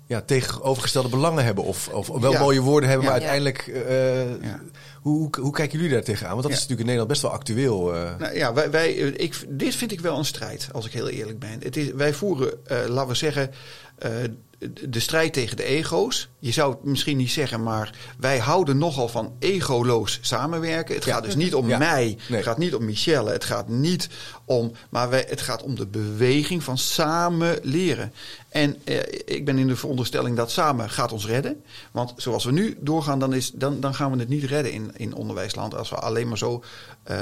ja, 0.07 0.20
tegenovergestelde 0.20 1.09
belangen 1.09 1.44
hebben. 1.44 1.64
Of, 1.64 1.88
of 1.88 2.09
wel 2.09 2.32
Ja. 2.32 2.40
mooie 2.40 2.61
woorden 2.61 2.88
hebben, 2.88 3.07
Ja. 3.07 3.12
maar 3.12 3.20
uiteindelijk. 3.22 3.66
eh, 3.66 4.42
Ja. 4.42 4.61
hoe, 5.02 5.18
hoe, 5.18 5.30
hoe 5.40 5.52
kijken 5.52 5.78
jullie 5.78 5.92
daar 5.94 6.02
tegenaan? 6.02 6.30
Want 6.30 6.42
dat 6.42 6.50
is 6.52 6.57
natuurlijk 6.68 6.80
in 6.88 6.94
Nederland 6.96 7.11
best 7.11 7.22
wel 7.22 7.30
actueel. 7.30 7.94
eh. 7.94 8.18
Nou 8.18 8.34
ja, 8.36 8.52
wij, 8.52 8.70
wij, 8.70 8.98
eh, 9.00 9.07
ik, 9.24 9.44
dit 9.48 9.74
vind 9.74 9.92
ik 9.92 10.00
wel 10.00 10.18
een 10.18 10.24
strijd, 10.24 10.68
als 10.72 10.86
ik 10.86 10.92
heel 10.92 11.09
eerlijk 11.09 11.38
ben. 11.38 11.59
Het 11.62 11.76
is, 11.76 11.90
wij 11.92 12.12
voeren, 12.14 12.52
laten 12.88 13.09
we 13.09 13.14
zeggen, 13.14 13.50
de- 14.88 15.00
strijd 15.00 15.32
tegen 15.32 15.57
de 15.57 15.64
ego's. 15.64 16.28
Je 16.38 16.52
zou 16.52 16.70
het 16.70 16.84
misschien 16.84 17.16
niet 17.16 17.30
zeggen, 17.30 17.62
maar 17.62 17.94
wij 18.18 18.38
houden 18.38 18.78
nogal 18.78 19.09
van 19.09 19.32
egoloos 19.38 20.18
samenwerken. 20.22 20.94
Het 20.94 21.04
Ja. 21.04 21.12
gaat 21.14 21.24
dus 21.24 21.34
niet 21.34 21.54
om 21.54 21.68
Ja. 21.68 21.78
mij, 21.78 22.04
Nee. 22.04 22.36
het 22.36 22.46
gaat 22.46 22.59
niet 22.59 22.74
om 22.74 22.84
Michelle, 22.84 23.30
het 23.30 23.44
gaat 23.44 23.68
niet 23.68 24.09
om, 24.44 24.72
maar 24.88 25.11
wij, 25.11 25.24
het 25.28 25.40
gaat 25.40 25.62
om 25.62 25.74
de 25.74 25.86
beweging 25.86 26.62
van 26.62 26.78
samen 26.78 27.59
leren. 27.62 28.12
En 28.48 28.76
eh, 28.84 28.98
ik 29.24 29.44
ben 29.44 29.59
in 29.59 29.66
de 29.66 29.76
veronderstelling 29.76 30.36
dat 30.36 30.50
samen 30.50 30.90
gaat 30.90 31.12
ons 31.12 31.26
redden. 31.26 31.62
Want 31.90 32.12
zoals 32.16 32.44
we 32.44 32.52
nu 32.52 32.76
doorgaan, 32.80 33.18
dan, 33.18 33.34
is, 33.34 33.50
dan, 33.54 33.80
dan 33.80 33.94
gaan 33.94 34.12
we 34.12 34.18
het 34.18 34.28
niet 34.28 34.44
redden 34.44 34.72
in, 34.72 34.90
in 34.96 35.14
onderwijsland. 35.14 35.74
Als 35.74 35.90
we 35.90 35.96
alleen 35.96 36.28
maar 36.28 36.38
zo 36.38 36.62
eh, 37.02 37.16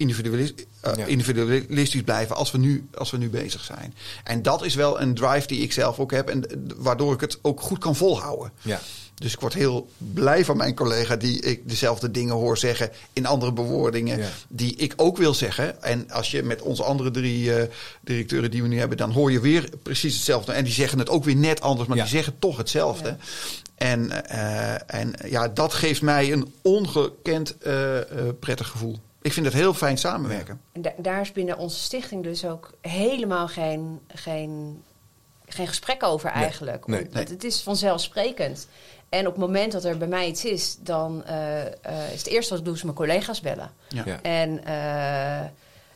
individualis- 0.00 0.54
eh, 0.80 0.92
Ja. 0.96 1.04
individualistisch 1.06 2.02
blijven 2.02 2.36
als 2.36 2.50
we, 2.50 2.58
nu, 2.58 2.88
als 2.94 3.10
we 3.10 3.16
nu 3.16 3.28
bezig 3.30 3.64
zijn. 3.64 3.94
En 4.24 4.42
dat 4.42 4.64
is 4.64 4.74
wel 4.74 5.00
een 5.00 5.14
drive 5.14 5.46
die 5.46 5.60
ik 5.60 5.72
zelf 5.72 5.98
ook 5.98 6.10
heb. 6.12 6.28
En 6.28 6.44
waardoor 6.76 7.14
ik 7.14 7.20
het 7.20 7.38
ook 7.42 7.60
goed 7.60 7.78
kan 7.78 7.96
volhouden. 7.96 8.52
Ja. 8.62 8.80
Dus 9.14 9.32
ik 9.32 9.40
word 9.40 9.54
heel 9.54 9.88
blij 9.98 10.44
van 10.44 10.56
mijn 10.56 10.74
collega 10.74 11.16
die 11.16 11.40
ik 11.40 11.68
dezelfde 11.68 12.10
dingen 12.10 12.34
hoor 12.34 12.58
zeggen 12.58 12.90
in 13.12 13.26
andere 13.26 13.52
bewoordingen. 13.52 14.18
Ja. 14.18 14.28
Die 14.48 14.76
ik 14.76 14.92
ook 14.96 15.16
wil 15.16 15.34
zeggen. 15.34 15.82
En 15.82 16.10
als 16.10 16.30
je 16.30 16.42
met 16.42 16.62
onze 16.62 16.82
andere 16.82 17.10
drie 17.10 17.54
eh, 17.54 17.68
directeuren 18.00 18.50
die 18.50 18.62
we 18.62 18.68
nu 18.68 18.78
hebben, 18.78 18.96
dan 18.96 19.10
hoor 19.12 19.32
je 19.32 19.40
weer 19.40 19.68
precies 19.82 20.14
hetzelfde. 20.14 20.52
En 20.52 20.64
die 20.64 20.72
zeggen 20.72 20.98
het 20.98 21.08
ook 21.08 21.24
weer 21.24 21.36
net 21.36 21.60
anders, 21.60 21.88
maar 21.88 21.96
Ja. 21.96 22.02
die 22.02 22.12
zeggen 22.12 22.34
toch 22.38 22.56
hetzelfde. 22.56 23.08
Ja. 23.08 23.16
En, 23.74 24.26
eh, 24.28 24.94
en 25.00 25.12
ja, 25.28 25.48
dat 25.48 25.74
geeft 25.74 26.02
mij 26.02 26.32
een 26.32 26.52
ongekend 26.62 27.58
eh, 27.58 27.98
eh, 27.98 28.06
prettig 28.40 28.68
gevoel. 28.68 28.98
Ik 29.22 29.32
vind 29.32 29.46
het 29.46 29.54
heel 29.54 29.74
fijn 29.74 29.98
samenwerken. 29.98 30.60
En 30.72 30.82
da- 30.82 30.94
daar 30.96 31.20
is 31.20 31.32
binnen 31.32 31.58
onze 31.58 31.78
stichting 31.78 32.22
dus 32.22 32.44
ook 32.44 32.70
helemaal 32.80 33.48
geen, 33.48 34.00
geen, 34.14 34.82
geen 35.46 35.66
gesprek 35.66 36.02
over 36.02 36.32
Nee, 36.34 36.42
eigenlijk. 36.42 36.86
nee. 36.86 37.06
Want 37.12 37.28
Het 37.28 37.44
is 37.44 37.60
vanzelfsprekend. 37.62 38.68
En 39.08 39.26
op 39.26 39.32
het 39.32 39.40
moment 39.44 39.72
dat 39.72 39.84
er 39.84 39.98
bij 39.98 40.08
mij 40.08 40.26
iets 40.26 40.44
is, 40.44 40.76
dan 40.80 41.24
eh, 41.24 41.66
eh, 41.66 41.72
is 42.12 42.18
het 42.18 42.26
eerste 42.26 42.50
wat 42.50 42.58
ik 42.58 42.64
doe, 42.64 42.74
is 42.74 42.82
mijn 42.82 42.94
collega's 42.96 43.40
bellen. 43.40 43.70
Ja. 43.88 44.02
Ja. 44.06 44.22
En 44.22 44.64
eh, 44.64 45.48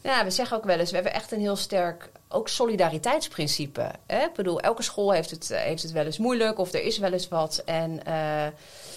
ja, 0.03 0.25
we 0.25 0.31
zeggen 0.31 0.57
ook 0.57 0.65
wel 0.65 0.79
eens, 0.79 0.89
we 0.91 0.95
hebben 0.95 1.15
echt 1.15 1.33
een 1.33 1.41
heel 1.41 1.57
sterk 1.57 2.11
ook 2.29 2.49
solidariteitsprincipe. 2.49 3.91
Hè? 4.07 4.23
Ik 4.25 4.33
bedoel, 4.35 4.61
elke 4.61 4.83
school 4.83 5.11
heeft 5.13 5.31
het, 5.31 5.49
heeft 5.55 5.83
het 5.83 5.93
wel 5.93 6.05
eens 6.05 6.19
moeilijk 6.19 6.59
of 6.59 6.73
er 6.73 6.83
is 6.83 6.99
wel 6.99 7.13
eens 7.13 7.29
wat. 7.29 7.63
En 7.65 8.05
eh, 8.07 8.47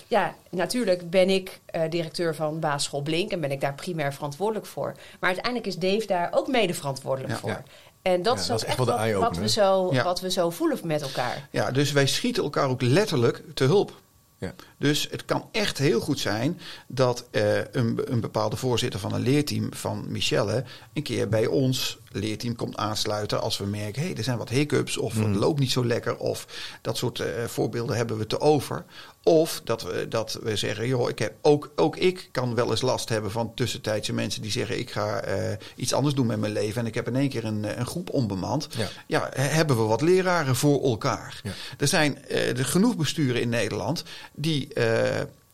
ja, 0.07 0.35
natuurlijk 0.49 1.09
ben 1.09 1.29
ik 1.29 1.59
eh, 1.65 1.81
directeur 1.89 2.35
van 2.35 2.59
basisschool 2.59 3.01
Blink 3.01 3.31
en 3.31 3.39
ben 3.41 3.51
ik 3.51 3.61
daar 3.61 3.73
primair 3.75 4.13
verantwoordelijk 4.13 4.65
voor. 4.65 4.93
Maar 5.19 5.29
uiteindelijk 5.29 5.65
is 5.65 5.75
Dave 5.77 6.07
daar 6.07 6.27
ook 6.31 6.47
mede 6.47 6.73
verantwoordelijk 6.73 7.33
Ja. 7.33 7.39
voor. 7.39 7.49
Ja. 7.49 7.63
En 8.01 8.21
dat 8.21 8.35
Ja, 8.35 8.41
is 8.41 8.47
dat 8.47 8.55
ook 8.55 8.61
is 8.61 8.67
echt 8.67 8.77
echt 8.79 8.87
wel 8.87 8.97
de 9.07 9.13
wat, 9.19 9.37
we 9.37 9.49
zo, 9.49 9.89
Ja. 9.93 10.03
wat 10.03 10.19
we 10.19 10.31
zo 10.31 10.49
voelen 10.49 10.79
met 10.83 11.01
elkaar. 11.01 11.47
Ja, 11.51 11.71
dus 11.71 11.91
wij 11.91 12.07
schieten 12.07 12.43
elkaar 12.43 12.69
ook 12.69 12.81
letterlijk 12.81 13.43
te 13.53 13.63
hulp. 13.63 14.01
Ja. 14.39 14.53
Dus 14.77 15.07
het 15.11 15.25
kan 15.25 15.45
echt 15.51 15.77
heel 15.77 15.99
goed 15.99 16.19
zijn 16.19 16.59
dat 16.87 17.25
eh, 17.31 17.57
een, 17.57 18.01
een 18.05 18.19
bepaalde 18.19 18.55
voorzitter 18.55 18.99
van 18.99 19.13
een 19.13 19.21
leerteam 19.21 19.73
van 19.73 20.05
Michelle 20.11 20.63
een 20.93 21.03
keer 21.03 21.29
bij 21.29 21.45
ons 21.45 21.97
leerteam 22.11 22.55
komt 22.55 22.75
aansluiten 22.77 23.41
als 23.41 23.57
we 23.57 23.65
merken, 23.65 24.01
hé, 24.01 24.07
hey, 24.07 24.17
er 24.17 24.23
zijn 24.23 24.37
wat 24.37 24.49
hiccups 24.49 24.97
of 24.97 25.13
het 25.13 25.35
loopt 25.35 25.59
niet 25.59 25.71
zo 25.71 25.85
lekker 25.85 26.17
of 26.17 26.47
dat 26.81 26.97
soort 26.97 27.19
eh, 27.19 27.43
voorbeelden 27.45 27.95
hebben 27.95 28.17
we 28.17 28.27
te 28.27 28.39
over. 28.39 28.85
Of 29.23 29.61
dat 29.63 29.81
we, 29.83 30.05
dat 30.09 30.39
we 30.43 30.55
zeggen, 30.55 30.87
joh, 30.87 31.09
ik 31.09 31.19
heb 31.19 31.33
ook, 31.41 31.71
ook 31.75 31.95
ik 31.95 32.29
kan 32.31 32.55
wel 32.55 32.69
eens 32.71 32.81
last 32.81 33.09
hebben 33.09 33.31
van 33.31 33.53
tussentijdse 33.53 34.13
mensen 34.13 34.41
die 34.41 34.51
zeggen, 34.51 34.79
ik 34.79 34.91
ga 34.91 35.19
eh, 35.19 35.57
iets 35.75 35.93
anders 35.93 36.15
doen 36.15 36.25
met 36.25 36.39
mijn 36.39 36.51
leven 36.53 36.81
en 36.81 36.87
ik 36.87 36.95
heb 36.95 37.07
in 37.07 37.15
één 37.15 37.29
keer 37.29 37.45
een, 37.45 37.65
eh, 37.65 37.77
een 37.77 37.85
groep 37.85 38.09
onbemand. 38.09 38.67
Ja. 38.77 38.87
Ja, 39.07 39.29
he- 39.33 39.41
hebben 39.41 39.77
we 39.77 39.83
wat 39.83 40.01
leraren 40.01 40.55
voor 40.55 40.83
elkaar. 40.83 41.39
Ja. 41.43 41.51
Er 41.77 41.87
zijn 41.87 42.27
er 42.29 42.65
genoeg 42.65 42.95
besturen 42.95 43.41
in 43.41 43.49
Nederland 43.49 44.03
die, 44.33 44.67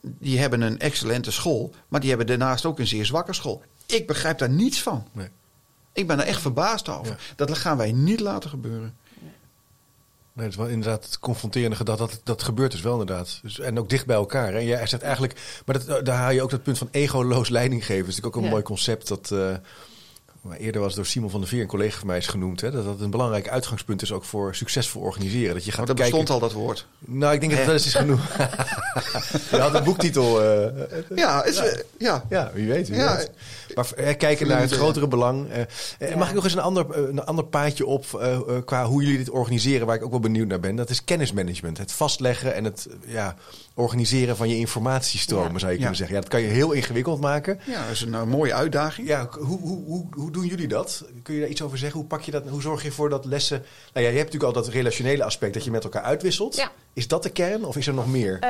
die 0.01 0.39
hebben 0.39 0.61
een 0.61 0.79
excellente 0.79 1.31
school, 1.31 1.73
maar 1.87 1.99
die 1.99 2.09
hebben 2.09 2.27
daarnaast 2.27 2.65
ook 2.65 2.79
een 2.79 2.87
zeer 2.87 3.05
zwakke 3.05 3.33
school. 3.33 3.63
Ik 3.85 4.07
begrijp 4.07 4.37
daar 4.37 4.49
niets 4.49 4.81
van. 4.81 5.07
Nee. 5.11 5.27
Ik 5.93 6.07
ben 6.07 6.19
er 6.19 6.25
echt 6.25 6.41
verbaasd 6.41 6.89
over. 6.89 7.17
Ja. 7.37 7.45
Dat 7.45 7.57
gaan 7.57 7.77
wij 7.77 7.91
niet 7.91 8.19
laten 8.19 8.49
gebeuren. 8.49 8.95
Nee, 10.35 10.45
het 10.45 10.53
is 10.53 10.59
wel 10.59 10.69
inderdaad 10.69 11.05
het 11.05 11.19
confronterende 11.19 11.83
dat, 11.83 11.97
dat 11.97 12.21
dat 12.23 12.43
gebeurt 12.43 12.71
dus 12.71 12.81
wel 12.81 12.99
inderdaad. 12.99 13.39
Dus, 13.41 13.59
en 13.59 13.79
ook 13.79 13.89
dicht 13.89 14.05
bij 14.05 14.15
elkaar. 14.15 14.53
En 14.53 14.65
jij 14.65 14.87
zegt 14.87 15.03
eigenlijk, 15.03 15.61
maar 15.65 15.85
dat, 15.85 16.05
daar 16.05 16.17
haal 16.17 16.31
je 16.31 16.41
ook 16.41 16.49
dat 16.49 16.63
punt 16.63 16.77
van 16.77 16.87
egoloos 16.91 17.49
leidinggeven. 17.49 17.99
Dat 18.05 18.07
is 18.09 18.15
natuurlijk 18.15 18.35
ook 18.35 18.41
een 18.41 18.47
Ja. 18.47 18.53
mooi 18.53 18.63
concept 18.63 19.07
dat, 19.07 19.31
eh, 19.31 19.55
maar 20.43 20.57
eerder 20.57 20.81
was 20.81 20.95
door 20.95 21.05
Simon 21.05 21.29
van 21.29 21.39
der 21.39 21.49
Veer, 21.49 21.61
een 21.61 21.67
collega 21.67 21.97
van 21.97 22.07
mij, 22.07 22.17
is 22.17 22.27
genoemd. 22.27 22.61
Hè, 22.61 22.71
dat 22.71 22.85
dat 22.85 22.99
een 23.01 23.09
belangrijk 23.09 23.49
uitgangspunt 23.49 24.01
is 24.01 24.11
ook 24.11 24.23
voor 24.23 24.55
succesvol 24.55 25.01
organiseren. 25.01 25.53
Dat 25.53 25.65
je 25.65 25.69
gaat 25.71 25.77
Maar 25.77 25.87
dat 25.87 25.97
kijken. 25.97 26.17
bestond 26.19 26.41
al 26.41 26.47
dat 26.49 26.57
woord. 26.57 26.85
Nou, 26.99 27.33
ik 27.33 27.39
denk 27.39 27.51
dat 27.51 27.59
het 27.59 27.67
wel 27.69 27.77
eens 27.77 27.85
is 27.85 27.95
genoemd. 27.95 28.21
je 29.51 29.57
had 29.57 29.73
een 29.73 29.83
boektitel. 29.83 30.41
eh, 30.43 30.67
Ja, 31.15 31.43
is, 31.43 31.61
ja. 31.97 32.25
ja, 32.29 32.51
wie 32.53 32.67
weet. 32.67 32.87
Wie 32.87 32.97
Ja. 32.97 33.15
weet. 33.17 33.31
Maar 33.75 33.91
eh, 33.95 34.17
kijken 34.17 34.47
naar 34.47 34.61
het 34.61 34.71
grotere 34.71 35.07
belang. 35.07 35.49
eh. 35.99 36.15
Mag 36.15 36.27
ik 36.29 36.35
nog 36.35 36.43
eens 36.43 36.53
een 36.53 36.59
ander, 36.59 36.97
een 37.09 37.23
ander 37.25 37.45
paadje 37.45 37.85
op 37.85 38.05
qua 38.65 38.85
hoe 38.85 39.01
jullie 39.03 39.17
dit 39.17 39.29
organiseren, 39.29 39.87
waar 39.87 39.95
ik 39.95 40.03
ook 40.03 40.11
wel 40.11 40.19
benieuwd 40.19 40.47
naar 40.47 40.59
ben? 40.59 40.75
Dat 40.75 40.89
is 40.89 41.03
kennismanagement. 41.03 41.77
Het 41.77 41.91
vastleggen 41.91 42.53
en 42.55 42.63
het 42.63 42.87
ja, 43.05 43.35
organiseren 43.75 44.37
van 44.37 44.49
je 44.49 44.57
informatiestromen, 44.57 45.51
Ja. 45.53 45.59
zou 45.59 45.71
je 45.71 45.77
Ja. 45.77 45.81
kunnen 45.81 45.95
zeggen. 45.97 46.15
Ja, 46.15 46.21
dat 46.21 46.29
kan 46.31 46.41
je 46.41 46.47
heel 46.47 46.71
ingewikkeld 46.71 47.19
maken. 47.21 47.59
ja, 47.65 47.81
dat 47.81 47.91
is 47.91 48.01
een 48.01 48.13
eh, 48.13 48.23
mooie 48.23 48.53
uitdaging. 48.53 49.07
Ja, 49.07 49.27
hoe, 49.39 49.59
hoe, 49.59 49.83
hoe, 49.85 50.05
hoe 50.11 50.31
doen 50.31 50.45
jullie 50.45 50.67
dat? 50.67 51.03
Kun 51.23 51.33
je 51.33 51.39
daar 51.39 51.49
iets 51.49 51.61
over 51.61 51.77
zeggen? 51.77 51.99
Hoe, 51.99 52.07
pak 52.07 52.21
je 52.21 52.31
dat, 52.31 52.47
hoe 52.49 52.61
zorg 52.61 52.81
je 52.81 52.87
ervoor 52.87 53.09
dat 53.09 53.25
lessen... 53.25 53.57
Nou 53.93 54.05
ja, 54.05 54.11
je 54.11 54.17
hebt 54.17 54.31
natuurlijk 54.33 54.55
al 54.55 54.63
dat 54.63 54.73
relationele 54.73 55.23
aspect 55.23 55.53
dat 55.53 55.63
je 55.63 55.71
met 55.71 55.83
elkaar 55.83 56.03
uitwisselt. 56.03 56.55
Ja. 56.55 56.71
Is 56.93 57.07
dat 57.07 57.23
de 57.23 57.29
kern 57.29 57.65
of 57.65 57.75
is 57.77 57.87
er 57.87 57.93
nog 57.93 58.07
meer? 58.07 58.37
Eh, 58.39 58.49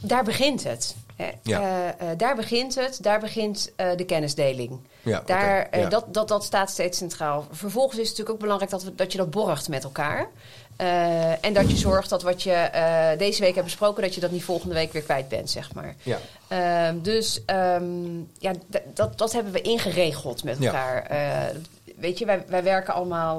daar 0.00 0.24
begint 0.24 0.64
het. 0.64 0.94
Ja. 1.42 1.94
Eh, 1.98 2.06
daar 2.16 2.36
begint 2.36 2.74
het. 2.74 2.98
Daar 3.02 3.20
begint 3.20 3.72
de 3.96 4.04
kennisdeling. 4.06 4.78
Ja, 5.02 5.22
daar, 5.26 5.68
dat, 5.88 6.04
dat, 6.14 6.28
dat 6.28 6.44
staat 6.44 6.70
steeds 6.70 6.98
centraal. 6.98 7.46
Vervolgens 7.50 7.98
is 8.00 8.08
het 8.08 8.18
natuurlijk 8.18 8.30
ook 8.34 8.40
belangrijk 8.40 8.70
dat, 8.70 8.82
we, 8.82 8.94
dat 8.94 9.12
je 9.12 9.18
dat 9.18 9.30
borgt 9.30 9.68
met 9.68 9.84
elkaar. 9.84 10.28
Eh, 10.76 11.44
en 11.44 11.52
dat 11.52 11.70
je 11.70 11.76
zorgt 11.76 12.08
dat 12.08 12.22
wat 12.22 12.42
je 12.42 12.52
eh, 12.52 13.18
deze 13.18 13.40
week 13.40 13.54
hebt 13.54 13.66
besproken, 13.66 14.02
dat 14.02 14.14
je 14.14 14.20
dat 14.20 14.30
niet 14.30 14.44
volgende 14.44 14.74
week 14.74 14.92
weer 14.92 15.02
kwijt 15.02 15.28
bent, 15.28 15.50
zeg 15.50 15.74
maar. 15.74 15.94
Ja. 16.02 16.18
Ehm, 16.48 17.00
dus 17.00 17.44
ehm, 17.44 18.18
ja, 18.38 18.52
dat, 18.94 19.18
dat 19.18 19.32
hebben 19.32 19.52
we 19.52 19.60
ingeregeld 19.60 20.44
met 20.44 20.64
elkaar. 20.64 21.02
Eh, 21.02 21.56
weet 21.96 22.18
je, 22.18 22.24
wij, 22.24 22.44
wij 22.46 22.62
werken 22.62 22.94
allemaal 22.94 23.36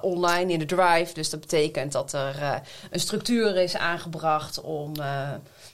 online 0.00 0.52
in 0.52 0.58
de 0.58 0.64
drive. 0.64 1.14
Dus 1.14 1.30
dat 1.30 1.40
betekent 1.40 1.92
dat 1.92 2.12
er 2.12 2.62
een 2.90 3.00
structuur 3.00 3.56
is 3.56 3.76
aangebracht 3.76 4.60
om, 4.60 4.92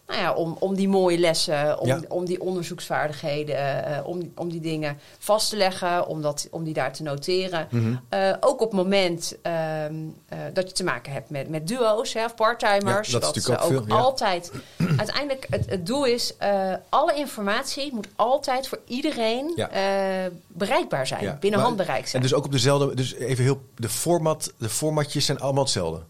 nou 0.06 0.20
ja, 0.20 0.32
om, 0.34 0.56
om 0.58 0.74
die 0.74 0.88
mooie 0.88 1.18
lessen, 1.18 1.78
om, 1.78 1.86
Ja. 1.86 2.00
om 2.08 2.24
die 2.24 2.40
onderzoeksvaardigheden, 2.40 3.84
eh, 3.84 4.06
om, 4.06 4.32
om 4.36 4.48
die 4.50 4.60
dingen 4.60 4.98
vast 5.18 5.50
te 5.50 5.56
leggen, 5.56 6.06
om, 6.06 6.22
dat, 6.22 6.48
om 6.50 6.64
die 6.64 6.74
daar 6.74 6.92
te 6.92 7.02
noteren. 7.02 7.68
Mhm. 7.70 7.94
Eh, 8.08 8.32
ook 8.40 8.60
op 8.60 8.70
het 8.70 8.80
moment 8.80 9.36
ehm, 9.42 9.94
eh, 10.28 10.38
dat 10.52 10.68
je 10.68 10.74
te 10.74 10.84
maken 10.84 11.12
hebt 11.12 11.30
met, 11.30 11.48
met 11.48 11.68
duo's 11.68 12.12
hè, 12.12 12.24
of 12.24 12.34
parttimers. 12.34 13.10
Ja, 13.10 13.18
dat 13.18 13.34
natuurlijk 13.34 13.64
ook 13.64 13.70
ook 13.72 13.86
veel, 13.86 13.96
ja. 13.96 14.02
altijd. 14.02 14.52
Uiteindelijk, 14.96 15.46
het, 15.50 15.70
het 15.70 15.86
doel 15.86 16.04
is, 16.04 16.34
alle 16.88 17.14
informatie 17.14 17.94
moet 17.94 18.08
altijd 18.16 18.68
voor 18.68 18.80
iedereen 18.86 19.58
bereikbaar 20.46 21.06
zijn. 21.06 21.36
Binnen 21.40 21.58
maar- 21.60 21.68
handbereik 21.68 22.02
En 22.02 22.08
zijn. 22.08 22.22
dus 22.22 22.34
ook 22.34 22.44
op 22.44 22.52
dezelfde, 22.52 22.94
dus 22.94 23.14
even 23.14 23.44
heel, 23.44 23.60
de 23.76 23.88
format, 23.88 24.52
de 24.58 24.68
formatjes 24.68 25.24
zijn 25.24 25.40
allemaal 25.40 25.62
hetzelfde. 25.62 26.00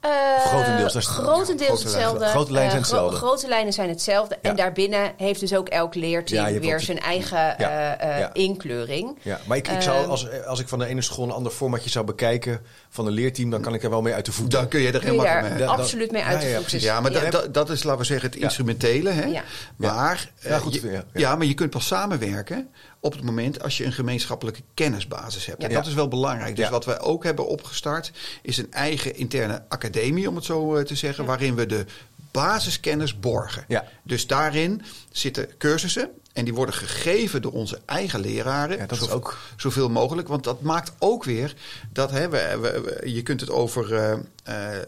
Eh, 0.00 0.10
grotendeels, 0.46 0.92
dat 0.92 1.02
is- 1.02 1.08
grotendeels 1.08 1.68
grote 1.80 1.82
hetzelfde. 1.84 2.18
lijnen. 2.18 2.28
Grote 2.36 2.52
lijnen 2.52 2.70
zijn 2.70 2.82
Eh, 2.82 2.88
gro- 2.88 2.96
hetzelfde. 2.98 3.26
grote 3.26 3.48
lijnen 3.48 3.72
zijn 3.72 3.88
hetzelfde. 3.88 4.38
Ja. 4.42 4.50
En 4.50 4.56
daarbinnen 4.56 5.12
heeft 5.16 5.40
dus 5.40 5.54
ook 5.54 5.68
elk 5.68 5.94
leerteam 5.94 6.48
Ja, 6.48 6.58
weer 6.60 6.80
zijn 6.80 7.00
eigen 7.00 7.36
Ja, 7.38 7.56
eh, 7.98 8.12
eh, 8.14 8.18
ja. 8.20 8.30
inkleuring. 8.32 9.18
Ja, 9.22 9.40
maar 9.46 9.56
ik, 9.56 9.68
ik 9.68 9.80
zou, 9.80 10.00
Ehm, 10.02 10.10
als, 10.10 10.26
als 10.46 10.60
ik 10.60 10.68
van 10.68 10.78
de 10.78 10.86
ene 10.86 11.02
school 11.02 11.24
een 11.24 11.30
ander 11.30 11.52
formatje 11.52 11.90
zou 11.90 12.04
bekijken 12.04 12.60
van 12.88 13.06
een 13.06 13.12
leerteam, 13.12 13.50
dan 13.50 13.60
kan 13.60 13.74
ik 13.74 13.82
er 13.82 13.90
wel 13.90 14.02
mee 14.02 14.14
uit 14.14 14.24
de 14.24 14.32
voeten. 14.32 14.58
Dan 14.58 14.68
kun 14.68 14.80
je 14.80 14.92
er 14.92 15.02
helemaal 15.02 15.42
mee. 15.50 15.58
Dan- 15.58 15.68
absoluut 15.68 16.10
mee 16.10 16.22
uit 16.22 16.40
de 16.40 16.46
ja, 16.48 16.56
voeten. 16.56 16.80
Ja, 16.80 17.00
maar 17.00 17.12
Ja. 17.12 17.30
dat- 17.50 17.70
is, 17.70 17.82
laten 17.82 18.00
we 18.00 18.06
zeggen, 18.06 18.28
het 18.30 18.38
Ja. 18.38 18.44
instrumentele. 18.44 19.10
Hè? 19.10 19.24
Ja. 19.24 19.42
Maar, 19.76 20.30
Ja, 20.40 20.48
eh, 20.50 20.56
goed, 20.56 20.74
je, 20.74 21.02
ja. 21.14 21.36
maar 21.36 21.46
je 21.46 21.54
kunt 21.54 21.70
pas 21.70 21.86
samenwerken 21.86 22.70
op 23.06 23.12
het 23.12 23.22
moment 23.24 23.62
als 23.62 23.76
je 23.76 23.84
een 23.84 23.92
gemeenschappelijke 23.92 24.60
kennisbasis 24.74 25.46
hebt. 25.46 25.62
En 25.62 25.70
Ja. 25.70 25.76
dat 25.76 25.86
is 25.86 25.94
wel 25.94 26.08
belangrijk. 26.08 26.56
Dus 26.56 26.64
Ja. 26.64 26.70
wat 26.70 26.84
we 26.84 26.98
ook 26.98 27.24
hebben 27.24 27.46
opgestart 27.46 28.12
is 28.42 28.56
een 28.56 28.72
eigen 28.72 29.16
interne 29.16 29.62
academie, 29.68 30.28
om 30.28 30.34
het 30.36 30.44
zo 30.44 30.74
eh, 30.76 30.84
te 30.84 30.94
zeggen, 30.94 31.24
waarin 31.24 31.54
we 31.54 31.66
de 31.66 31.84
basiskennis 32.30 33.18
borgen. 33.20 33.64
Ja. 33.68 33.84
Dus 34.02 34.26
daarin 34.26 34.82
zitten 35.12 35.48
cursussen. 35.58 36.10
En 36.36 36.44
die 36.44 36.54
worden 36.54 36.74
gegeven 36.74 37.42
door 37.42 37.52
onze 37.52 37.80
eigen 37.84 38.20
leraren. 38.20 38.76
Ja, 38.78 38.86
dat 38.86 39.00
is 39.00 39.10
ook- 39.10 39.38
Zoveel 39.56 39.88
mogelijk. 39.90 40.28
Want 40.28 40.44
dat 40.44 40.60
maakt 40.62 40.92
ook 40.98 41.24
weer 41.24 41.54
dat 41.92 42.10
hè, 42.10 42.28
we, 42.28 42.58
we- 42.60 42.80
we- 42.80 43.12
je 43.12 43.22
kunt 43.22 43.40
het 43.40 43.50
over 43.50 43.94
eh, 43.94 44.12
eh, 44.42 44.78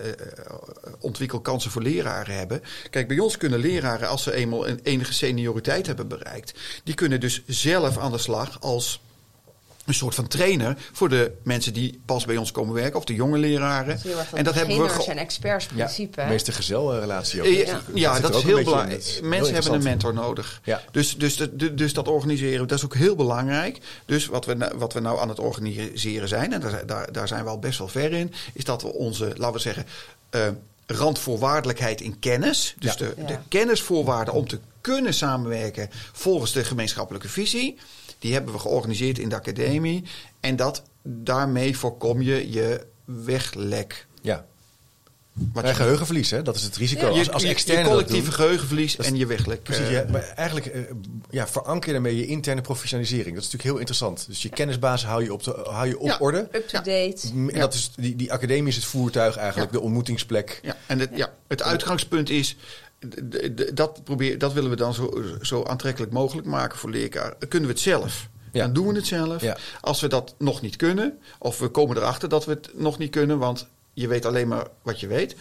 ontwikkelkansen 1.01 1.71
voor 1.71 1.83
leraren 1.83 2.35
hebben. 2.37 2.63
Kijk, 2.91 3.09
bij 3.09 3.19
ons 3.19 3.37
kunnen 3.37 3.59
leraren, 3.59 4.09
als 4.09 4.23
ze 4.23 4.33
eenmaal 4.35 4.69
een 4.69 4.81
enige 4.83 5.13
senioriteit 5.13 5.87
hebben 5.87 6.09
bereikt, 6.09 6.53
die 6.85 6.95
kunnen 6.95 7.21
dus 7.21 7.43
zelf 7.47 7.99
aan 7.99 8.13
de 8.13 8.19
slag 8.19 8.61
als 8.61 9.01
een 9.89 9.95
soort 9.95 10.15
van 10.15 10.27
trainer 10.29 10.77
voor 10.93 11.09
de 11.09 11.33
mensen 11.43 11.73
die 11.73 12.01
pas 12.05 12.25
bij 12.25 12.37
ons 12.37 12.51
komen 12.51 12.75
werken, 12.75 12.99
of 12.99 13.05
de 13.05 13.15
jonge 13.15 13.39
leraren. 13.39 13.87
Dat 13.89 13.97
is 13.97 14.03
heel 14.03 14.19
erg 14.19 14.29
dat 14.31 14.39
en 14.39 14.45
dat 14.45 14.55
hebben 14.55 14.77
we 14.79 15.05
en 15.07 15.17
experts 15.19 15.69
Ja, 15.75 15.85
principe. 15.85 16.21
hè? 16.21 16.29
meester-gezel-relatie 16.29 17.41
ook. 17.41 17.47
ja, 17.47 17.53
natuurlijk. 17.73 17.99
ja, 17.99 18.21
dat 18.21 18.31
is 18.31 18.37
ook 18.37 18.43
heel 18.43 18.63
belangrijk. 18.65 19.05
Heel 19.05 19.23
Mensen 19.29 19.55
hebben 19.55 19.73
een 19.73 19.83
mentor 19.83 20.15
nodig. 20.15 20.61
Ja. 20.65 20.83
Dus, 20.91 21.17
dus, 21.17 21.37
dus, 21.53 21.71
dus 21.73 21.93
dat 21.93 22.09
organiseren, 22.09 22.69
dat 22.69 22.79
is 22.79 22.85
ook 22.85 22.95
heel 22.95 23.17
belangrijk. 23.17 23.79
Dus 24.07 24.27
wat 24.27 24.45
we, 24.45 24.55
nou- 24.55 24.79
wat 24.79 24.93
we 24.93 25.01
nou 25.01 25.21
aan 25.21 25.29
het 25.29 25.39
organiseren 25.39 26.29
zijn, 26.29 26.53
en 26.53 26.61
daar, 26.61 26.87
daar, 26.87 27.13
daar 27.13 27.29
zijn 27.29 27.45
we 27.45 27.51
al 27.51 27.59
best 27.59 27.79
wel 27.79 27.89
ver 27.89 28.13
in, 28.13 28.33
is 28.53 28.65
dat 28.65 28.83
we 28.83 28.93
onze, 28.93 29.33
laten 29.37 29.53
we 29.53 29.59
zeggen, 29.61 29.87
eh, 30.31 30.49
randvoorwaardelijkheid 30.87 32.01
in 32.01 32.19
kennis, 32.19 32.75
dus 32.79 32.91
Ja. 32.93 32.97
de, 32.99 33.15
Ja. 33.17 33.27
de 33.27 33.39
kennisvoorwaarden 33.49 34.35
om 34.35 34.49
te 34.49 34.59
kunnen 34.81 35.15
samenwerken 35.15 35.91
volgens 36.13 36.53
de 36.53 36.65
gemeenschappelijke 36.65 37.29
visie, 37.29 37.79
die 38.19 38.33
hebben 38.33 38.53
we 38.53 38.59
georganiseerd 38.61 39.19
in 39.19 39.29
de 39.29 39.35
academie. 39.35 40.05
En 40.41 40.57
dat, 40.57 40.83
daarmee 41.03 41.77
voorkom 41.79 42.23
je 42.23 42.53
je 42.53 42.87
weglek. 43.05 44.07
Ja. 44.23 44.45
Wat 45.53 45.67
je- 45.67 45.75
geheugenverlies, 45.75 46.31
hè? 46.31 46.43
dat 46.43 46.57
is 46.57 46.63
het 46.63 46.77
risico. 46.77 47.15
je, 47.15 47.33
als, 47.33 47.43
externe 47.43 47.83
je 47.83 47.89
collectieve 47.89 48.25
doen. 48.25 48.33
geheugenverlies 48.33 48.97
en 48.97 49.17
je 49.17 49.27
weglek. 49.27 49.63
Precies, 49.63 49.85
eh, 49.85 49.93
ja, 49.93 50.05
maar 50.11 50.23
eigenlijk 50.23 50.67
eh, 50.67 50.81
ja, 51.31 51.49
veranker 51.49 51.87
je 51.87 51.93
daarmee 51.93 52.17
je 52.17 52.27
interne 52.27 52.61
professionalisering. 52.61 53.35
Dat 53.35 53.45
is 53.45 53.51
natuurlijk 53.53 53.71
heel 53.71 53.79
interessant. 53.79 54.27
Dus 54.27 54.43
je 54.43 54.49
kennisbasis 54.49 55.09
hou 55.09 55.23
je 55.25 55.33
op, 55.33 55.43
de, 55.45 55.61
hou 55.65 55.87
je 55.89 55.99
op 55.99 56.07
Ja. 56.07 56.17
orde. 56.21 56.49
Up-to-date. 56.53 57.19
En 57.33 57.59
dat 57.61 57.75
is, 57.75 57.91
die, 57.97 58.17
die 58.17 58.33
academie 58.33 58.69
is 58.69 58.77
het 58.77 58.85
voertuig 58.85 59.37
eigenlijk, 59.37 59.71
Ja. 59.73 59.79
de 59.79 59.85
ontmoetingsplek. 59.85 60.59
Ja, 60.63 60.77
en 60.87 60.99
het, 60.99 61.11
ja, 61.15 61.33
het 61.49 61.63
uitgangspunt 61.63 62.31
is. 62.31 62.57
Dat, 63.75 64.05
probeer, 64.05 64.39
dat 64.39 64.53
willen 64.53 64.71
we 64.71 64.77
dan 64.77 64.95
zo, 64.95 65.25
zo 65.43 65.65
aantrekkelijk 65.65 66.13
mogelijk 66.13 66.47
maken 66.47 66.79
voor 66.79 66.91
leerkaar. 66.91 67.35
Kunnen 67.49 67.69
we 67.69 67.75
het 67.75 67.83
zelf? 67.83 68.29
Ja. 68.53 68.65
Dan 68.65 68.73
doen 68.73 68.87
we 68.87 68.95
het 68.95 69.07
zelf. 69.07 69.43
Ja. 69.43 69.57
Als 69.81 70.01
we 70.01 70.09
dat 70.09 70.35
nog 70.39 70.61
niet 70.61 70.77
kunnen, 70.77 71.19
of 71.39 71.59
we 71.59 71.69
komen 71.69 71.97
erachter 71.97 72.29
dat 72.29 72.45
we 72.45 72.51
het 72.51 72.71
nog 72.75 72.99
niet 72.99 73.11
kunnen, 73.11 73.39
want 73.39 73.67
je 73.93 74.09
weet 74.09 74.25
alleen 74.25 74.49
maar 74.49 74.67
wat 74.83 75.01
je 75.01 75.07
weet, 75.07 75.37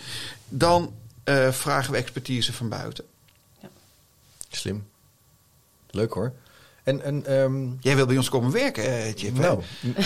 dan 0.50 0.94
eh, 1.24 1.52
vragen 1.52 1.92
we 1.92 1.98
expertise 1.98 2.54
van 2.54 2.70
buiten. 2.70 3.06
Slim. 4.50 4.88
Leuk 5.90 6.14
hoor. 6.14 6.34
En, 6.88 7.02
en 7.04 7.26
ehm, 7.26 7.66
Jij 7.80 7.96
wil 7.96 8.06
bij 8.06 8.18
ons 8.18 8.30
komen 8.30 8.52
werken, 8.52 8.84
eh, 8.84 9.12
Chip? 9.16 9.38
Nou, 9.38 9.62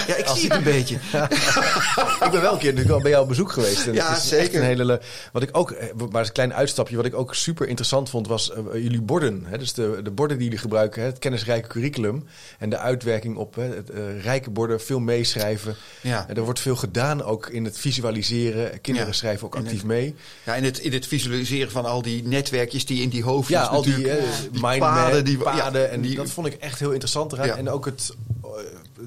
ja, 0.08 0.16
ik 0.16 0.28
zie 0.28 0.44
het 0.50 0.58
een 0.58 0.64
beetje. 0.74 0.96
ik 0.96 2.28
ben 2.32 2.42
wel 2.42 2.54
een 2.54 2.60
keer 2.60 2.74
natuurlijk 2.74 3.02
bij 3.02 3.12
jou 3.12 3.24
op 3.24 3.30
bezoek 3.30 3.52
geweest. 3.52 3.88
En 3.88 3.94
Ja, 3.94 4.10
het 4.10 4.18
is 4.18 4.28
zeker. 4.28 4.60
Een 4.60 4.66
hele, 4.66 5.02
wat 5.32 5.42
ik 5.42 5.50
ook, 5.52 5.72
eh, 5.72 5.88
maar 6.12 6.26
een 6.26 6.32
klein 6.32 6.54
uitstapje, 6.54 6.96
wat 6.96 7.06
ik 7.06 7.16
ook 7.16 7.36
super 7.36 7.68
interessant 7.68 8.10
vond, 8.10 8.28
was 8.28 8.52
eh, 8.54 8.64
jullie 8.74 9.02
borden. 9.02 9.44
Hè? 9.46 9.58
Dus 9.58 9.74
de, 9.74 10.00
de 10.04 10.12
borden 10.12 10.38
die 10.38 10.46
jullie 10.46 10.62
gebruiken, 10.62 11.02
hè? 11.02 11.08
het 11.08 11.20
kennisrijke 11.20 11.68
curriculum 11.68 12.26
en 12.60 12.70
de 12.70 12.78
uitwerking 12.78 13.36
op 13.38 13.56
hè? 13.56 13.64
het, 13.64 13.92
rijke 14.22 14.50
borden, 14.50 14.82
veel 14.82 15.00
meeschrijven. 15.00 15.76
Ja. 16.02 16.26
En 16.28 16.36
er 16.36 16.44
wordt 16.44 16.60
veel 16.60 16.76
gedaan 16.76 17.24
ook 17.24 17.48
in 17.50 17.66
het 17.66 17.78
visualiseren. 17.78 18.82
Kinderen 18.82 19.10
Ja. 19.10 19.14
schrijven 19.16 19.46
ook 19.46 19.56
actief 19.56 19.78
het- 19.78 19.84
mee. 19.88 20.16
Ja, 20.46 20.56
in 20.56 20.64
het, 20.64 20.78
in 20.80 20.94
het 20.94 21.08
visualiseren 21.08 21.72
van 21.72 21.86
al 21.86 22.02
die 22.02 22.24
netwerkjes 22.28 22.86
die 22.86 23.02
in 23.02 23.10
die 23.10 23.24
hoofdjes 23.24 23.58
Ja, 23.60 23.66
al 23.66 23.82
die, 23.82 24.10
eh, 24.12 24.24
die 24.52 24.62
paden 24.62 25.26
die- 25.26 25.38
paden. 25.38 25.82
ja, 25.82 25.88
en 25.88 26.02
die- 26.02 26.16
dat 26.16 26.30
vond 26.30 26.48
ik 26.48 26.54
echt 26.54 26.71
heel 26.80 26.90
interessant 26.92 27.34
eraan. 27.34 27.48
Ja. 27.48 27.56
En 27.56 27.70
ook 27.70 27.86
het... 27.86 28.16
eh, 28.44 28.50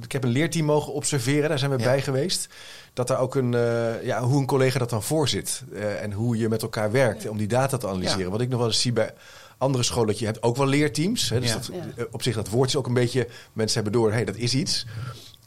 ik 0.03 0.13
heb 0.13 0.25
een 0.25 0.31
leerteam 0.31 0.67
mogen 0.67 0.93
observeren, 0.93 1.49
daar 1.49 1.59
zijn 1.59 1.71
we 1.71 1.79
Ja. 1.79 1.85
bij 1.85 2.03
geweest. 2.03 2.49
Dat 2.93 3.07
daar 3.09 3.19
ook 3.19 3.35
een... 3.35 3.55
eh, 3.55 4.05
ja, 4.05 4.23
hoe 4.23 4.41
een 4.41 4.47
collega 4.47 4.79
dat 4.79 4.91
dan 4.91 5.03
voorzit. 5.03 5.63
eh, 5.75 6.03
en 6.03 6.13
hoe 6.13 6.37
je 6.37 6.49
met 6.49 6.63
elkaar 6.63 6.91
werkt 6.93 7.29
om 7.29 7.37
die 7.39 7.49
data 7.49 7.77
te 7.77 7.87
analyseren. 7.89 8.31
Wat 8.31 8.41
ik 8.41 8.49
nog 8.49 8.59
wel 8.59 8.69
eens 8.69 8.81
zie 8.81 8.93
bij 8.93 9.13
andere 9.59 9.85
scholen, 9.85 10.07
dat 10.07 10.19
je 10.19 10.25
hebt 10.27 10.43
ook 10.43 10.57
wel 10.57 10.67
leerteams. 10.67 11.29
Hè, 11.29 11.41
dus 11.41 11.53
dat, 11.53 11.71
op 12.11 12.23
zich, 12.23 12.35
dat 12.35 12.49
woord 12.49 12.69
is 12.69 12.77
ook 12.77 12.87
een 12.87 12.95
beetje... 12.95 13.29
Mensen 13.53 13.83
hebben 13.83 14.01
door, 14.01 14.09
hé, 14.09 14.15
hey, 14.15 14.25
dat 14.25 14.37
is 14.37 14.55
iets. 14.55 14.87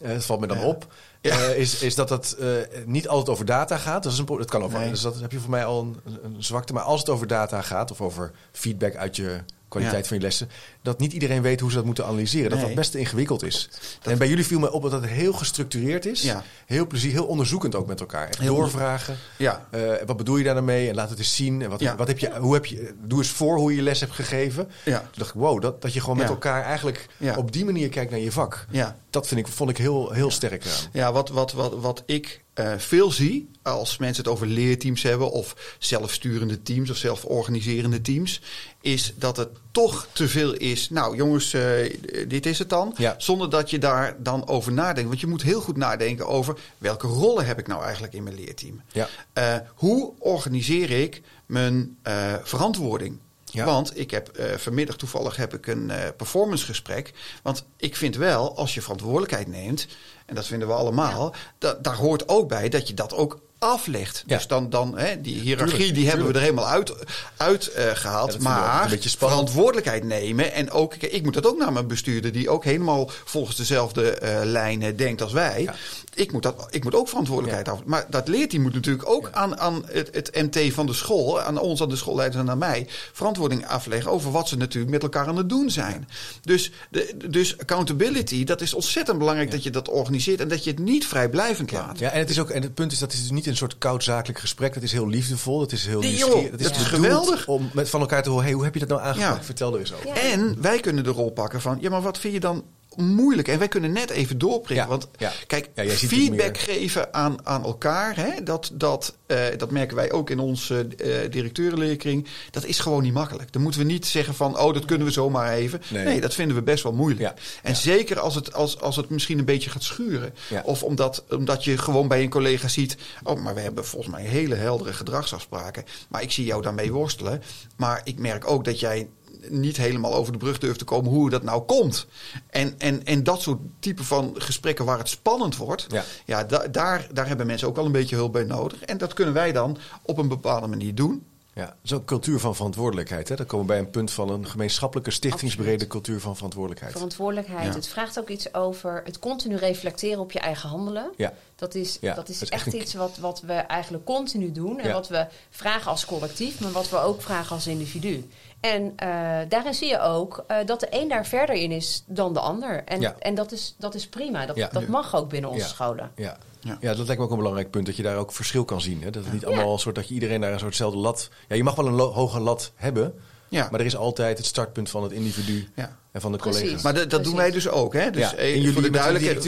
Eh 0.02 0.14
dat 0.14 0.26
valt 0.26 0.40
me 0.40 0.48
dan 0.48 0.64
op. 0.64 0.88
Ja. 1.22 1.36
Is, 1.38 1.82
is 1.82 1.96
dat 1.96 2.10
het 2.10 2.38
niet 2.86 3.08
altijd 3.08 3.30
over 3.30 3.46
data 3.46 3.78
gaat. 3.78 4.04
Dat, 4.04 4.12
is 4.12 4.18
een, 4.20 4.26
dat 4.26 4.46
kan. 4.50 4.72
Nee. 4.72 4.90
Dus 4.90 5.02
dat 5.02 5.20
heb 5.20 5.32
je 5.32 5.40
voor 5.40 5.50
mij 5.50 5.66
al 5.66 5.82
een, 5.82 6.18
een 6.24 6.44
zwakte. 6.44 6.74
Maar 6.74 6.84
als 6.84 7.00
het 7.00 7.10
over 7.10 7.28
data 7.28 7.62
gaat, 7.62 7.92
of 7.92 8.02
over 8.02 8.32
feedback 8.52 8.96
uit 8.96 9.16
je 9.16 9.38
kwaliteit 9.68 10.02
Ja. 10.02 10.08
van 10.08 10.18
je 10.18 10.24
lessen, 10.24 10.50
dat 10.82 11.00
niet 11.00 11.14
iedereen 11.14 11.42
weet 11.42 11.60
hoe 11.60 11.70
ze 11.70 11.76
dat 11.76 11.86
moeten 11.86 12.06
analyseren. 12.06 12.50
Dat 12.50 12.58
Nee. 12.60 12.68
dat 12.68 12.76
best 12.76 12.94
ingewikkeld 12.96 13.44
is. 13.44 13.70
En 14.04 14.18
bij 14.18 14.28
jullie 14.28 14.46
viel 14.46 14.60
me 14.60 14.72
op 14.72 14.82
dat 14.82 14.92
het 14.92 15.06
heel 15.06 15.34
gestructureerd 15.34 16.06
is. 16.06 16.22
Ja. 16.22 16.44
Heel 16.66 16.88
plezier, 16.88 17.12
heel 17.12 17.26
onderzoekend 17.26 17.76
ook 17.76 17.88
met 17.88 18.00
elkaar. 18.00 18.28
Echt 18.28 18.40
Heel 18.40 18.56
doorvragen. 18.56 19.18
Ja. 19.38 19.68
Eh, 19.72 19.82
wat 20.06 20.18
bedoel 20.18 20.38
je 20.38 20.44
daar 20.44 20.54
dan 20.56 20.66
mee? 20.66 20.90
En 20.90 20.96
laat 20.96 21.10
het 21.10 21.20
eens 21.20 21.36
zien. 21.36 21.62
En 21.62 21.70
wat, 21.70 21.80
Ja. 21.80 21.96
wat 21.96 22.08
heb 22.08 22.20
je, 22.20 22.38
hoe 22.40 22.54
heb 22.54 22.66
je, 22.66 22.94
doe 23.04 23.18
eens 23.20 23.30
voor 23.30 23.58
hoe 23.58 23.76
je 23.76 23.82
les 23.82 24.00
hebt 24.00 24.12
gegeven. 24.14 24.70
Ja. 24.86 25.00
Toen 25.00 25.08
dacht 25.14 25.30
ik, 25.30 25.36
wow, 25.42 25.62
dat, 25.62 25.82
dat 25.82 25.94
je 25.94 26.02
gewoon 26.02 26.18
met 26.18 26.30
elkaar 26.30 26.64
eigenlijk 26.64 27.06
op 27.38 27.52
die 27.52 27.66
manier 27.66 27.90
kijkt 27.90 28.12
naar 28.12 28.20
je 28.20 28.32
vak. 28.32 28.66
Ja. 28.72 28.98
Dat 29.10 29.28
vind 29.28 29.40
ik, 29.40 29.48
vond 29.48 29.70
ik 29.70 29.78
heel, 29.78 30.12
heel 30.12 30.32
sterk 30.32 30.64
eraan. 30.66 30.78
Ja, 30.94 31.12
wat, 31.12 31.30
wat, 31.30 31.52
wat, 31.52 31.74
wat 31.80 32.04
ik 32.06 32.44
eh, 32.58 32.74
veel 32.78 33.12
zie 33.12 33.50
als 33.62 33.98
mensen 33.98 34.24
het 34.24 34.34
over 34.34 34.48
leerteams 34.48 35.04
hebben 35.04 35.32
of 35.32 35.76
zelfsturende 35.80 36.64
teams 36.64 36.90
of 36.90 36.98
zelforganiserende 36.98 38.02
teams, 38.02 38.42
is 38.82 39.14
dat 39.16 39.38
het 39.38 39.50
toch 39.72 40.08
te 40.12 40.28
veel 40.28 40.54
is. 40.54 40.90
Nou, 40.90 41.16
jongens, 41.16 41.54
eh, 41.54 41.96
dit 42.28 42.46
is 42.46 42.60
het 42.60 42.70
dan. 42.70 42.94
Ja. 42.98 43.16
Zonder 43.18 43.50
dat 43.50 43.70
je 43.70 43.78
daar 43.78 44.16
dan 44.20 44.48
over 44.48 44.72
nadenkt. 44.72 45.10
Want 45.10 45.20
je 45.20 45.28
moet 45.28 45.42
heel 45.42 45.62
goed 45.62 45.78
nadenken 45.78 46.28
over 46.28 46.58
welke 46.78 47.08
rollen 47.08 47.46
heb 47.46 47.60
ik 47.60 47.68
nou 47.68 47.84
eigenlijk 47.84 48.14
in 48.14 48.24
mijn 48.24 48.36
leerteam. 48.36 48.82
Ja. 48.92 49.08
Eh, 49.34 49.56
hoe 49.76 50.14
organiseer 50.20 50.92
ik 50.92 51.22
mijn 51.46 51.98
verantwoording? 52.44 53.18
Ja. 53.52 53.66
Want 53.66 54.00
ik 54.00 54.12
heb 54.12 54.54
vanmiddag 54.58 54.96
toevallig 54.96 55.36
heb 55.36 55.54
ik 55.54 55.68
een 55.68 55.90
eh 55.92 56.10
performancegesprek. 56.18 57.14
Want 57.42 57.66
ik 57.78 57.96
vind 57.96 58.16
wel, 58.16 58.58
als 58.58 58.74
je 58.74 58.82
verantwoordelijkheid 58.82 59.48
neemt, 59.48 59.88
en 60.28 60.36
dat 60.36 60.46
vinden 60.46 60.68
we 60.68 60.74
allemaal, 60.74 61.34
da- 61.58 61.78
daar 61.82 61.96
hoort 61.96 62.30
ook 62.30 62.48
bij 62.48 62.70
dat 62.70 62.88
je 62.88 62.94
dat 62.94 63.14
ook 63.14 63.40
aflegt. 63.60 64.24
Ja. 64.28 64.36
Dus 64.38 64.48
dan, 64.48 64.70
dan 64.70 64.98
hè, 64.98 65.22
die 65.22 65.40
hiërarchie, 65.40 65.76
Tuurlijk, 65.78 65.96
die 65.96 66.08
hebben 66.10 66.28
we 66.28 66.34
er 66.34 66.40
helemaal 66.40 66.68
uit, 66.68 66.94
uit 67.38 67.68
eh, 67.68 67.86
Ja, 67.86 67.94
gehaald. 67.96 68.40
maar 68.40 68.84
een 68.84 68.90
beetje 68.90 69.10
spannend. 69.10 69.40
verantwoordelijkheid 69.40 70.04
nemen. 70.04 70.54
En 70.54 70.72
ook, 70.72 70.94
ik 70.96 71.24
moet 71.24 71.34
dat 71.34 71.46
ook 71.48 71.58
naar 71.58 71.74
mijn 71.74 71.88
bestuurder, 71.88 72.32
die 72.32 72.50
ook 72.50 72.64
helemaal 72.64 73.10
volgens 73.26 73.56
dezelfde 73.56 74.12
eh 74.12 74.40
lijnen 74.44 74.96
denkt 74.98 75.22
als 75.22 75.32
wij. 75.32 75.62
Ja. 75.62 75.76
Ik, 76.18 76.32
moet 76.32 76.44
dat, 76.44 76.68
ik 76.70 76.84
moet 76.84 76.96
ook 76.96 77.08
verantwoordelijkheid 77.08 77.70
af. 77.70 77.84
Maar 77.86 78.06
dat 78.10 78.28
leert 78.28 78.52
hij 78.52 78.62
moet 78.62 78.74
natuurlijk 78.74 79.10
ook 79.10 79.30
aan, 79.32 79.60
aan 79.60 79.84
het, 79.86 80.10
het 80.12 80.36
MT 80.36 80.74
van 80.74 80.86
de 80.86 80.94
school, 80.94 81.42
aan 81.42 81.60
ons, 81.60 81.82
aan 81.82 81.90
de 81.90 81.96
schoolleiders 81.96 82.42
en 82.44 82.50
aan 82.50 82.58
mij, 82.58 82.88
verantwoording 83.14 83.68
afleggen 83.68 84.12
over 84.12 84.32
wat 84.32 84.48
ze 84.48 84.58
natuurlijk 84.58 84.92
met 84.92 85.04
elkaar 85.04 85.28
aan 85.28 85.38
het 85.38 85.50
doen 85.50 85.70
zijn. 85.70 86.08
Dus, 86.42 86.72
de, 86.90 87.16
dus 87.30 87.58
accountability, 87.58 88.44
dat 88.44 88.62
is 88.62 88.74
ontzettend 88.74 89.18
belangrijk 89.18 89.52
dat 89.52 89.64
je 89.64 89.70
dat 89.70 89.90
organiseert 89.90 90.40
en 90.40 90.48
dat 90.48 90.64
je 90.64 90.70
het 90.70 90.80
niet 90.80 91.08
vrijblijvend 91.08 91.72
laat. 91.72 92.00
Ja, 92.00 92.12
en 92.12 92.20
het, 92.20 92.30
is 92.30 92.40
ook, 92.40 92.50
en 92.50 92.62
het 92.62 92.74
punt 92.74 92.92
is 92.92 93.00
dat 93.00 93.12
het 93.12 93.22
is 93.22 93.32
niet 93.32 93.46
een 93.46 93.58
soort 93.58 93.78
koud 93.78 94.04
zakelijk 94.04 94.40
gesprek. 94.40 94.74
Dat 94.74 94.84
is 94.84 94.92
heel 94.92 95.08
liefdevol. 95.08 95.60
Dat 95.60 95.72
is 95.72 95.86
heel 95.86 96.00
Nee, 96.00 96.16
joh, 96.16 96.52
dat 96.52 96.60
dat 96.60 96.76
is 96.76 96.84
geweldig. 96.84 97.48
Om 97.48 97.70
met 97.74 97.90
van 97.90 98.00
elkaar 98.00 98.24
te 98.24 98.30
horen, 98.30 98.46
hey, 98.46 98.54
hoe 98.54 98.64
heb 98.64 98.74
je 98.74 98.80
dat 98.80 98.90
nou 98.90 99.02
aangepakt? 99.02 99.38
Ja. 99.38 99.44
Vertel 99.44 99.74
er 99.74 99.80
eens 99.80 99.94
over. 99.94 100.08
Ja. 100.08 100.16
En 100.16 100.62
wij 100.62 100.80
kunnen 100.80 101.04
de 101.04 101.10
rol 101.10 101.32
pakken 101.32 101.62
van, 101.62 101.78
ja, 101.82 101.90
maar 101.90 102.02
wat 102.02 102.20
vind 102.20 102.34
je 102.34 102.40
dan 102.40 102.64
moeilijk? 102.98 103.48
En 103.48 103.60
wij 103.60 103.68
kunnen 103.68 103.92
net 103.92 104.10
even 104.10 104.38
doorprikken. 104.38 104.86
Ja, 104.86 104.88
Want 104.88 105.08
ja. 105.18 105.32
kijk, 105.48 105.70
Ja, 105.76 105.90
feedback 105.90 106.58
geven 106.58 107.14
aan, 107.14 107.38
aan 107.44 107.64
elkaar, 107.64 108.16
hè, 108.16 108.44
dat, 108.44 108.72
dat, 108.74 109.16
eh, 109.26 109.46
dat 109.58 109.72
merken 109.72 109.96
wij 109.96 110.12
ook 110.12 110.30
in 110.30 110.40
onze 110.40 110.88
eh 110.98 111.32
directeurenleerkring. 111.32 112.28
Dat 112.52 112.66
is 112.66 112.80
gewoon 112.80 113.04
niet 113.04 113.14
makkelijk. 113.14 113.52
Dan 113.52 113.62
moeten 113.62 113.82
we 113.82 113.88
niet 113.88 114.06
zeggen 114.06 114.34
van, 114.34 114.60
oh, 114.60 114.74
dat 114.74 114.86
kunnen 114.86 115.08
we 115.08 115.14
zomaar 115.14 115.54
even. 115.54 115.82
Nee. 115.90 116.06
Nee, 116.06 116.22
dat 116.22 116.34
vinden 116.34 116.56
we 116.56 116.62
best 116.62 116.84
wel 116.84 116.94
moeilijk. 116.94 117.34
En 117.64 117.76
zeker 117.76 118.20
als 118.20 118.36
het, 118.36 118.54
als, 118.54 118.82
als 118.82 118.96
het 118.96 119.10
misschien 119.10 119.40
een 119.40 119.46
beetje 119.46 119.70
gaat 119.70 119.84
schuren. 119.84 120.34
Of 120.64 120.84
omdat, 120.84 121.24
omdat 121.30 121.64
je 121.64 121.78
gewoon 121.78 122.08
bij 122.08 122.22
een 122.22 122.30
collega 122.30 122.68
ziet, 122.68 122.98
oh, 123.24 123.42
maar 123.42 123.56
we 123.56 123.62
hebben 123.62 123.86
volgens 123.86 124.12
mij 124.14 124.24
hele 124.24 124.56
heldere 124.56 124.94
gedragsafspraken. 124.94 125.84
Maar 126.10 126.22
ik 126.22 126.32
zie 126.32 126.46
jou 126.46 126.62
daarmee 126.62 126.92
worstelen. 126.92 127.42
Maar 127.76 128.02
ik 128.04 128.20
merk 128.20 128.50
ook 128.50 128.66
dat 128.66 128.80
jij 128.80 129.08
niet 129.50 129.78
helemaal 129.78 130.14
over 130.14 130.32
de 130.32 130.38
brug 130.38 130.58
durft 130.58 130.80
te 130.80 130.86
komen 130.86 131.12
hoe 131.12 131.30
dat 131.30 131.44
nou 131.44 131.62
komt. 131.62 132.06
En, 132.50 132.76
en, 132.78 133.06
en 133.06 133.24
dat 133.24 133.42
soort 133.42 133.60
type 133.80 134.04
van 134.04 134.36
gesprekken 134.38 134.86
waar 134.86 134.98
het 134.98 135.10
spannend 135.10 135.58
wordt, 135.58 135.86
Ja. 135.90 136.04
ja. 136.26 136.44
da- 136.44 136.68
daar, 136.68 137.08
daar 137.14 137.28
hebben 137.28 137.48
mensen 137.48 137.68
ook 137.68 137.76
wel 137.76 137.86
een 137.86 137.92
beetje 137.92 138.16
hulp 138.16 138.32
bij 138.32 138.44
nodig. 138.44 138.82
En 138.82 138.98
dat 138.98 139.14
kunnen 139.14 139.34
wij 139.34 139.52
dan 139.52 139.78
op 140.02 140.18
een 140.18 140.28
bepaalde 140.28 140.68
manier 140.68 140.96
doen. 140.96 141.24
Ja, 141.58 141.76
zo'n 141.82 142.06
cultuur 142.06 142.40
van 142.40 142.56
verantwoordelijkheid. 142.56 143.30
Hè? 143.30 143.36
Dan 143.36 143.46
komen 143.46 143.66
we 143.68 143.72
bij 143.72 143.82
een 143.82 143.90
punt 143.90 144.12
van 144.12 144.30
een 144.30 144.48
gemeenschappelijke 144.48 145.12
stichtingsbrede 145.12 145.88
cultuur 145.88 146.20
van 146.20 146.36
verantwoordelijkheid. 146.36 146.94
Verantwoordelijkheid. 146.94 147.66
Ja. 147.68 147.74
Het 147.74 147.88
vraagt 147.88 148.20
ook 148.20 148.30
iets 148.30 148.54
over 148.54 149.02
het 149.06 149.20
continu 149.20 149.56
reflecteren 149.56 150.20
op 150.20 150.32
je 150.32 150.40
eigen 150.40 150.70
handelen. 150.70 151.12
Ja. 151.18 151.34
Dat 151.56 151.76
is, 151.76 151.98
Ja, 152.02 152.14
dat 152.14 152.30
is, 152.30 152.40
dat 152.40 152.48
is 152.48 152.54
echt 152.54 152.66
echt 152.66 152.76
een- 152.76 152.82
iets 152.82 152.94
wat, 152.94 153.18
wat 153.18 153.42
we 153.42 153.54
eigenlijk 153.54 154.06
continu 154.06 154.52
doen. 154.52 154.80
En 154.80 154.88
Ja. 154.88 154.94
wat 154.94 155.08
we 155.08 155.26
vragen 155.50 155.92
als 155.92 156.06
collectief, 156.06 156.60
maar 156.60 156.72
wat 156.72 156.90
we 156.90 156.98
ook 156.98 157.22
vragen 157.22 157.56
als 157.56 157.68
individu. 157.68 158.30
En 158.60 158.94
eh, 158.96 159.10
daarin 159.50 159.74
zie 159.74 159.88
je 159.88 160.00
ook 160.00 160.44
eh, 160.48 160.58
dat 160.66 160.80
de 160.80 160.88
een 160.90 161.08
daar 161.08 161.26
verder 161.26 161.56
in 161.56 161.72
is 161.72 162.04
dan 162.06 162.34
de 162.34 162.40
ander. 162.40 162.84
En, 162.84 163.20
en 163.22 163.36
dat, 163.36 163.52
is, 163.52 163.76
dat 163.78 163.96
is 163.96 164.08
prima. 164.08 164.46
Dat, 164.46 164.56
dat 164.72 164.88
mag 164.88 165.16
ook 165.16 165.30
binnen 165.30 165.50
onze 165.50 165.62
Ja. 165.62 165.68
scholen. 165.68 166.12
Ja. 166.16 166.38
Ja. 166.60 166.78
Ja. 166.82 166.94
dat 166.94 167.06
lijkt 167.06 167.18
me 167.18 167.26
ook 167.26 167.32
een 167.32 167.38
belangrijk 167.38 167.70
punt. 167.70 167.86
Dat 167.86 167.96
je 167.96 168.04
daar 168.04 168.18
ook 168.18 168.32
verschil 168.32 168.66
kan 168.66 168.82
zien. 168.82 169.02
Hè? 169.04 169.10
Dat 169.10 169.24
het 169.24 169.34
niet 169.34 169.46
allemaal 169.46 169.74
een 169.74 169.80
soort 169.80 169.96
dat 169.96 170.08
je 170.08 170.14
iedereen 170.14 170.42
daar 170.42 170.54
een 170.54 170.60
soortzelfde 170.60 171.00
lat. 171.00 171.30
Ja, 171.48 171.56
je 171.56 171.64
mag 171.64 171.76
wel 171.76 171.88
een 171.88 172.00
hoge 172.00 172.40
lat 172.40 172.72
hebben. 172.76 173.14
Ja. 173.50 173.68
Maar 173.72 173.80
er 173.80 173.86
is 173.86 173.96
altijd 173.96 174.38
het 174.38 174.48
startpunt 174.48 174.90
van 174.90 175.04
het 175.04 175.12
individu 175.12 175.68
Ja. 175.76 175.98
En 176.18 176.24
van 176.24 176.32
de 176.32 176.38
Precies. 176.38 176.60
collega's. 176.62 176.82
Maar 176.84 176.94
dat, 176.94 177.10
dat 177.10 177.24
doen 177.24 177.36
wij 177.36 177.52
dus 177.52 177.70
ook. 177.70 177.94
Hè? 177.94 178.10
Dus 178.12 178.22
Ja, 178.30 178.36
eh, 178.36 178.52
en 178.54 178.58
jullie 178.58 178.74
voor 178.74 178.82
de 178.82 178.90
duidelijkheid. 178.90 179.44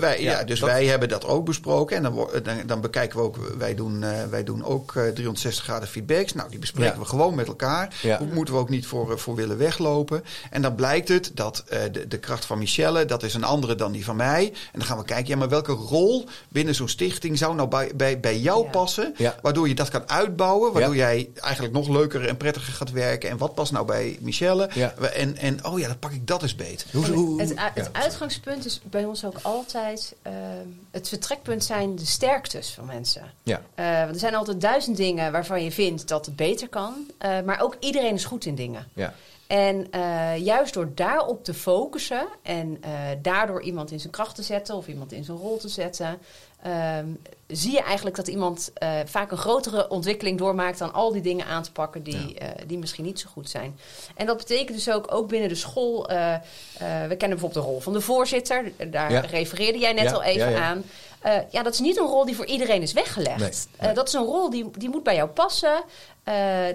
wij- 0.00 0.22
ja, 0.22 0.30
ja, 0.38 0.44
dus 0.44 0.60
dat- 0.60 0.68
wij 0.68 0.86
hebben 0.86 1.08
dat 1.08 1.24
ook 1.24 1.44
besproken. 1.44 1.96
En 1.96 2.02
dan, 2.02 2.28
dan, 2.42 2.54
dan 2.66 2.80
bekijken 2.80 3.18
we 3.18 3.24
ook. 3.24 3.36
Wij 3.58 3.74
doen, 3.74 4.02
eh, 4.02 4.10
wij 4.30 4.44
doen 4.44 4.64
ook 4.64 4.94
eh, 4.96 5.02
360 5.08 5.64
graden 5.64 5.88
feedbacks. 5.88 6.32
Nou, 6.32 6.50
die 6.50 6.58
bespreken 6.58 6.92
Ja. 6.92 6.98
we 6.98 7.04
gewoon 7.04 7.34
met 7.34 7.46
elkaar. 7.46 7.94
Ja. 8.02 8.18
Daar 8.18 8.28
moeten 8.28 8.54
we 8.54 8.60
ook 8.60 8.68
niet 8.68 8.86
voor, 8.86 9.10
eh, 9.12 9.16
voor 9.18 9.34
willen 9.34 9.58
weglopen. 9.58 10.24
En 10.50 10.62
dan 10.62 10.74
blijkt 10.74 11.08
het 11.08 11.30
dat 11.34 11.64
eh, 11.68 11.80
de, 11.92 12.08
de 12.08 12.18
kracht 12.18 12.44
van 12.44 12.58
Michelle, 12.58 13.04
dat 13.04 13.22
is 13.22 13.34
een 13.34 13.44
andere 13.44 13.74
dan 13.74 13.92
die 13.92 14.04
van 14.04 14.16
mij. 14.16 14.44
En 14.72 14.78
dan 14.78 14.84
gaan 14.88 14.98
we 14.98 15.04
kijken, 15.04 15.26
ja, 15.28 15.36
maar 15.36 15.48
welke 15.48 15.72
rol 15.72 16.28
binnen 16.48 16.74
zo'n 16.74 16.88
stichting 16.88 17.38
zou 17.38 17.54
nou 17.54 17.68
bij, 17.68 17.90
bij, 17.94 18.20
bij 18.20 18.38
jou 18.38 18.64
Ja. 18.64 18.70
passen? 18.70 19.14
Ja. 19.16 19.34
Waardoor 19.42 19.68
je 19.68 19.74
dat 19.74 19.88
kan 19.88 20.08
uitbouwen. 20.08 20.72
Waardoor 20.72 20.96
Ja. 20.96 21.00
jij 21.12 21.28
eigenlijk 21.34 21.74
nog 21.74 21.88
leuker 21.88 22.28
en 22.28 22.36
prettiger 22.36 22.72
gaat 22.72 22.90
werken. 22.90 23.30
En 23.30 23.36
wat 23.38 23.54
past 23.54 23.72
nou 23.72 23.86
bij 23.86 24.18
Michelle? 24.20 24.68
Ja. 24.74 24.94
En, 24.94 25.36
en 25.36 25.64
oh 25.66 25.78
ja, 25.78 25.86
dan 25.86 25.98
pak 26.06 26.14
ik 26.14 26.26
dat 26.26 26.42
eens 26.42 26.54
beet. 26.54 26.86
Hoe, 26.92 27.06
hoe- 27.06 27.40
het, 27.40 27.52
het 27.74 27.92
uitgangspunt 27.92 28.64
is 28.64 28.80
bij 28.84 29.04
ons 29.04 29.24
ook 29.24 29.38
altijd... 29.42 30.14
ehm, 30.22 30.34
het 30.90 31.08
vertrekpunt 31.08 31.64
zijn 31.64 31.96
de 31.96 32.06
sterktes 32.06 32.70
van 32.70 32.84
mensen. 32.86 33.22
Ja. 33.42 33.62
Eh, 33.74 33.98
want 33.98 34.10
er 34.14 34.18
zijn 34.18 34.34
altijd 34.34 34.60
duizend 34.60 34.96
dingen 34.96 35.32
waarvan 35.32 35.64
je 35.64 35.72
vindt 35.72 36.08
dat 36.08 36.26
het 36.26 36.36
beter 36.36 36.68
kan. 36.68 36.94
Eh, 37.18 37.40
maar 37.44 37.60
ook 37.60 37.76
iedereen 37.80 38.14
is 38.14 38.24
goed 38.24 38.44
in 38.44 38.54
dingen. 38.54 38.88
Ja. 38.94 39.14
En 39.46 39.86
eh, 39.90 40.36
juist 40.36 40.74
door 40.74 40.90
daarop 40.94 41.44
te 41.44 41.54
focussen 41.54 42.26
en 42.42 42.78
eh, 42.80 42.90
daardoor 43.22 43.62
iemand 43.62 43.90
in 43.90 44.00
zijn 44.00 44.12
kracht 44.12 44.34
te 44.34 44.42
zetten 44.42 44.74
of 44.74 44.88
iemand 44.88 45.12
in 45.12 45.24
zijn 45.24 45.38
rol 45.38 45.56
te 45.56 45.68
zetten, 45.68 46.18
ehm, 46.62 47.06
zie 47.46 47.72
je 47.72 47.82
eigenlijk 47.82 48.16
dat 48.16 48.28
iemand 48.28 48.70
eh, 48.74 48.90
vaak 49.04 49.30
een 49.30 49.36
grotere 49.36 49.88
ontwikkeling 49.88 50.38
doormaakt 50.38 50.78
dan 50.78 50.92
al 50.92 51.12
die 51.12 51.22
dingen 51.22 51.46
aan 51.46 51.62
te 51.62 51.72
pakken 51.72 52.02
die, 52.02 52.36
die 52.66 52.78
misschien 52.78 53.04
niet 53.04 53.20
zo 53.20 53.28
goed 53.32 53.50
zijn. 53.50 53.78
En 54.14 54.26
dat 54.26 54.36
betekent 54.36 54.76
dus 54.76 54.90
ook, 54.90 55.14
ook 55.14 55.28
binnen 55.28 55.48
de 55.48 55.54
school, 55.54 56.06
we 56.78 57.16
kennen 57.16 57.38
bijvoorbeeld 57.38 57.54
de 57.64 57.70
rol 57.70 57.80
van 57.80 57.92
de 57.92 58.00
voorzitter, 58.00 58.72
daar 58.90 59.12
Ja. 59.12 59.20
refereerde 59.20 59.78
jij 59.78 59.92
net 59.92 60.04
Ja, 60.04 60.12
al 60.12 60.22
even 60.22 60.62
aan. 60.62 60.84
Ja, 61.50 61.62
dat 61.62 61.72
is 61.72 61.80
niet 61.80 61.96
een 61.96 62.06
rol 62.06 62.24
die 62.24 62.36
voor 62.36 62.46
iedereen 62.46 62.82
is 62.82 62.92
weggelegd. 62.92 63.38
Nee, 63.38 63.50
nee. 63.80 63.94
dat 63.94 64.08
is 64.08 64.14
een 64.14 64.24
rol 64.24 64.50
die, 64.50 64.70
die 64.78 64.88
moet 64.88 65.02
bij 65.02 65.14
jou 65.14 65.28
passen. 65.28 65.82
Eh, 66.26 66.66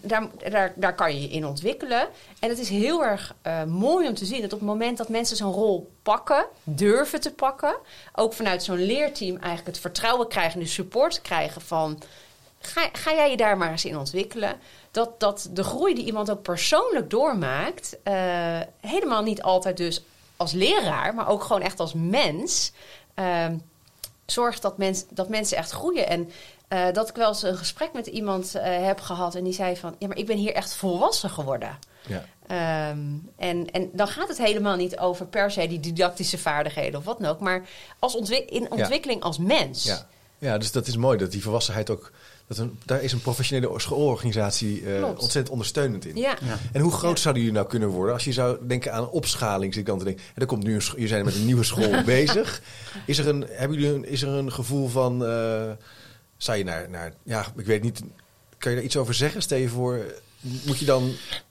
daar, 0.00 0.28
daar, 0.50 0.72
daar 0.76 0.94
kan 0.94 1.14
je 1.14 1.20
je 1.20 1.28
in 1.28 1.46
ontwikkelen. 1.46 2.08
En 2.40 2.48
het 2.48 2.58
is 2.58 2.68
heel 2.68 3.04
erg 3.04 3.34
eh, 3.42 3.64
mooi 3.64 4.08
om 4.08 4.14
te 4.14 4.24
zien 4.24 4.40
dat 4.40 4.52
op 4.52 4.58
het 4.58 4.68
moment 4.68 4.98
dat 4.98 5.08
mensen 5.08 5.36
zo'n 5.36 5.52
rol 5.52 5.90
pakken, 6.02 6.46
durven 6.62 7.20
te 7.20 7.32
pakken, 7.32 7.76
ook 8.14 8.32
vanuit 8.32 8.62
zo'n 8.62 8.84
leerteam 8.84 9.36
eigenlijk 9.36 9.66
het 9.66 9.78
vertrouwen 9.78 10.28
krijgen 10.28 10.52
en 10.52 10.60
de 10.60 10.70
support 10.70 11.22
krijgen 11.22 11.60
van. 11.60 12.02
Ga, 12.58 12.88
ga 12.92 13.14
jij 13.14 13.30
je 13.30 13.36
daar 13.36 13.56
maar 13.56 13.70
eens 13.70 13.84
in 13.84 13.98
ontwikkelen? 13.98 14.60
Dat, 14.90 15.20
dat 15.20 15.48
de 15.52 15.64
groei 15.64 15.94
die 15.94 16.04
iemand 16.04 16.30
ook 16.30 16.42
persoonlijk 16.42 17.10
doormaakt, 17.10 17.96
eh, 18.02 18.60
helemaal 18.80 19.22
niet 19.22 19.42
altijd 19.42 19.76
dus 19.76 20.02
als 20.36 20.52
leraar, 20.52 21.14
maar 21.14 21.28
ook 21.28 21.42
gewoon 21.42 21.62
echt 21.62 21.80
als 21.80 21.92
mens, 21.94 22.72
zorgt 24.26 24.62
dat, 24.62 24.78
mens, 24.78 25.04
dat 25.08 25.28
mensen 25.28 25.56
echt 25.56 25.70
groeien. 25.70 26.08
En 26.08 26.30
eh, 26.72 26.92
dat 26.92 27.08
ik 27.08 27.14
wel 27.14 27.28
eens 27.28 27.42
een 27.42 27.56
gesprek 27.56 27.92
met 27.92 28.06
iemand 28.06 28.54
eh, 28.54 28.84
heb 28.86 29.00
gehad 29.00 29.34
en 29.34 29.44
die 29.44 29.52
zei 29.52 29.76
van, 29.76 29.94
ja, 29.98 30.06
maar 30.06 30.16
ik 30.16 30.26
ben 30.26 30.36
hier 30.36 30.52
echt 30.54 30.74
volwassen 30.74 31.30
geworden. 31.30 31.78
Ja. 32.06 32.24
Ehm, 32.46 32.98
en, 33.36 33.70
en 33.70 33.90
dan 33.92 34.08
gaat 34.08 34.28
het 34.28 34.38
helemaal 34.38 34.76
niet 34.76 34.98
over 34.98 35.26
per 35.26 35.50
se 35.50 35.66
die 35.68 35.80
didactische 35.80 36.38
vaardigheden 36.38 36.98
of 36.98 37.04
wat 37.04 37.18
dan 37.18 37.30
ook, 37.30 37.40
maar 37.40 37.62
als 37.98 38.16
ontwik- 38.16 38.50
in 38.50 38.70
ontwikkeling 38.70 39.22
als 39.22 39.38
mens. 39.38 39.84
Ja. 39.84 40.06
ja, 40.38 40.58
dus 40.58 40.72
dat 40.72 40.86
is 40.86 40.96
mooi 40.96 41.18
dat 41.18 41.32
die 41.32 41.42
volwassenheid 41.42 41.90
ook. 41.90 42.12
Dat 42.46 42.58
een, 42.58 42.78
daar 42.84 43.02
is 43.02 43.12
een 43.12 43.20
professionele 43.20 43.80
schoolorganisatie 43.80 44.94
eh, 44.96 45.04
ontzettend 45.08 45.48
ondersteunend 45.50 46.04
in. 46.06 46.16
Ja. 46.16 46.36
Ja. 46.44 46.58
En 46.72 46.80
hoe 46.80 46.92
groot 46.92 47.16
Ja. 47.16 47.22
zouden 47.22 47.42
jullie 47.42 47.56
nou 47.58 47.68
kunnen 47.70 47.88
worden 47.88 48.14
als 48.14 48.24
je 48.24 48.32
zou 48.32 48.66
denken 48.66 48.92
aan 48.92 49.10
opschaling? 49.10 49.72
Zit 49.72 49.82
ik 49.82 49.88
dan 49.88 49.98
te 49.98 50.04
denken. 50.04 50.24
En 50.34 50.40
er 50.40 50.46
komt 50.46 50.62
nu 50.62 50.74
een, 50.74 50.80
jullie 50.80 51.08
zijn 51.08 51.24
met 51.24 51.34
een 51.34 51.44
nieuwe 51.46 51.64
school 51.64 52.02
bezig. 52.16 52.62
Is 53.06 53.18
er 53.18 53.28
een, 53.28 53.46
hebben 53.50 53.78
jullie 53.80 53.94
een, 53.96 54.04
is 54.08 54.22
er 54.22 54.28
een 54.28 54.52
gevoel 54.52 54.88
van. 54.88 55.24
eh 55.26 55.70
zou 56.42 56.58
je 56.58 56.64
naar, 56.64 56.90
naar. 56.90 57.12
Ja, 57.22 57.46
ik 57.56 57.66
weet 57.66 57.82
niet. 57.82 58.00
Kan 58.58 58.70
je 58.70 58.76
daar 58.76 58.86
iets 58.86 58.96
over 58.96 59.14
zeggen? 59.14 59.42
Stel 59.42 59.58
je 59.58 59.68
voor. 59.68 60.00
Moet 60.40 60.78
je 60.78 60.84
dan 60.84 61.02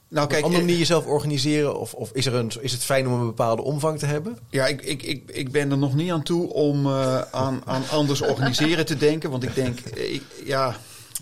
Nou, 0.08 0.24
Op 0.24 0.30
kijk, 0.30 0.40
een 0.40 0.44
andere 0.46 0.54
eh, 0.54 0.60
manier 0.68 0.78
jezelf 0.78 1.06
organiseren? 1.06 1.78
Of, 1.80 1.94
of 1.94 2.10
is, 2.12 2.26
er 2.26 2.34
een, 2.34 2.52
is 2.60 2.72
het 2.72 2.84
fijn 2.84 3.06
om 3.06 3.12
een 3.12 3.26
bepaalde 3.26 3.62
omvang 3.62 3.98
te 3.98 4.06
hebben? 4.06 4.38
Ja, 4.50 4.66
ik, 4.66 4.82
ik, 4.82 5.02
ik, 5.02 5.30
ik 5.30 5.50
ben 5.50 5.70
er 5.70 5.78
nog 5.78 5.94
niet 5.94 6.10
aan 6.10 6.22
toe 6.22 6.52
om 6.52 6.86
eh, 6.86 7.20
aan, 7.20 7.62
aan 7.64 7.82
anders 7.90 8.20
organiseren 8.22 8.86
te 8.86 8.96
denken. 8.96 9.30
Want 9.30 9.42
ik 9.42 9.54
denk, 9.54 9.78
eh, 9.80 10.12
ik- 10.14 10.22
ja, 10.44 10.76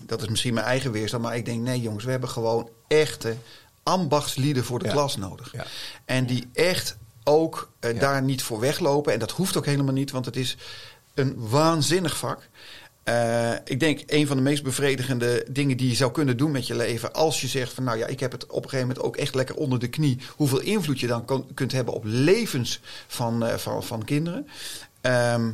dat 0.06 0.22
is 0.22 0.28
misschien 0.28 0.54
mijn 0.54 0.66
eigen 0.66 0.92
weerstand. 0.92 1.22
Maar 1.22 1.36
ik 1.36 1.44
denk, 1.44 1.60
nee 1.62 1.80
jongens, 1.80 2.04
we 2.04 2.10
hebben 2.10 2.28
gewoon 2.28 2.68
echte 2.88 3.36
ambachtslieden 3.82 4.64
voor 4.64 4.78
de 4.78 4.84
Ja. 4.84 4.90
klas 4.92 5.16
nodig. 5.16 5.52
Ja. 5.52 5.64
En 6.04 6.26
die 6.26 6.48
echt 6.52 6.96
ook 7.24 7.70
Ja. 7.80 7.92
daar 7.92 8.22
niet 8.22 8.42
voor 8.42 8.60
weglopen. 8.60 9.12
En 9.12 9.18
dat 9.18 9.30
hoeft 9.30 9.56
ook 9.56 9.66
helemaal 9.66 9.94
niet, 9.94 10.10
want 10.10 10.24
het 10.24 10.36
is 10.36 10.56
een 11.14 11.34
waanzinnig 11.36 12.16
vak. 12.16 12.48
Eh, 13.10 13.52
ik 13.64 13.80
denk 13.80 14.00
een 14.06 14.26
van 14.26 14.36
de 14.36 14.42
meest 14.42 14.62
bevredigende 14.62 15.46
dingen 15.50 15.76
die 15.76 15.88
je 15.88 15.94
zou 15.94 16.10
kunnen 16.12 16.36
doen 16.36 16.50
met 16.50 16.66
je 16.66 16.74
leven. 16.74 17.12
Als 17.12 17.40
je 17.40 17.46
zegt 17.46 17.72
van 17.72 17.84
nou 17.84 17.98
ja, 17.98 18.06
ik 18.06 18.20
heb 18.20 18.32
het 18.32 18.46
op 18.46 18.64
een 18.64 18.70
gegeven 18.70 18.86
moment 18.86 19.06
ook 19.06 19.16
echt 19.16 19.34
lekker 19.34 19.54
onder 19.54 19.78
de 19.78 19.88
knie. 19.88 20.18
Hoeveel 20.36 20.60
invloed 20.60 21.00
je 21.00 21.06
dan 21.06 21.24
kan, 21.24 21.46
kunt 21.54 21.72
hebben 21.72 21.94
op 21.94 22.02
levens 22.04 22.80
van, 23.06 23.44
eh, 23.44 23.56
van, 23.56 23.84
van 23.84 24.04
kinderen. 24.04 24.48
Ehm, 25.00 25.50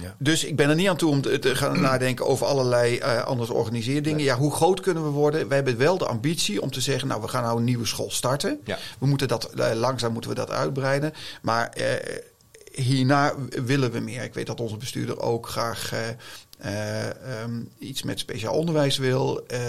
Ja. 0.00 0.14
dus 0.18 0.44
ik 0.44 0.56
ben 0.56 0.68
er 0.68 0.74
niet 0.74 0.88
aan 0.88 0.96
toe 0.96 1.10
om 1.10 1.20
te, 1.20 1.38
te 1.38 1.56
gaan 1.56 1.80
nadenken 1.90 2.26
over 2.26 2.46
allerlei 2.46 2.98
eh, 2.98 3.22
anders 3.22 3.50
organiseren 3.50 4.18
Ja, 4.18 4.36
hoe 4.36 4.52
groot 4.52 4.80
kunnen 4.80 5.02
we 5.02 5.08
worden? 5.08 5.48
We 5.48 5.54
hebben 5.54 5.76
wel 5.76 5.98
de 5.98 6.06
ambitie 6.06 6.62
om 6.62 6.70
te 6.70 6.80
zeggen, 6.80 7.08
nou, 7.08 7.20
we 7.20 7.28
gaan 7.28 7.42
nou 7.42 7.58
een 7.58 7.64
nieuwe 7.64 7.86
school 7.86 8.10
starten. 8.10 8.60
Ja. 8.64 8.78
We 8.98 9.06
moeten 9.06 9.28
dat 9.28 9.50
langzaam 9.74 10.12
moeten 10.12 10.30
we 10.30 10.36
dat 10.36 10.50
uitbreiden. 10.50 11.12
Maar 11.42 11.76
hierna 12.72 13.34
willen 13.64 13.90
we 13.90 14.00
meer. 14.00 14.22
Ik 14.22 14.34
weet 14.34 14.46
dat 14.46 14.60
onze 14.60 14.76
bestuurder 14.76 15.20
ook 15.20 15.48
graag 15.48 15.92
eh, 16.60 17.06
eh, 17.08 17.42
ehm, 17.42 17.62
iets 17.78 18.02
met 18.02 18.18
speciaal 18.18 18.54
onderwijs 18.54 18.96
wil. 18.98 19.46
Eh, 19.46 19.60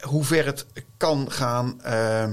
hoe 0.00 0.24
ver 0.24 0.46
het 0.46 0.66
kan 0.96 1.30
gaan. 1.30 1.82
eh, 1.82 2.28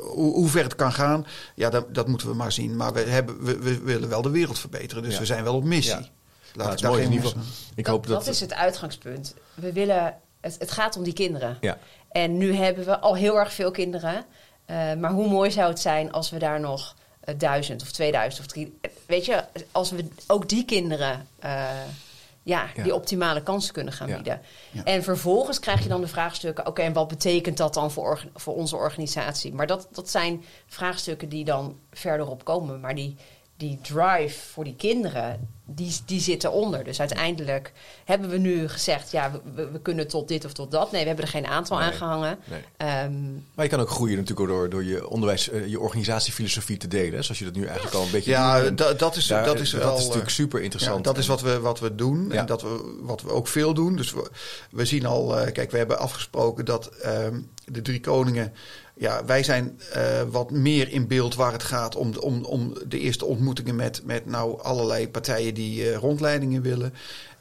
hoe, 0.00 0.48
ver 0.48 0.62
het 0.62 0.74
kan 0.74 0.92
gaan, 0.92 1.26
ja, 1.54 1.70
dat, 1.70 1.94
dat 1.94 2.08
moeten 2.08 2.28
we 2.28 2.34
maar 2.34 2.52
zien. 2.52 2.76
Maar 2.76 2.92
we, 2.92 3.00
hebben, 3.00 3.44
we, 3.44 3.58
we 3.58 3.78
willen 3.78 4.08
wel 4.08 4.22
de 4.22 4.30
wereld 4.30 4.58
verbeteren. 4.58 5.02
Dus 5.02 5.12
Ja. 5.12 5.18
we 5.18 5.26
zijn 5.26 5.44
wel 5.44 5.54
op 5.54 5.64
missie. 5.64 5.94
Ja. 5.94 6.00
Laat 6.00 6.56
Nou, 6.56 6.68
het 6.68 6.68
ik 6.68 6.74
is 6.74 6.80
daar 6.80 6.90
mooi 6.90 7.02
in 7.02 7.08
geen 7.08 7.16
ieder 7.16 7.30
geval. 7.30 7.44
mis- 7.48 7.68
Ik 7.74 7.84
dat, 7.84 7.94
hoop 7.94 8.06
dat... 8.06 8.24
dat 8.24 8.34
is 8.34 8.40
het 8.40 8.52
uitgangspunt. 8.54 9.34
We 9.54 9.72
willen, 9.72 10.16
het, 10.40 10.56
het 10.58 10.70
gaat 10.70 10.96
om 10.96 11.02
die 11.02 11.12
kinderen. 11.12 11.58
Ja. 11.60 11.78
En 12.10 12.38
nu 12.38 12.54
hebben 12.54 12.84
we 12.84 12.98
al 12.98 13.16
heel 13.16 13.38
erg 13.38 13.52
veel 13.52 13.70
kinderen. 13.70 14.24
Eh, 14.64 14.94
maar 14.94 15.10
hoe 15.12 15.28
mooi 15.28 15.50
zou 15.50 15.68
het 15.68 15.80
zijn 15.80 16.12
als 16.12 16.30
we 16.30 16.38
daar 16.38 16.60
nog 16.60 16.94
duizend 17.36 17.82
of 17.82 17.90
2000 17.92 18.46
of 18.46 18.52
drie. 18.52 18.78
Weet 19.06 19.24
je, 19.24 19.44
als 19.72 19.90
we 19.90 20.08
ook 20.26 20.48
die 20.48 20.64
kinderen 20.64 21.26
eh, 21.38 21.68
ja, 22.42 22.68
Ja. 22.74 22.82
die 22.82 22.94
optimale 22.94 23.42
kansen 23.42 23.72
kunnen 23.72 23.92
gaan 23.92 24.06
bieden. 24.06 24.40
Ja. 24.70 24.84
En 24.84 25.02
vervolgens 25.02 25.58
krijg 25.58 25.82
je 25.82 25.88
dan 25.88 26.00
de 26.00 26.06
vraagstukken: 26.08 26.66
oké, 26.66 26.82
en 26.82 26.92
wat 26.92 27.08
betekent 27.08 27.56
dat 27.56 27.74
dan 27.74 27.90
voor, 27.90 28.24
voor 28.34 28.54
onze 28.54 28.76
organisatie? 28.76 29.54
Maar 29.54 29.66
dat, 29.66 29.88
dat 29.92 30.10
zijn 30.10 30.44
vraagstukken 30.66 31.28
die 31.28 31.44
dan 31.44 31.78
verderop 31.92 32.44
komen. 32.44 32.80
Maar 32.80 32.94
die, 32.94 33.16
die 33.56 33.78
drive 33.82 34.38
voor 34.38 34.64
die 34.64 34.76
kinderen, 34.76 35.48
die, 35.74 35.96
die 36.06 36.20
zit 36.20 36.44
eronder. 36.44 36.84
Dus 36.84 37.00
uiteindelijk 37.00 37.72
hebben 38.04 38.30
we 38.30 38.38
nu 38.38 38.68
gezegd: 38.68 39.10
ja, 39.10 39.30
we, 39.54 39.68
kunnen 39.82 40.08
tot 40.08 40.28
dit 40.28 40.44
of 40.44 40.52
tot 40.52 40.70
dat. 40.70 40.92
Nee, 40.92 41.00
we 41.00 41.06
hebben 41.06 41.24
er 41.24 41.30
geen 41.30 41.46
aantal 41.46 41.78
Nee. 41.78 41.86
aangehangen. 41.86 42.38
Nee. 42.44 42.60
Ehm, 42.76 43.22
Maar 43.54 43.64
je 43.64 43.70
kan 43.70 43.80
ook 43.80 43.90
groeien 43.90 44.16
natuurlijk 44.16 44.48
door, 44.48 44.68
door 44.70 44.84
je 44.84 45.08
onderwijs, 45.08 45.48
eh, 45.50 45.66
je 45.66 45.80
organisatiefilosofie 45.80 46.76
te 46.76 46.88
delen. 46.88 47.24
Zoals 47.24 47.38
je 47.38 47.44
dat 47.44 47.54
nu 47.54 47.64
eigenlijk 47.64 47.94
al 47.94 48.02
een 48.04 48.10
beetje 48.10 48.30
Ja, 48.30 48.70
da- 48.70 48.92
dat 48.92 49.16
is, 49.16 49.26
Daar- 49.26 49.44
dat 49.44 49.60
is 49.60 49.70
dat 49.70 49.80
wel... 49.82 49.92
is 49.92 49.98
eh, 50.00 50.04
natuurlijk 50.06 50.30
super 50.34 50.58
Ja, 50.58 50.64
interessant. 50.64 51.04
dat 51.04 51.18
is 51.18 51.26
wat 51.26 51.40
we, 51.40 51.60
wat 51.60 51.80
we 51.80 51.94
doen 51.94 52.28
Ja. 52.30 52.34
en 52.40 52.46
dat 52.46 52.62
we, 52.62 52.98
wat 53.02 53.22
we 53.22 53.30
ook 53.30 53.48
veel 53.48 53.74
doen. 53.74 53.96
Dus 53.96 54.12
we, 54.12 54.30
we 54.70 54.84
zien 54.84 55.06
al, 55.06 55.38
eh, 55.38 55.52
kijk, 55.52 55.70
we 55.70 55.78
hebben 55.78 55.98
afgesproken 55.98 56.64
dat 56.64 56.86
ehm, 56.86 57.40
de 57.64 57.82
drie 57.82 58.00
koningen. 58.00 58.52
Ja, 58.94 59.24
wij 59.24 59.42
zijn 59.42 59.80
eh, 59.92 60.02
wat 60.30 60.50
meer 60.50 60.88
in 60.88 61.06
beeld 61.06 61.34
waar 61.34 61.52
het 61.52 61.62
gaat 61.62 61.96
om, 61.96 62.12
de- 62.12 62.20
om, 62.22 62.44
om 62.44 62.72
de 62.86 62.98
eerste 62.98 63.24
ontmoetingen 63.24 63.76
met, 63.76 64.00
met 64.04 64.26
nou 64.26 64.62
allerlei 64.62 65.08
partijen 65.08 65.54
die 65.54 65.59
eh, 65.68 65.96
rondleidingen 65.96 66.62
willen. 66.62 66.94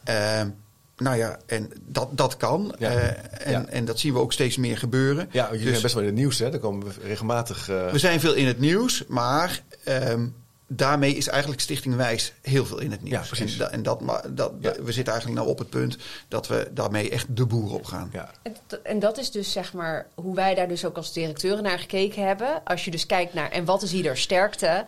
Ehm, 0.04 0.50
nou 0.98 1.18
ja, 1.18 1.40
en 1.46 1.72
dat, 1.86 2.10
dat 2.12 2.38
kan. 2.38 2.76
Ja. 2.80 2.90
Eh, 2.90 3.08
en, 3.48 3.52
Ja. 3.52 3.66
en 3.66 3.86
dat 3.86 4.00
zien 4.00 4.14
we 4.14 4.20
ook 4.20 4.34
steeds 4.34 4.58
meer 4.58 4.78
gebeuren. 4.78 5.28
Ja, 5.32 5.44
jullie 5.46 5.60
Dus- 5.60 5.70
zijn 5.70 5.82
best 5.82 5.94
wel 5.94 6.04
in 6.04 6.10
het 6.10 6.18
nieuws, 6.18 6.40
hè? 6.40 6.50
Daar 6.50 6.60
komen 6.60 6.88
we 6.88 6.94
regelmatig... 7.04 7.70
eh, 7.70 7.92
we 7.92 8.00
zijn 8.00 8.20
veel 8.20 8.34
in 8.34 8.48
het 8.48 8.60
nieuws, 8.60 9.04
maar 9.08 9.62
ehm, 9.84 10.28
daarmee 10.68 11.16
is 11.16 11.28
eigenlijk 11.28 11.62
Stichting 11.62 11.96
Wijs 11.96 12.34
heel 12.42 12.66
veel 12.66 12.80
in 12.80 12.92
het 12.92 13.02
nieuws. 13.04 13.16
Ja, 13.16 13.36
precies. 13.36 13.52
En, 13.54 13.58
da- 13.60 13.70
en 13.70 13.84
dat, 13.84 14.02
maar 14.02 14.24
dat, 14.36 14.52
Ja. 14.60 14.72
we 14.84 14.92
zitten 14.92 15.14
eigenlijk 15.14 15.42
nou 15.42 15.52
op 15.52 15.60
het 15.60 15.70
punt 15.70 15.98
dat 16.28 16.48
we 16.48 16.68
daarmee 16.74 17.10
echt 17.10 17.36
de 17.36 17.46
boer 17.46 17.74
op 17.74 17.86
gaan. 17.86 18.10
ja. 18.14 18.32
En, 18.42 18.56
dat- 18.68 18.80
en 18.84 19.00
dat 19.00 19.18
is 19.18 19.32
dus 19.32 19.52
zeg 19.52 19.74
maar 19.74 20.08
hoe 20.16 20.36
wij 20.36 20.56
daar 20.56 20.68
dus 20.68 20.86
ook 20.86 20.96
als 20.98 21.14
directeuren 21.14 21.64
naar 21.64 21.80
gekeken 21.80 22.28
hebben. 22.28 22.62
Als 22.66 22.86
je 22.86 22.92
dus 22.92 23.06
kijkt 23.06 23.34
naar 23.34 23.52
en 23.52 23.66
wat 23.66 23.82
is 23.82 23.94
ieder 23.94 24.18
sterkte, 24.18 24.86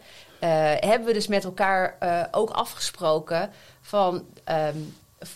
hebben 0.79 1.07
we 1.07 1.13
dus 1.13 1.27
met 1.27 1.43
elkaar 1.43 1.95
eh, 1.99 2.23
ook 2.31 2.49
afgesproken 2.49 3.49
van 3.81 4.25
ehm, 4.43 4.77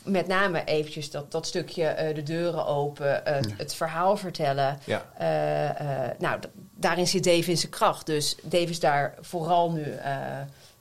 met 0.04 0.28
name 0.28 0.64
eventjes 0.64 1.12
dat, 1.12 1.32
dat 1.32 1.46
stukje 1.46 1.86
eh, 1.86 2.16
de 2.16 2.24
deuren 2.24 2.66
open, 2.66 3.26
eh, 3.26 3.42
het 3.58 3.76
verhaal 3.76 4.18
vertellen. 4.18 4.80
Ja. 4.84 5.06
Eh, 5.18 5.70
eh, 5.70 6.12
nou, 6.20 6.40
daarin 6.76 7.08
zit 7.08 7.24
Dave 7.24 7.50
in 7.50 7.58
zijn 7.58 7.72
kracht. 7.72 8.06
Dus 8.06 8.36
Dave 8.44 8.70
is 8.70 8.80
daar 8.80 9.14
vooral 9.22 9.72
nu 9.72 9.84
eh, 9.84 10.18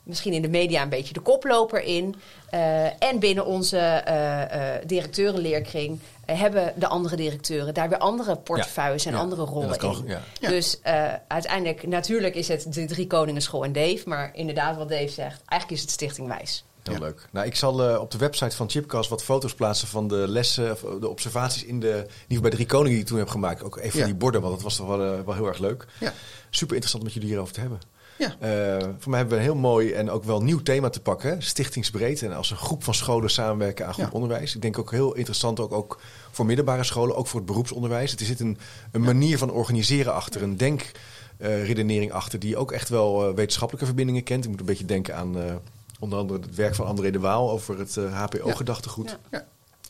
misschien 0.03 0.33
in 0.33 0.41
de 0.41 0.49
media 0.49 0.81
een 0.81 0.89
beetje 0.89 1.13
de 1.13 1.19
koploper 1.19 1.83
in. 1.83 2.15
Eh, 2.49 3.03
en 3.03 3.19
binnen 3.19 3.45
onze 3.45 3.77
eh, 3.77 4.75
eh, 4.75 4.81
directeurenleerkring 4.85 5.99
eh, 5.99 6.14
hebben 6.25 6.73
de 6.75 6.87
andere 6.87 7.15
directeuren 7.15 7.73
daar 7.73 7.89
weer 7.89 7.97
andere 7.97 8.35
portefeuilles 8.35 9.05
en 9.05 9.11
Ja. 9.11 9.17
andere 9.19 9.43
rollen 9.43 9.67
dat 9.67 9.77
kan, 9.77 9.95
in. 9.97 10.07
ja. 10.07 10.21
Ja. 10.39 10.49
Dus 10.49 10.81
eh, 10.81 11.13
uiteindelijk, 11.27 11.87
natuurlijk 11.87 12.35
is 12.35 12.47
het 12.47 12.73
de 12.73 12.85
Drie 12.85 13.07
Koningen 13.07 13.41
School 13.41 13.63
en 13.63 13.73
Dave. 13.73 14.01
Maar 14.05 14.31
inderdaad, 14.33 14.77
wat 14.77 14.89
Dave 14.89 15.07
zegt, 15.09 15.41
eigenlijk 15.45 15.71
is 15.71 15.81
het 15.81 15.89
Stichting 15.91 16.27
Wijs. 16.27 16.65
Heel 16.83 16.93
Ja. 16.93 16.99
leuk. 16.99 17.27
Nou, 17.31 17.45
ik 17.45 17.55
zal 17.55 17.83
eh, 17.89 17.99
op 18.01 18.11
de 18.11 18.17
website 18.17 18.55
van 18.55 18.69
Chipcast 18.69 19.09
wat 19.09 19.23
foto's 19.23 19.53
plaatsen 19.53 19.87
van 19.87 20.07
de 20.07 20.15
lessen, 20.27 20.71
of 20.71 20.79
de 20.99 21.09
observaties 21.09 21.63
in 21.63 21.79
de, 21.79 21.87
in 21.87 21.95
ieder 21.95 22.07
geval 22.27 22.41
bij 22.41 22.49
de 22.49 22.55
Drie 22.55 22.67
Koningen 22.67 22.91
die 22.91 23.01
ik 23.01 23.07
toen 23.07 23.17
heb 23.17 23.27
gemaakt. 23.27 23.63
Ook 23.63 23.77
even 23.77 23.89
van 23.91 23.99
Ja. 23.99 24.05
die 24.05 24.15
borden, 24.15 24.41
want 24.41 24.53
dat 24.53 24.63
was 24.63 24.75
toch 24.75 24.87
wel, 24.87 25.01
eh, 25.13 25.19
wel 25.25 25.33
heel 25.35 25.47
erg 25.47 25.59
leuk. 25.59 25.85
Ja. 25.99 26.13
Super 26.49 26.75
interessant 26.75 26.95
om 26.95 27.03
met 27.03 27.13
jullie 27.13 27.29
hierover 27.29 27.53
te 27.53 27.59
hebben. 27.59 27.79
Ja. 28.17 28.35
Eh, 28.39 28.87
voor 28.99 29.09
mij 29.09 29.19
hebben 29.19 29.37
we 29.37 29.43
een 29.43 29.49
heel 29.51 29.55
mooi 29.61 29.91
en 29.91 30.09
ook 30.09 30.23
wel 30.23 30.41
nieuw 30.41 30.61
thema 30.61 30.89
te 30.89 31.01
pakken. 31.01 31.41
Stichtingsbreed 31.43 32.21
en 32.21 32.33
als 32.35 32.51
een 32.51 32.57
groep 32.57 32.83
van 32.83 32.93
scholen 32.93 33.29
samenwerken 33.29 33.85
aan 33.87 33.93
goed 33.93 34.03
Ja. 34.03 34.09
onderwijs. 34.11 34.55
Ik 34.55 34.61
denk 34.61 34.79
ook 34.79 34.91
heel 34.91 35.13
interessant, 35.15 35.59
ook, 35.59 35.71
ook 35.73 35.99
voor 36.31 36.45
middelbare 36.45 36.83
scholen, 36.83 37.15
ook 37.15 37.27
voor 37.27 37.39
het 37.39 37.49
beroepsonderwijs. 37.49 38.15
Er 38.15 38.25
zit 38.25 38.39
een, 38.39 38.57
een 38.91 39.01
manier 39.01 39.37
van 39.37 39.51
organiseren 39.51 40.13
achter, 40.13 40.41
een 40.43 40.57
denkredenering 40.57 42.11
achter, 42.11 42.39
die 42.39 42.57
ook 42.57 42.71
echt 42.71 42.89
wel 42.89 43.27
eh, 43.29 43.35
wetenschappelijke 43.35 43.85
verbindingen 43.87 44.23
kent. 44.23 44.43
Ik 44.43 44.49
moet 44.49 44.59
een 44.59 44.65
beetje 44.65 44.85
denken 44.85 45.15
aan 45.15 45.39
eh, 45.39 45.55
onder 45.99 46.19
andere 46.19 46.39
het 46.39 46.55
werk 46.55 46.75
van 46.75 46.85
André 46.85 47.11
de 47.11 47.19
Waal 47.19 47.51
over 47.51 47.79
het 47.79 47.97
eh, 47.97 48.21
HPO-gedachtegoed. 48.23 49.17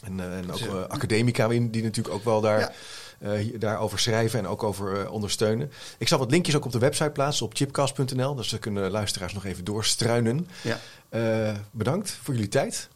En, 0.03 0.19
eh, 0.19 0.37
en 0.37 0.51
ook 0.51 0.59
eh, 0.59 0.65
eh, 0.67 0.87
academica, 0.87 1.47
die 1.47 1.83
natuurlijk 1.83 2.15
ook 2.15 2.23
wel 2.23 2.41
daar, 2.41 2.59
eh, 2.59 2.67
daarover 3.57 3.99
schrijven 3.99 4.39
en 4.39 4.47
ook 4.47 4.63
over 4.63 5.01
eh, 5.01 5.11
ondersteunen. 5.11 5.71
Ik 5.97 6.07
zal 6.07 6.19
wat 6.19 6.31
linkjes 6.31 6.55
ook 6.55 6.65
op 6.65 6.71
de 6.71 6.79
website 6.79 7.09
plaatsen 7.09 7.45
op 7.45 7.55
chipcast.nl. 7.55 8.35
Dus 8.35 8.49
dan 8.49 8.59
kunnen 8.59 8.91
luisteraars 8.91 9.33
nog 9.33 9.45
even 9.45 9.63
doorstruinen. 9.63 10.47
Ja. 10.61 10.79
Eh, 11.09 11.55
bedankt 11.71 12.17
voor 12.23 12.33
jullie 12.33 12.49
tijd. 12.49 12.89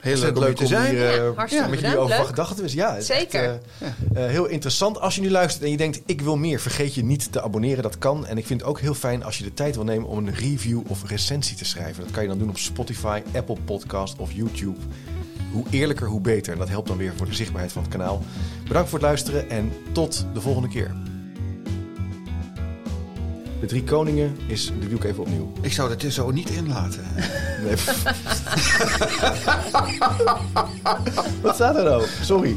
Heel 0.00 0.16
leuk 0.16 0.36
om 0.36 0.44
hier 0.44 0.54
te 0.54 0.66
zijn. 0.66 0.94
hier, 0.94 1.08
eh, 1.08 1.14
Ja, 1.16 1.32
hartstikke 1.34 1.68
met 1.68 1.78
jullie 1.80 1.94
bedankt. 1.96 1.98
over 1.98 2.08
van 2.16 2.34
Leuk. 2.34 2.46
gedachten. 2.46 2.76
Ja, 2.76 2.96
echt, 2.96 3.06
Zeker. 3.06 3.60
eh, 3.78 4.24
eh, 4.24 4.30
heel 4.30 4.46
interessant. 4.46 5.00
Als 5.00 5.14
je 5.14 5.20
nu 5.20 5.30
luistert 5.30 5.64
en 5.64 5.70
je 5.70 5.76
denkt, 5.76 6.00
ik 6.06 6.20
wil 6.20 6.36
meer, 6.36 6.60
vergeet 6.60 6.94
je 6.94 7.04
niet 7.04 7.32
te 7.32 7.42
abonneren. 7.42 7.82
Dat 7.82 7.98
kan. 7.98 8.26
En 8.26 8.38
ik 8.38 8.46
vind 8.46 8.60
het 8.60 8.68
ook 8.68 8.80
heel 8.80 8.94
fijn 8.94 9.24
als 9.24 9.38
je 9.38 9.44
de 9.44 9.54
tijd 9.54 9.74
wil 9.74 9.84
nemen 9.84 10.08
om 10.08 10.18
een 10.26 10.34
review 10.34 10.80
of 10.86 11.08
recensie 11.08 11.56
te 11.56 11.64
schrijven. 11.64 12.02
Dat 12.02 12.12
kan 12.12 12.22
je 12.22 12.28
dan 12.28 12.38
doen 12.38 12.48
op 12.48 12.58
Spotify, 12.58 13.22
Apple 13.34 13.56
Podcast 13.64 14.18
of 14.18 14.32
YouTube. 14.32 14.78
Hoe 15.52 15.64
eerlijker, 15.70 16.06
hoe 16.06 16.20
beter. 16.20 16.52
En 16.52 16.58
dat 16.58 16.68
helpt 16.68 16.88
dan 16.88 16.96
weer 16.96 17.12
voor 17.16 17.26
de 17.26 17.34
zichtbaarheid 17.34 17.72
van 17.72 17.82
het 17.82 17.90
kanaal. 17.90 18.22
Bedankt 18.66 18.88
voor 18.88 18.98
het 18.98 19.06
luisteren 19.08 19.50
en 19.50 19.72
tot 19.92 20.26
de 20.34 20.40
volgende 20.40 20.68
keer. 20.68 20.94
De 23.60 23.66
Drie 23.66 23.84
Koningen 23.84 24.36
is, 24.46 24.72
die 24.80 24.88
doe 24.88 24.98
ik 24.98 25.04
even 25.04 25.22
opnieuw. 25.22 25.52
Ik 25.60 25.72
zou 25.72 25.90
het 25.90 26.02
er 26.02 26.10
zo 26.10 26.30
niet 26.30 26.50
in 26.50 26.68
laten. 26.68 27.04
Nee. 27.64 27.74
Wat 31.42 31.54
staat 31.54 31.76
er 31.76 31.84
nou? 31.84 32.04
Sorry. 32.22 32.56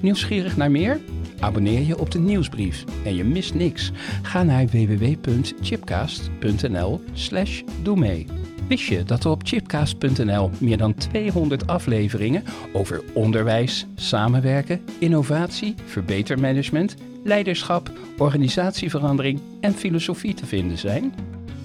Nieuwsgierig 0.00 0.56
naar 0.56 0.70
meer? 0.70 1.00
Abonneer 1.40 1.80
je 1.80 1.98
op 1.98 2.10
de 2.10 2.18
nieuwsbrief 2.18 2.84
en 3.04 3.14
je 3.14 3.24
mist 3.24 3.54
niks. 3.54 3.92
Ga 4.22 4.42
naar 4.42 4.66
www.chipcast.nl 4.66 7.00
slash 7.12 7.62
doe 7.82 7.96
mee. 7.96 8.26
Wist 8.68 8.84
je 8.84 9.04
dat 9.04 9.24
er 9.24 9.30
op 9.30 9.40
chipcast.nl 9.44 10.50
meer 10.58 10.76
dan 10.76 10.94
200 10.94 11.66
afleveringen 11.66 12.44
over 12.72 13.02
onderwijs, 13.12 13.86
samenwerken, 13.94 14.80
innovatie, 14.98 15.74
verbetermanagement, 15.84 16.94
leiderschap, 17.22 17.90
organisatieverandering 18.18 19.40
en 19.60 19.72
filosofie 19.72 20.34
te 20.34 20.46
vinden 20.46 20.78
zijn? 20.78 21.14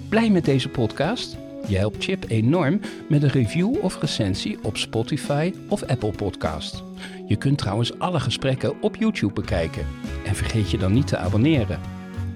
Blij 0.08 0.30
met 0.30 0.44
deze 0.44 0.68
podcast? 0.68 1.36
Je 1.68 1.76
helpt 1.76 2.04
Chip 2.04 2.24
enorm 2.28 2.80
met 3.08 3.22
een 3.22 3.28
review 3.30 3.74
of 3.82 4.00
recensie 4.00 4.58
op 4.62 4.76
Spotify 4.76 5.52
of 5.68 5.82
Apple 5.82 6.10
Podcast. 6.10 6.82
Je 7.26 7.36
kunt 7.36 7.58
trouwens 7.58 7.98
alle 7.98 8.20
gesprekken 8.20 8.82
op 8.82 8.96
YouTube 8.96 9.32
bekijken. 9.32 9.86
En 10.24 10.34
vergeet 10.34 10.70
je 10.70 10.78
dan 10.78 10.92
niet 10.92 11.06
te 11.06 11.16
abonneren. 11.16 11.80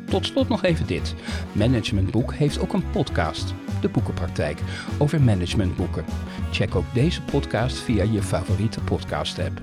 Tot 0.06 0.26
slot 0.26 0.48
nog 0.48 0.64
even 0.64 0.86
dit. 0.86 1.14
Managementboek 1.52 2.34
heeft 2.34 2.60
ook 2.60 2.72
een 2.72 2.90
podcast, 2.90 3.54
De 3.80 3.88
Boekenpraktijk, 3.88 4.58
over 4.98 5.20
managementboeken. 5.22 6.04
Check 6.50 6.74
ook 6.74 6.94
deze 6.94 7.22
podcast 7.22 7.78
via 7.78 8.02
je 8.02 8.22
favoriete 8.22 8.80
podcast 8.80 9.38
app. 9.38 9.60